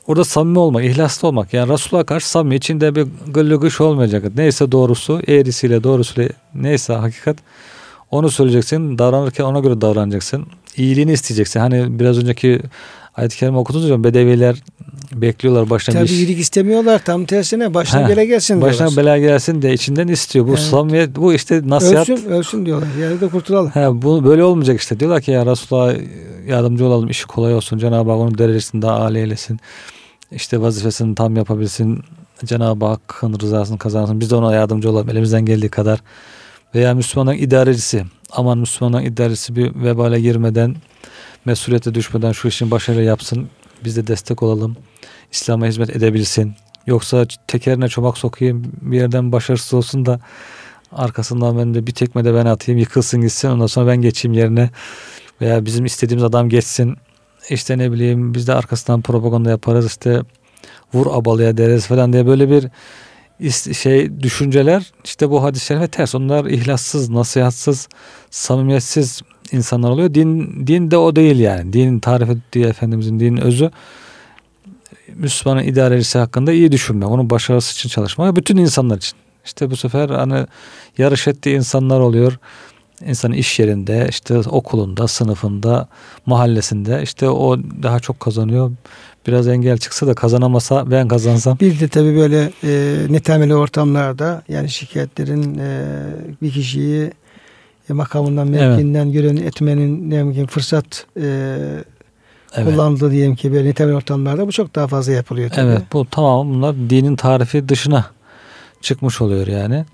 Orada 0.08 0.24
samimi 0.24 0.60
olmak, 0.60 0.86
ihlaslı 0.86 1.28
olmak. 1.28 1.54
Yani 1.54 1.74
Resulullah'a 1.74 2.06
karşı 2.06 2.30
samimi. 2.30 2.56
içinde 2.56 2.96
bir 2.96 3.08
gıllı 3.28 3.56
gış 3.56 3.82
olmayacak. 3.82 4.24
Neyse 4.36 4.72
doğrusu, 4.72 5.22
eğrisiyle 5.28 5.84
doğrusuyla 5.84 6.30
neyse 6.56 6.94
hakikat 6.94 7.38
onu 8.12 8.30
söyleyeceksin. 8.30 8.98
Davranırken 8.98 9.44
ona 9.44 9.60
göre 9.60 9.82
davranacaksın. 9.82 10.46
İyiliğini 10.78 11.12
isteyeceksin. 11.12 11.60
Hani 11.60 12.00
biraz 12.00 12.18
önceki 12.18 12.62
ayet-i 13.18 13.38
kerime 13.38 13.58
okudunuz 13.58 13.86
hocam. 13.86 14.04
Bedeviler 14.04 14.56
bekliyorlar 15.14 15.70
başına 15.70 15.96
Tabii 15.96 16.06
bir 16.06 16.10
iyilik 16.10 16.40
istemiyorlar. 16.40 17.02
Tam 17.06 17.26
tersine 17.26 17.74
başına 17.74 18.10
bela 18.10 18.24
gelsin 18.24 18.54
diyorlar. 18.54 18.70
Başına 18.70 19.04
bela 19.04 19.18
gelsin 19.18 19.62
de 19.62 19.74
içinden 19.74 20.08
istiyor. 20.08 20.48
Bu 20.48 20.50
evet. 20.50 20.60
samimiyet, 20.60 21.16
bu 21.16 21.34
işte 21.34 21.62
nasihat. 21.66 22.10
Ölsün, 22.10 22.30
ölsün 22.30 22.66
diyorlar. 22.66 22.88
Yani 23.02 23.22
de 23.22 23.28
kurtulalım. 23.28 23.70
He, 23.70 24.02
bu 24.02 24.26
böyle 24.26 24.44
olmayacak 24.44 24.80
işte. 24.80 25.00
Diyorlar 25.00 25.22
ki 25.22 25.32
ya 25.32 25.46
Resulullah 25.46 25.96
yardımcı 26.48 26.86
olalım. 26.86 27.10
işi 27.10 27.28
kolay 27.28 27.54
olsun. 27.54 27.78
Cenab-ı 27.78 28.12
Hak 28.12 28.20
onun 28.20 28.38
derecesini 28.38 28.82
daha 28.82 28.96
âli 28.96 29.20
eylesin. 29.20 29.60
İşte 30.32 30.62
vazifesini 30.62 31.16
tam 31.16 31.36
yapabilsin. 31.36 32.00
Cenab-ı 32.46 32.86
Hakk'ın 32.86 33.40
rızasını 33.40 33.78
kazansın. 33.78 34.20
Biz 34.20 34.32
de 34.32 34.36
ona 34.36 34.54
yardımcı 34.54 34.90
olalım 34.92 35.10
elimizden 35.10 35.46
geldiği 35.46 35.70
kadar. 35.70 36.00
Veya 36.76 36.94
Müslümanın 36.94 37.38
idarecisi. 37.38 38.04
Aman 38.32 38.58
Müslümanın 38.58 39.06
idarecisi 39.06 39.56
bir 39.56 39.84
vebale 39.84 40.20
girmeden, 40.20 40.76
mesuliyete 41.48 41.96
düşmeden 41.96 42.32
şu 42.32 42.48
işin 42.48 42.72
başarılı 42.72 43.02
yapsın. 43.02 43.50
Biz 43.84 43.98
de 43.98 44.08
destek 44.08 44.44
olalım. 44.44 44.78
İslam'a 45.32 45.66
hizmet 45.66 45.90
edebilsin. 45.90 46.54
Yoksa 46.88 47.26
tekerine 47.48 47.88
çomak 47.88 48.18
sokayım 48.18 48.72
bir 48.82 48.98
yerden 48.98 49.32
başarısız 49.32 49.74
olsun 49.74 50.06
da 50.06 50.20
arkasından 50.92 51.58
ben 51.58 51.74
de 51.74 51.88
bir 51.88 51.92
tekme 51.92 52.26
de 52.26 52.34
ben 52.34 52.46
atayım 52.46 52.80
yıkılsın 52.80 53.22
gitsin 53.22 53.50
ondan 53.50 53.68
sonra 53.68 53.88
ben 53.88 54.02
geçeyim 54.02 54.38
yerine 54.38 54.70
veya 55.42 55.66
bizim 55.66 55.86
istediğimiz 55.86 56.24
adam 56.24 56.50
geçsin 56.50 56.98
işte 57.50 57.78
ne 57.78 57.92
bileyim 57.92 58.34
biz 58.34 58.48
de 58.48 58.54
arkasından 58.54 59.02
propaganda 59.02 59.50
yaparız 59.50 59.86
işte 59.86 60.22
vur 60.94 61.08
abalıya 61.10 61.58
deriz 61.58 61.88
falan 61.88 62.14
diye 62.14 62.26
böyle 62.26 62.50
bir 62.50 62.70
şey 63.74 64.20
düşünceler 64.20 64.92
işte 65.04 65.30
bu 65.30 65.44
hadis-i 65.44 65.66
şerife 65.66 65.88
ters. 65.88 66.16
Onlar 66.16 66.46
ihlassız, 66.46 67.10
nasihatsız, 67.10 67.90
samimiyetsiz 68.30 69.22
insanlar 69.52 69.90
oluyor. 69.90 70.14
Din 70.14 70.64
din 70.68 70.92
de 70.92 70.98
o 70.98 71.16
değil 71.16 71.40
yani. 71.40 71.74
Din 71.74 72.00
tarif 72.00 72.30
ettiği 72.30 72.66
Efendimizin 72.66 73.20
dinin 73.20 73.38
özü 73.38 73.72
Müslümanın 75.16 75.64
idarecisi 75.64 76.18
hakkında 76.18 76.52
iyi 76.52 76.72
düşünmek, 76.72 77.10
onun 77.10 77.30
başarısı 77.30 77.74
için 77.74 77.90
çalışmak 77.90 78.36
bütün 78.36 78.58
insanlar 78.58 78.98
için. 78.98 79.18
İşte 79.46 79.72
bu 79.72 79.76
sefer 79.76 80.10
hani 80.10 80.46
yarış 80.98 81.28
ettiği 81.28 81.56
insanlar 81.56 82.00
oluyor. 82.00 82.40
İnsanın 83.06 83.34
iş 83.34 83.60
yerinde, 83.60 84.08
işte 84.10 84.38
okulunda, 84.38 85.08
sınıfında, 85.08 85.88
mahallesinde 86.26 87.02
işte 87.04 87.30
o 87.30 87.58
daha 87.84 88.00
çok 88.00 88.20
kazanıyor. 88.20 88.72
Biraz 89.28 89.48
engel 89.48 89.78
çıksa 89.78 90.08
da 90.08 90.14
kazanamasa 90.14 90.92
ben 90.92 91.08
kazansam. 91.08 91.60
Bir 91.60 91.80
de 91.80 91.88
tabii 91.88 92.16
böyle 92.16 92.52
e, 92.64 92.98
netemeli 93.10 93.56
ortamlarda 93.56 94.44
yani 94.50 94.70
şikayetlerin 94.70 95.60
e, 95.60 95.86
bir 96.42 96.52
kişiyi 96.52 97.12
makamından, 97.94 98.48
mevkiinden 98.48 99.06
evet. 99.06 99.14
gören 99.14 99.38
etmenin 99.38 100.10
ne 100.10 100.48
fırsat 100.48 101.06
e, 101.22 101.58
evet. 102.56 102.70
kullanıldı 102.70 103.12
diyelim 103.12 103.36
ki 103.36 103.54
böyle 103.54 103.70
nitel 103.70 103.94
ortamlarda 103.94 104.48
bu 104.48 104.52
çok 104.52 104.76
daha 104.76 104.88
fazla 104.88 105.12
yapılıyor. 105.12 105.50
Tabii. 105.50 105.72
Evet 105.72 105.82
bu 105.94 106.08
tamam 106.12 106.50
bunlar 106.50 106.76
dinin 106.76 107.16
tarifi 107.16 107.70
dışına 107.70 108.06
çıkmış 108.82 109.22
oluyor 109.22 109.48
yani. 109.48 109.86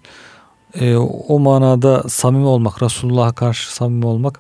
E, 0.80 0.96
o 1.28 1.39
manada 1.39 2.04
samimi 2.10 2.46
olmak, 2.46 2.84
Resulullah'a 2.84 3.32
karşı 3.32 3.76
samimi 3.76 4.06
olmak, 4.06 4.39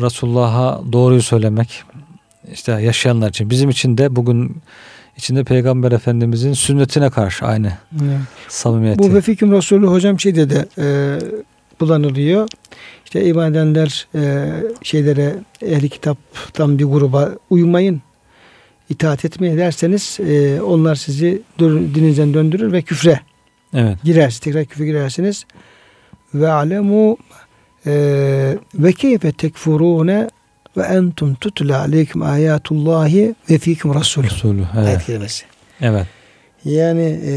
Resulullah'a 0.00 0.80
doğruyu 0.92 1.22
söylemek, 1.22 1.82
işte 2.52 2.72
yaşayanlar 2.72 3.28
için, 3.28 3.50
bizim 3.50 3.70
için 3.70 3.98
de 3.98 4.16
bugün 4.16 4.62
içinde 5.16 5.44
Peygamber 5.44 5.92
Efendimizin 5.92 6.52
sünnetine 6.52 7.10
karşı 7.10 7.46
aynı 7.46 7.72
evet. 8.02 8.20
samimiyeti. 8.48 9.02
Bu 9.02 9.14
Vefikim 9.14 9.52
Resulü 9.52 9.86
hocam 9.86 10.20
şey 10.20 10.34
dedi, 10.34 10.68
e, 10.78 11.18
kullanılıyor. 11.78 12.48
İşte 13.04 13.24
iman 13.24 13.52
edenler 13.52 14.06
e, 14.14 14.52
şeylere 14.82 15.34
ehli 15.62 15.88
kitaptan 15.88 16.78
bir 16.78 16.84
gruba 16.84 17.30
uymayın. 17.50 18.02
itaat 18.90 19.24
etmeyin 19.24 19.58
derseniz 19.58 20.18
e, 20.20 20.60
onlar 20.62 20.94
sizi 20.94 21.42
dininizden 21.58 22.34
döndürür 22.34 22.72
ve 22.72 22.82
küfre 22.82 23.20
evet. 23.74 23.98
girersiniz. 24.04 24.40
Tekrar 24.40 24.64
küfre 24.64 24.84
girersiniz. 24.84 25.46
Ve 26.34 26.48
alemu 26.48 27.16
e, 27.86 27.92
ve 28.74 28.92
keyfe 28.92 29.32
tekfurune 29.32 30.28
ve 30.76 30.82
entum 30.82 31.34
tutla 31.34 31.80
aleyküm 31.80 32.22
ayatullahi 32.22 33.34
ve 33.50 33.58
fikum 33.58 33.94
rasulü. 33.94 34.26
Resulü. 34.26 34.62
Evet. 34.76 34.88
Ayet 34.88 35.04
kelimesi. 35.04 35.44
Evet. 35.80 36.06
Yani 36.64 37.20
e, 37.26 37.34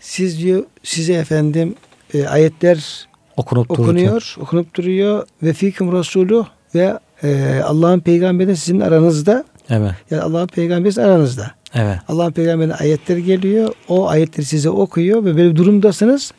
siz 0.00 0.38
diyor 0.38 0.64
size 0.82 1.12
efendim 1.12 1.74
e, 2.14 2.26
ayetler 2.26 3.08
okunup 3.36 3.70
okunuyor, 3.70 4.10
dururken. 4.10 4.42
okunup 4.42 4.74
duruyor 4.74 5.26
ve 5.42 5.52
fikum 5.52 5.98
Resulü 5.98 6.44
ve 6.74 6.98
e, 7.22 7.60
Allah'ın 7.64 8.00
peygamberi 8.00 8.56
sizin 8.56 8.80
aranızda. 8.80 9.44
Evet. 9.70 9.92
Yani 10.10 10.22
Allah'ın 10.22 10.46
peygamberi 10.46 11.02
aranızda. 11.02 11.50
Evet. 11.74 11.98
Allah'ın 12.08 12.32
peygamberinin 12.32 12.74
ayetleri 12.80 13.24
geliyor. 13.24 13.72
O 13.88 14.08
ayetleri 14.08 14.46
size 14.46 14.70
okuyor 14.70 15.24
ve 15.24 15.36
böyle 15.36 15.50
bir 15.50 15.56
durumdasınız. 15.56 16.32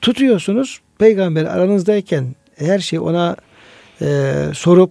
Tutuyorsunuz. 0.00 0.80
Peygamber 0.98 1.44
aranızdayken 1.44 2.26
her 2.56 2.78
şey 2.78 2.98
ona 2.98 3.36
e, 4.00 4.34
sorup 4.54 4.90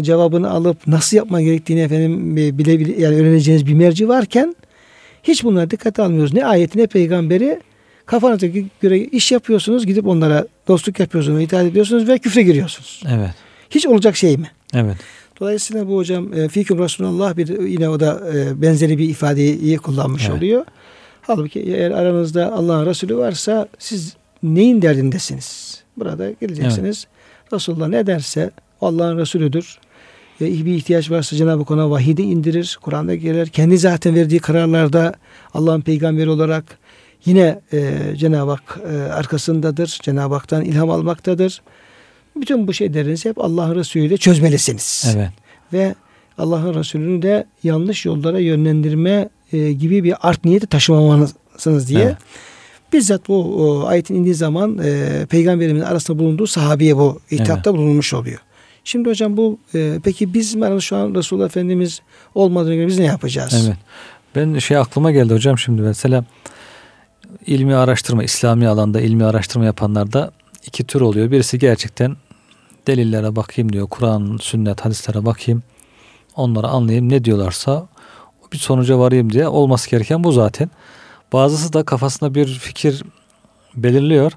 cevabını 0.00 0.50
alıp 0.50 0.86
nasıl 0.86 1.16
yapma 1.16 1.40
gerektiğini 1.40 1.80
efendim 1.80 2.36
bile, 2.36 2.78
bile 2.78 3.02
yani 3.02 3.16
öğreneceğiniz 3.16 3.66
bir 3.66 3.74
merci 3.74 4.08
varken 4.08 4.56
hiç 5.22 5.44
bunlara 5.44 5.70
dikkat 5.70 5.98
almıyoruz. 5.98 6.34
Ne 6.34 6.46
ayeti 6.46 6.78
ne 6.78 6.86
peygamberi 6.86 7.60
Kafanıza 8.08 8.46
göre 8.80 8.98
iş 8.98 9.32
yapıyorsunuz. 9.32 9.86
Gidip 9.86 10.06
onlara 10.06 10.46
dostluk 10.68 11.00
yapıyorsunuz, 11.00 11.42
itaat 11.42 11.66
ediyorsunuz 11.66 12.08
ve 12.08 12.18
küfre 12.18 12.42
giriyorsunuz. 12.42 13.02
Evet. 13.08 13.30
Hiç 13.70 13.86
olacak 13.86 14.16
şey 14.16 14.36
mi? 14.36 14.50
Evet. 14.74 14.96
Dolayısıyla 15.40 15.88
bu 15.88 15.96
hocam 15.96 16.34
e, 16.34 16.48
fiküm 16.48 16.78
Resulullah 16.78 17.36
bir 17.36 17.60
yine 17.60 17.88
o 17.88 18.00
da 18.00 18.22
e, 18.34 18.62
benzeri 18.62 18.98
bir 18.98 19.08
ifadeyi 19.08 19.60
iyi 19.60 19.76
kullanmış 19.76 20.24
evet. 20.26 20.38
oluyor. 20.38 20.64
Halbuki 21.22 21.60
eğer 21.60 21.90
aranızda 21.90 22.52
Allah'ın 22.52 22.86
Resulü 22.86 23.16
varsa 23.16 23.68
siz 23.78 24.16
neyin 24.42 24.82
derdindesiniz? 24.82 25.80
Burada 25.96 26.30
geleceksiniz. 26.30 27.06
Evet. 27.42 27.52
Resulullah 27.52 27.88
ne 27.88 28.06
derse 28.06 28.50
Allah'ın 28.80 29.18
Resulüdür. 29.18 29.78
E, 30.40 30.44
bir 30.44 30.74
ihtiyaç 30.74 31.10
varsa 31.10 31.36
Cenab-ı 31.36 31.60
Hak 31.60 31.70
ona 31.70 31.90
vahide 31.90 32.22
indirir. 32.22 32.78
Kur'an'da 32.82 33.14
gelir. 33.14 33.46
Kendi 33.46 33.78
zaten 33.78 34.14
verdiği 34.14 34.40
kararlarda 34.40 35.14
Allah'ın 35.54 35.80
peygamberi 35.80 36.30
olarak 36.30 36.77
yine 37.24 37.60
e, 37.72 37.96
Cenab-ı 38.16 38.50
Hak 38.50 38.80
e, 38.92 38.96
arkasındadır. 38.96 39.98
Cenab-ı 40.02 40.34
Hak'tan 40.34 40.64
ilham 40.64 40.90
almaktadır. 40.90 41.62
Bütün 42.36 42.68
bu 42.68 42.72
şeylerinizi 42.72 43.28
hep 43.28 43.38
Allah'ın 43.38 43.74
Resulü 43.74 44.02
ile 44.02 44.16
çözmelisiniz. 44.16 45.14
Evet. 45.16 45.30
Ve 45.72 45.94
Allah'ın 46.38 46.74
Resulü'nü 46.74 47.22
de 47.22 47.46
yanlış 47.62 48.06
yollara 48.06 48.38
yönlendirme 48.38 49.28
e, 49.52 49.72
gibi 49.72 50.04
bir 50.04 50.14
art 50.20 50.44
niyeti 50.44 50.66
taşımamalısınız 50.66 51.88
diye. 51.88 52.02
Evet. 52.02 52.16
Bizzat 52.92 53.28
bu 53.28 53.64
o, 53.64 53.86
ayetin 53.86 54.14
indiği 54.14 54.34
zaman 54.34 54.78
e, 54.84 55.26
peygamberimizin 55.26 55.84
arasında 55.84 56.18
bulunduğu 56.18 56.46
sahabiye 56.46 56.96
bu 56.96 57.20
hitapta 57.32 57.70
evet. 57.70 57.78
bulunmuş 57.80 58.14
oluyor. 58.14 58.38
Şimdi 58.84 59.08
hocam 59.08 59.36
bu 59.36 59.58
e, 59.74 59.98
peki 60.04 60.34
biz 60.34 60.56
şu 60.80 60.96
an 60.96 61.14
Resulullah 61.14 61.46
Efendimiz 61.46 62.00
olmadığına 62.34 62.74
göre 62.74 62.86
biz 62.86 62.98
ne 62.98 63.04
yapacağız? 63.04 63.64
Evet. 63.66 63.76
Ben 64.36 64.58
şey 64.58 64.76
aklıma 64.76 65.10
geldi 65.10 65.34
hocam 65.34 65.58
şimdi 65.58 65.82
mesela 65.82 66.24
ilmi 67.46 67.74
araştırma, 67.74 68.24
İslami 68.24 68.68
alanda 68.68 69.00
ilmi 69.00 69.24
araştırma 69.24 69.64
yapanlarda 69.64 70.30
iki 70.66 70.84
tür 70.84 71.00
oluyor. 71.00 71.30
Birisi 71.30 71.58
gerçekten 71.58 72.16
delillere 72.86 73.36
bakayım 73.36 73.72
diyor. 73.72 73.88
Kur'an, 73.88 74.38
sünnet, 74.40 74.84
hadislere 74.84 75.26
bakayım. 75.26 75.62
Onları 76.36 76.66
anlayayım 76.66 77.08
ne 77.08 77.24
diyorlarsa 77.24 77.88
bir 78.52 78.58
sonuca 78.58 78.98
varayım 78.98 79.32
diye 79.32 79.48
olması 79.48 79.90
gereken 79.90 80.24
bu 80.24 80.32
zaten. 80.32 80.70
Bazısı 81.32 81.72
da 81.72 81.82
kafasında 81.82 82.34
bir 82.34 82.46
fikir 82.46 83.02
belirliyor. 83.74 84.32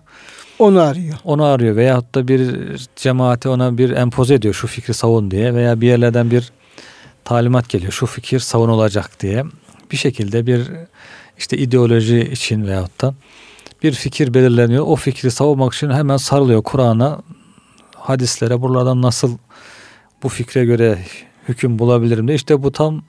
Onu 0.60 0.82
arıyor. 0.82 1.16
Onu 1.24 1.44
arıyor 1.44 1.76
veyahut 1.76 2.16
da 2.16 2.28
bir 2.28 2.56
cemaate 2.96 3.50
ona 3.50 3.78
bir 3.78 3.90
empoze 3.90 4.34
ediyor 4.34 4.54
şu 4.54 4.68
fikri 4.68 4.94
savun 4.94 5.32
diye 5.32 5.54
veya 5.54 5.82
bir 5.82 5.88
yerlerden 5.88 6.32
bir 6.32 6.52
talimat 7.24 7.70
geliyor 7.70 7.92
şu 7.92 8.06
fikir 8.06 8.40
savunulacak 8.40 9.20
diye. 9.20 9.44
Bir 9.92 9.98
şekilde 9.98 10.48
bir 10.48 10.72
işte 11.42 11.58
ideoloji 11.58 12.20
için 12.20 12.68
veyahut 12.68 13.02
da 13.02 13.14
bir 13.84 13.92
fikir 13.92 14.34
belirleniyor. 14.34 14.86
O 14.88 14.96
fikri 14.96 15.32
savunmak 15.32 15.74
için 15.74 15.90
hemen 15.90 16.18
sarılıyor 16.18 16.64
Kur'an'a, 16.64 17.22
hadislere 17.96 18.62
buralardan 18.62 19.02
nasıl 19.02 19.38
bu 20.24 20.30
fikre 20.30 20.66
göre 20.66 21.00
hüküm 21.48 21.80
bulabilirim 21.80 22.28
de 22.28 22.36
işte 22.36 22.64
bu 22.64 22.72
tam 22.72 23.04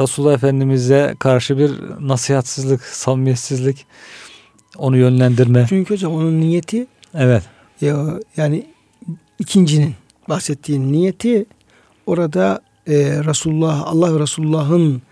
Resulullah 0.00 0.34
Efendimiz'e 0.34 1.14
karşı 1.18 1.58
bir 1.58 1.70
nasihatsizlik, 2.00 2.80
samimiyetsizlik, 2.80 3.86
onu 4.78 4.96
yönlendirme. 4.96 5.66
Çünkü 5.68 5.94
hocam 5.94 6.14
onun 6.14 6.40
niyeti 6.40 6.86
evet. 7.14 7.42
Ya, 7.80 7.96
yani 8.36 8.66
ikincinin 9.38 9.94
bahsettiğin 10.28 10.92
niyeti 10.92 11.46
orada 12.06 12.60
e, 12.86 12.94
Resulullah, 13.24 13.82
Allah 13.86 14.14
ve 14.14 14.20
Resulullah'ın 14.20 15.02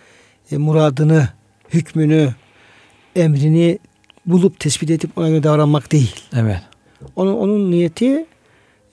e, 0.50 0.56
muradını, 0.56 1.28
hükmünü, 1.70 2.34
emrini 3.16 3.78
bulup 4.26 4.60
tespit 4.60 4.90
edip 4.90 5.18
ona 5.18 5.28
göre 5.28 5.42
davranmak 5.42 5.92
değil. 5.92 6.14
Evet. 6.36 6.60
Onun, 7.16 7.34
onun 7.34 7.70
niyeti 7.70 8.26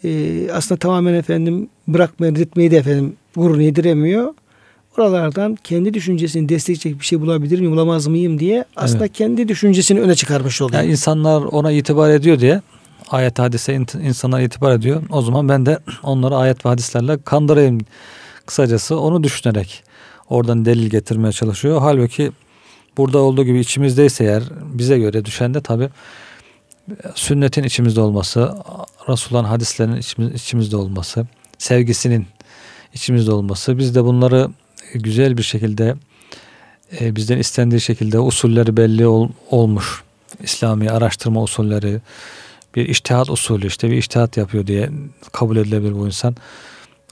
e, 0.04 0.52
aslında 0.52 0.80
tamamen 0.80 1.14
efendim 1.14 1.70
bırakmayı, 1.88 2.34
etmeyi 2.34 2.72
de 2.72 2.78
efendim 2.78 3.16
gurur 3.36 3.60
yediremiyor. 3.60 4.34
Oralardan 4.98 5.58
kendi 5.64 5.94
düşüncesini 5.94 6.50
destekleyecek 6.50 7.00
bir 7.00 7.06
şey 7.06 7.22
bulabilir 7.22 7.60
miyim, 7.60 7.72
bulamaz 7.72 8.08
mıyım 8.08 8.40
diye 8.40 8.66
aslında 8.76 9.06
evet. 9.06 9.14
kendi 9.14 9.48
düşüncesini 9.48 10.02
öne 10.02 10.16
çıkarmış 10.16 10.62
oluyor. 10.62 10.82
Yani 10.82 10.92
insanlar 10.92 11.42
ona 11.42 11.72
itibar 11.72 12.10
ediyor 12.10 12.40
diye 12.40 12.62
ayet 13.10 13.40
hadise 13.40 13.86
insanlar 14.04 14.42
itibar 14.42 14.76
ediyor. 14.76 15.04
O 15.10 15.22
zaman 15.22 15.50
ben 15.50 15.66
de 15.66 15.80
onları 16.04 16.36
ayet 16.36 16.66
ve 16.66 16.70
hadislerle 16.70 17.22
kandırayım 17.22 17.80
kısacası 18.46 19.00
onu 19.00 19.24
düşünerek 19.24 19.84
oradan 20.30 20.66
delil 20.66 20.90
getirmeye 20.90 21.32
çalışıyor. 21.32 21.82
Halbuki 21.82 22.32
burada 22.98 23.20
olduğu 23.20 23.44
gibi 23.44 23.60
içimizdeyse 23.60 24.24
eğer 24.24 24.44
bize 24.62 25.00
göre 25.00 25.26
düşen 25.26 25.54
de 25.54 25.62
tabi 25.62 25.90
sünnetin 27.16 27.64
içimizde 27.64 28.02
olması, 28.02 28.56
Resulullah'ın 29.10 29.46
hadislerinin 29.46 30.32
içimizde 30.34 30.78
olması, 30.78 31.26
sevgisinin 31.58 32.28
içimizde 32.94 33.32
olması. 33.32 33.78
Biz 33.78 33.96
de 33.96 34.04
bunları 34.04 34.50
güzel 34.94 35.38
bir 35.38 35.44
şekilde 35.44 35.96
e, 37.02 37.16
bizden 37.16 37.38
istendiği 37.38 37.82
şekilde 37.82 38.20
usulleri 38.20 38.78
belli 38.78 39.08
ol, 39.08 39.30
olmuş. 39.50 40.04
İslami 40.44 40.90
araştırma 40.90 41.44
usulleri, 41.44 42.02
bir 42.76 42.90
iştihat 42.90 43.30
usulü 43.30 43.68
işte 43.68 43.92
bir 43.92 43.98
iştihat 43.98 44.38
yapıyor 44.38 44.68
diye 44.68 44.90
kabul 45.32 45.58
edilebilir 45.58 45.96
bu 45.96 46.06
insan. 46.06 46.36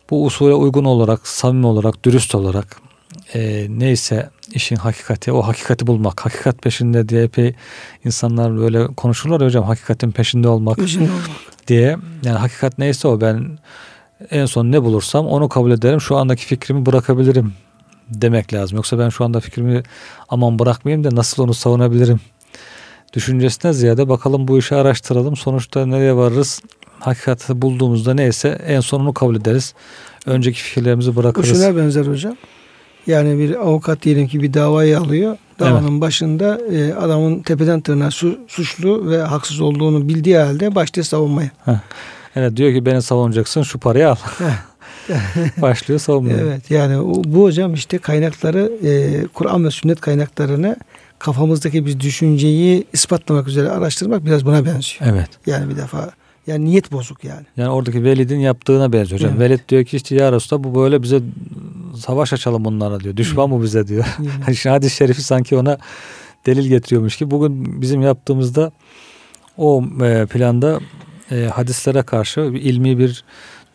Bu 0.09 0.25
usule 0.25 0.53
uygun 0.53 0.85
olarak, 0.85 1.27
samimi 1.27 1.67
olarak, 1.67 2.05
dürüst 2.05 2.35
olarak 2.35 2.81
e, 3.33 3.67
neyse 3.69 4.29
işin 4.53 4.75
hakikati, 4.75 5.31
o 5.31 5.41
hakikati 5.41 5.87
bulmak, 5.87 6.25
hakikat 6.25 6.61
peşinde 6.61 7.09
diye 7.09 7.23
epey 7.23 7.53
insanlar 8.05 8.57
böyle 8.57 8.87
konuşurlar 8.87 9.41
hocam 9.41 9.63
hakikatin 9.63 10.11
peşinde 10.11 10.47
olmak, 10.47 10.77
peşinde 10.77 11.03
olmak 11.03 11.29
diye. 11.67 11.97
Yani 12.23 12.37
hakikat 12.37 12.77
neyse 12.77 13.07
o 13.07 13.21
ben 13.21 13.59
en 14.31 14.45
son 14.45 14.71
ne 14.71 14.83
bulursam 14.83 15.27
onu 15.27 15.49
kabul 15.49 15.71
ederim. 15.71 16.01
Şu 16.01 16.17
andaki 16.17 16.45
fikrimi 16.45 16.85
bırakabilirim 16.85 17.53
demek 18.09 18.53
lazım. 18.53 18.75
Yoksa 18.75 18.99
ben 18.99 19.09
şu 19.09 19.25
anda 19.25 19.39
fikrimi 19.39 19.83
aman 20.29 20.59
bırakmayayım 20.59 21.03
da 21.03 21.15
nasıl 21.15 21.43
onu 21.43 21.53
savunabilirim 21.53 22.19
düşüncesine 23.13 23.73
ziyade 23.73 24.09
bakalım 24.09 24.47
bu 24.47 24.59
işi 24.59 24.75
araştıralım. 24.75 25.35
Sonuçta 25.35 25.85
nereye 25.85 26.15
varırız? 26.15 26.61
Hakikati 26.99 27.61
bulduğumuzda 27.61 28.13
neyse 28.13 28.61
en 28.67 28.79
sonunu 28.79 29.13
kabul 29.13 29.35
ederiz. 29.35 29.73
Önceki 30.25 30.61
fikirlerimizi 30.61 31.15
bırakırız. 31.15 31.49
Bu 31.49 31.55
şuna 31.55 31.77
benzer 31.77 32.05
hocam. 32.05 32.37
Yani 33.07 33.39
bir 33.39 33.55
avukat 33.55 34.03
diyelim 34.03 34.27
ki 34.27 34.41
bir 34.41 34.53
davayı 34.53 34.99
alıyor. 34.99 35.37
Davanın 35.59 35.91
evet. 35.91 36.01
başında 36.01 36.59
e, 36.71 36.93
adamın 36.93 37.39
tepeden 37.39 37.81
tırnağa 37.81 38.11
su, 38.11 38.39
suçlu 38.47 39.09
ve 39.09 39.21
haksız 39.21 39.61
olduğunu 39.61 40.07
bildiği 40.07 40.37
halde 40.37 40.75
başlıyor 40.75 41.05
savunmaya. 41.05 41.49
Heh. 41.65 41.79
Evet 42.35 42.57
diyor 42.57 42.73
ki 42.73 42.85
beni 42.85 43.01
savunacaksın 43.01 43.63
şu 43.63 43.79
parayı 43.79 44.09
al. 44.09 44.15
Başlıyor 45.61 45.99
savunmaya. 45.99 46.37
Evet 46.37 46.71
yani 46.71 47.23
bu 47.25 47.43
hocam 47.43 47.73
işte 47.73 47.97
kaynakları 47.97 48.71
e, 48.83 49.23
Kur'an 49.33 49.65
ve 49.65 49.71
sünnet 49.71 50.01
kaynaklarını 50.01 50.75
kafamızdaki 51.19 51.85
bir 51.85 51.99
düşünceyi 51.99 52.83
ispatlamak 52.93 53.47
üzere 53.47 53.69
araştırmak 53.69 54.25
biraz 54.25 54.45
buna 54.45 54.65
benziyor. 54.65 55.11
Evet. 55.13 55.29
Yani 55.45 55.69
bir 55.69 55.77
defa 55.77 56.11
yani 56.47 56.65
niyet 56.65 56.91
bozuk 56.91 57.23
yani. 57.23 57.45
Yani 57.57 57.69
oradaki 57.69 58.03
Velid'in 58.03 58.39
yaptığına 58.39 58.93
benziyor 58.93 59.21
hocam. 59.21 59.31
Evet. 59.37 59.49
Velid 59.49 59.59
diyor 59.69 59.83
ki 59.83 59.97
işte 59.97 60.15
ya 60.15 60.31
Resulallah 60.31 60.63
bu 60.63 60.75
böyle 60.75 61.03
bize 61.03 61.19
savaş 61.97 62.33
açalım 62.33 62.65
bunlara 62.65 62.99
diyor. 62.99 63.17
Düşman 63.17 63.49
mı 63.49 63.63
bize 63.63 63.87
diyor. 63.87 64.05
Yani. 64.19 64.55
hadis-i 64.75 64.95
şerifi 64.95 65.21
sanki 65.21 65.55
ona 65.55 65.77
delil 66.45 66.67
getiriyormuş 66.67 67.17
ki 67.17 67.31
bugün 67.31 67.81
bizim 67.81 68.01
yaptığımızda 68.01 68.71
o 69.57 69.83
e, 70.01 70.25
planda 70.25 70.79
e, 71.31 71.45
hadislere 71.53 72.03
karşı 72.03 72.39
ilmi 72.41 72.99
bir 72.99 73.23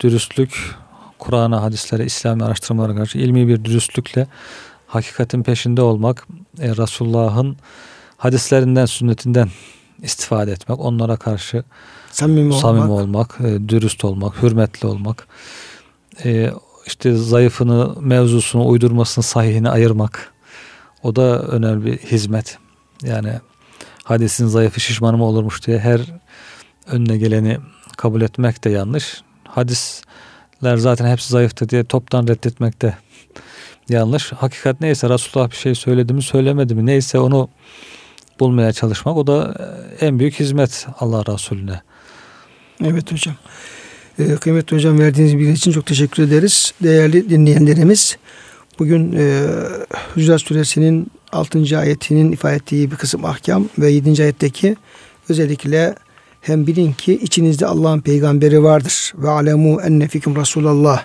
dürüstlük, 0.01 0.75
Kur'an'a, 1.19 1.63
hadislere, 1.63 2.05
İslami 2.05 2.45
araştırmalara 2.45 2.95
karşı 2.95 3.19
ilmi 3.19 3.49
bir 3.49 3.65
dürüstlükle 3.65 4.27
hakikatin 4.87 5.43
peşinde 5.43 5.83
olmak, 5.83 6.27
e, 6.61 6.69
Resulullah'ın 6.69 7.57
hadislerinden, 8.17 8.87
sünnetinden 8.87 9.49
istifade 10.03 10.53
etmek, 10.53 10.81
onlara 10.81 11.17
karşı 11.17 11.65
samimi, 12.11 12.55
samimi 12.55 12.91
olmak, 12.91 13.41
olmak 13.41 13.51
e, 13.51 13.69
dürüst 13.69 14.05
olmak, 14.05 14.43
hürmetli 14.43 14.89
olmak, 14.89 15.29
e, 16.25 16.51
işte 16.87 17.15
zayıfını, 17.15 18.01
mevzusunu, 18.01 18.69
uydurmasını, 18.69 19.25
sahihini 19.25 19.71
ayırmak. 19.71 20.33
O 21.03 21.17
da 21.17 21.43
önemli 21.43 21.87
bir 21.87 21.99
hizmet. 21.99 22.59
Yani 23.03 23.33
hadisin 24.05 24.47
zayıfı 24.47 24.81
şişmanı 24.81 25.17
mı 25.17 25.25
olurmuş 25.25 25.67
diye 25.67 25.79
her 25.79 26.01
önüne 26.87 27.17
geleni 27.17 27.59
kabul 27.97 28.23
etmek 28.23 28.65
de 28.65 28.71
yanlış. 28.71 29.23
Hadisler 29.45 30.77
zaten 30.77 31.07
hepsi 31.07 31.29
zayıftı 31.29 31.69
diye 31.69 31.85
toptan 31.85 32.29
reddetmek 32.29 32.83
de 32.83 32.95
yanlış. 33.89 34.33
Hakikat 34.33 34.81
neyse 34.81 35.09
Resulullah 35.09 35.51
bir 35.51 35.57
şey 35.57 35.75
söyledi 35.75 36.13
mi 36.15 36.23
söylemedi 36.23 36.75
mi 36.75 36.87
neyse 36.87 37.19
onu 37.19 37.49
bulmaya 38.41 38.73
çalışmak 38.73 39.17
o 39.17 39.27
da 39.27 39.55
en 40.01 40.19
büyük 40.19 40.41
hizmet 40.41 40.87
Allah 41.01 41.27
Resulüne. 41.27 41.81
Evet 42.85 43.13
hocam. 43.13 43.35
Ee, 44.19 44.37
kıymetli 44.37 44.77
hocam 44.77 44.99
verdiğiniz 44.99 45.39
bilgi 45.39 45.53
için 45.53 45.73
çok 45.73 45.87
teşekkür 45.87 46.23
ederiz. 46.23 46.75
Değerli 46.83 47.31
dinleyenlerimiz 47.31 48.17
bugün 48.79 49.13
e, 49.13 49.43
Hücurat 50.17 50.41
Suresinin 50.41 51.11
6. 51.33 51.79
ayetinin 51.79 52.33
ifade 52.33 52.55
ettiği 52.55 52.91
bir 52.91 52.97
kısım 52.97 53.25
ahkam 53.25 53.69
ve 53.79 53.91
7. 53.91 54.23
ayetteki 54.23 54.77
özellikle 55.29 55.95
hem 56.41 56.67
bilin 56.67 56.93
ki 56.93 57.13
içinizde 57.13 57.67
Allah'ın 57.67 58.01
peygamberi 58.01 58.63
vardır. 58.63 59.13
Ve 59.19 59.29
alemu 59.29 59.81
enne 59.81 60.09
fikum 60.09 60.37
Resulallah. 60.37 61.05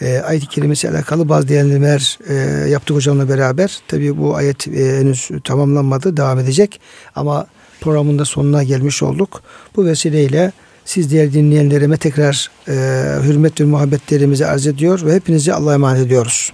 E, 0.00 0.18
ayet-i 0.18 0.46
kerimesi 0.46 0.90
alakalı 0.90 1.28
bazı 1.28 1.48
değerlendirmeler 1.48 2.18
e, 2.28 2.34
yaptık 2.70 2.96
hocamla 2.96 3.28
beraber. 3.28 3.78
Tabi 3.88 4.18
bu 4.18 4.36
ayet 4.36 4.68
e, 4.68 4.98
henüz 4.98 5.30
tamamlanmadı. 5.44 6.16
Devam 6.16 6.38
edecek. 6.38 6.80
Ama 7.14 7.46
programın 7.80 8.18
da 8.18 8.24
sonuna 8.24 8.62
gelmiş 8.62 9.02
olduk. 9.02 9.42
Bu 9.76 9.86
vesileyle 9.86 10.52
siz 10.84 11.10
diğer 11.10 11.32
dinleyenlerime 11.32 11.96
tekrar 11.96 12.50
e, 12.68 12.72
hürmet 13.24 13.60
ve 13.60 13.64
muhabbetlerimizi 13.64 14.46
arz 14.46 14.66
ediyor 14.66 15.06
ve 15.06 15.14
hepinizi 15.14 15.54
Allah'a 15.54 15.74
emanet 15.74 16.06
ediyoruz. 16.06 16.52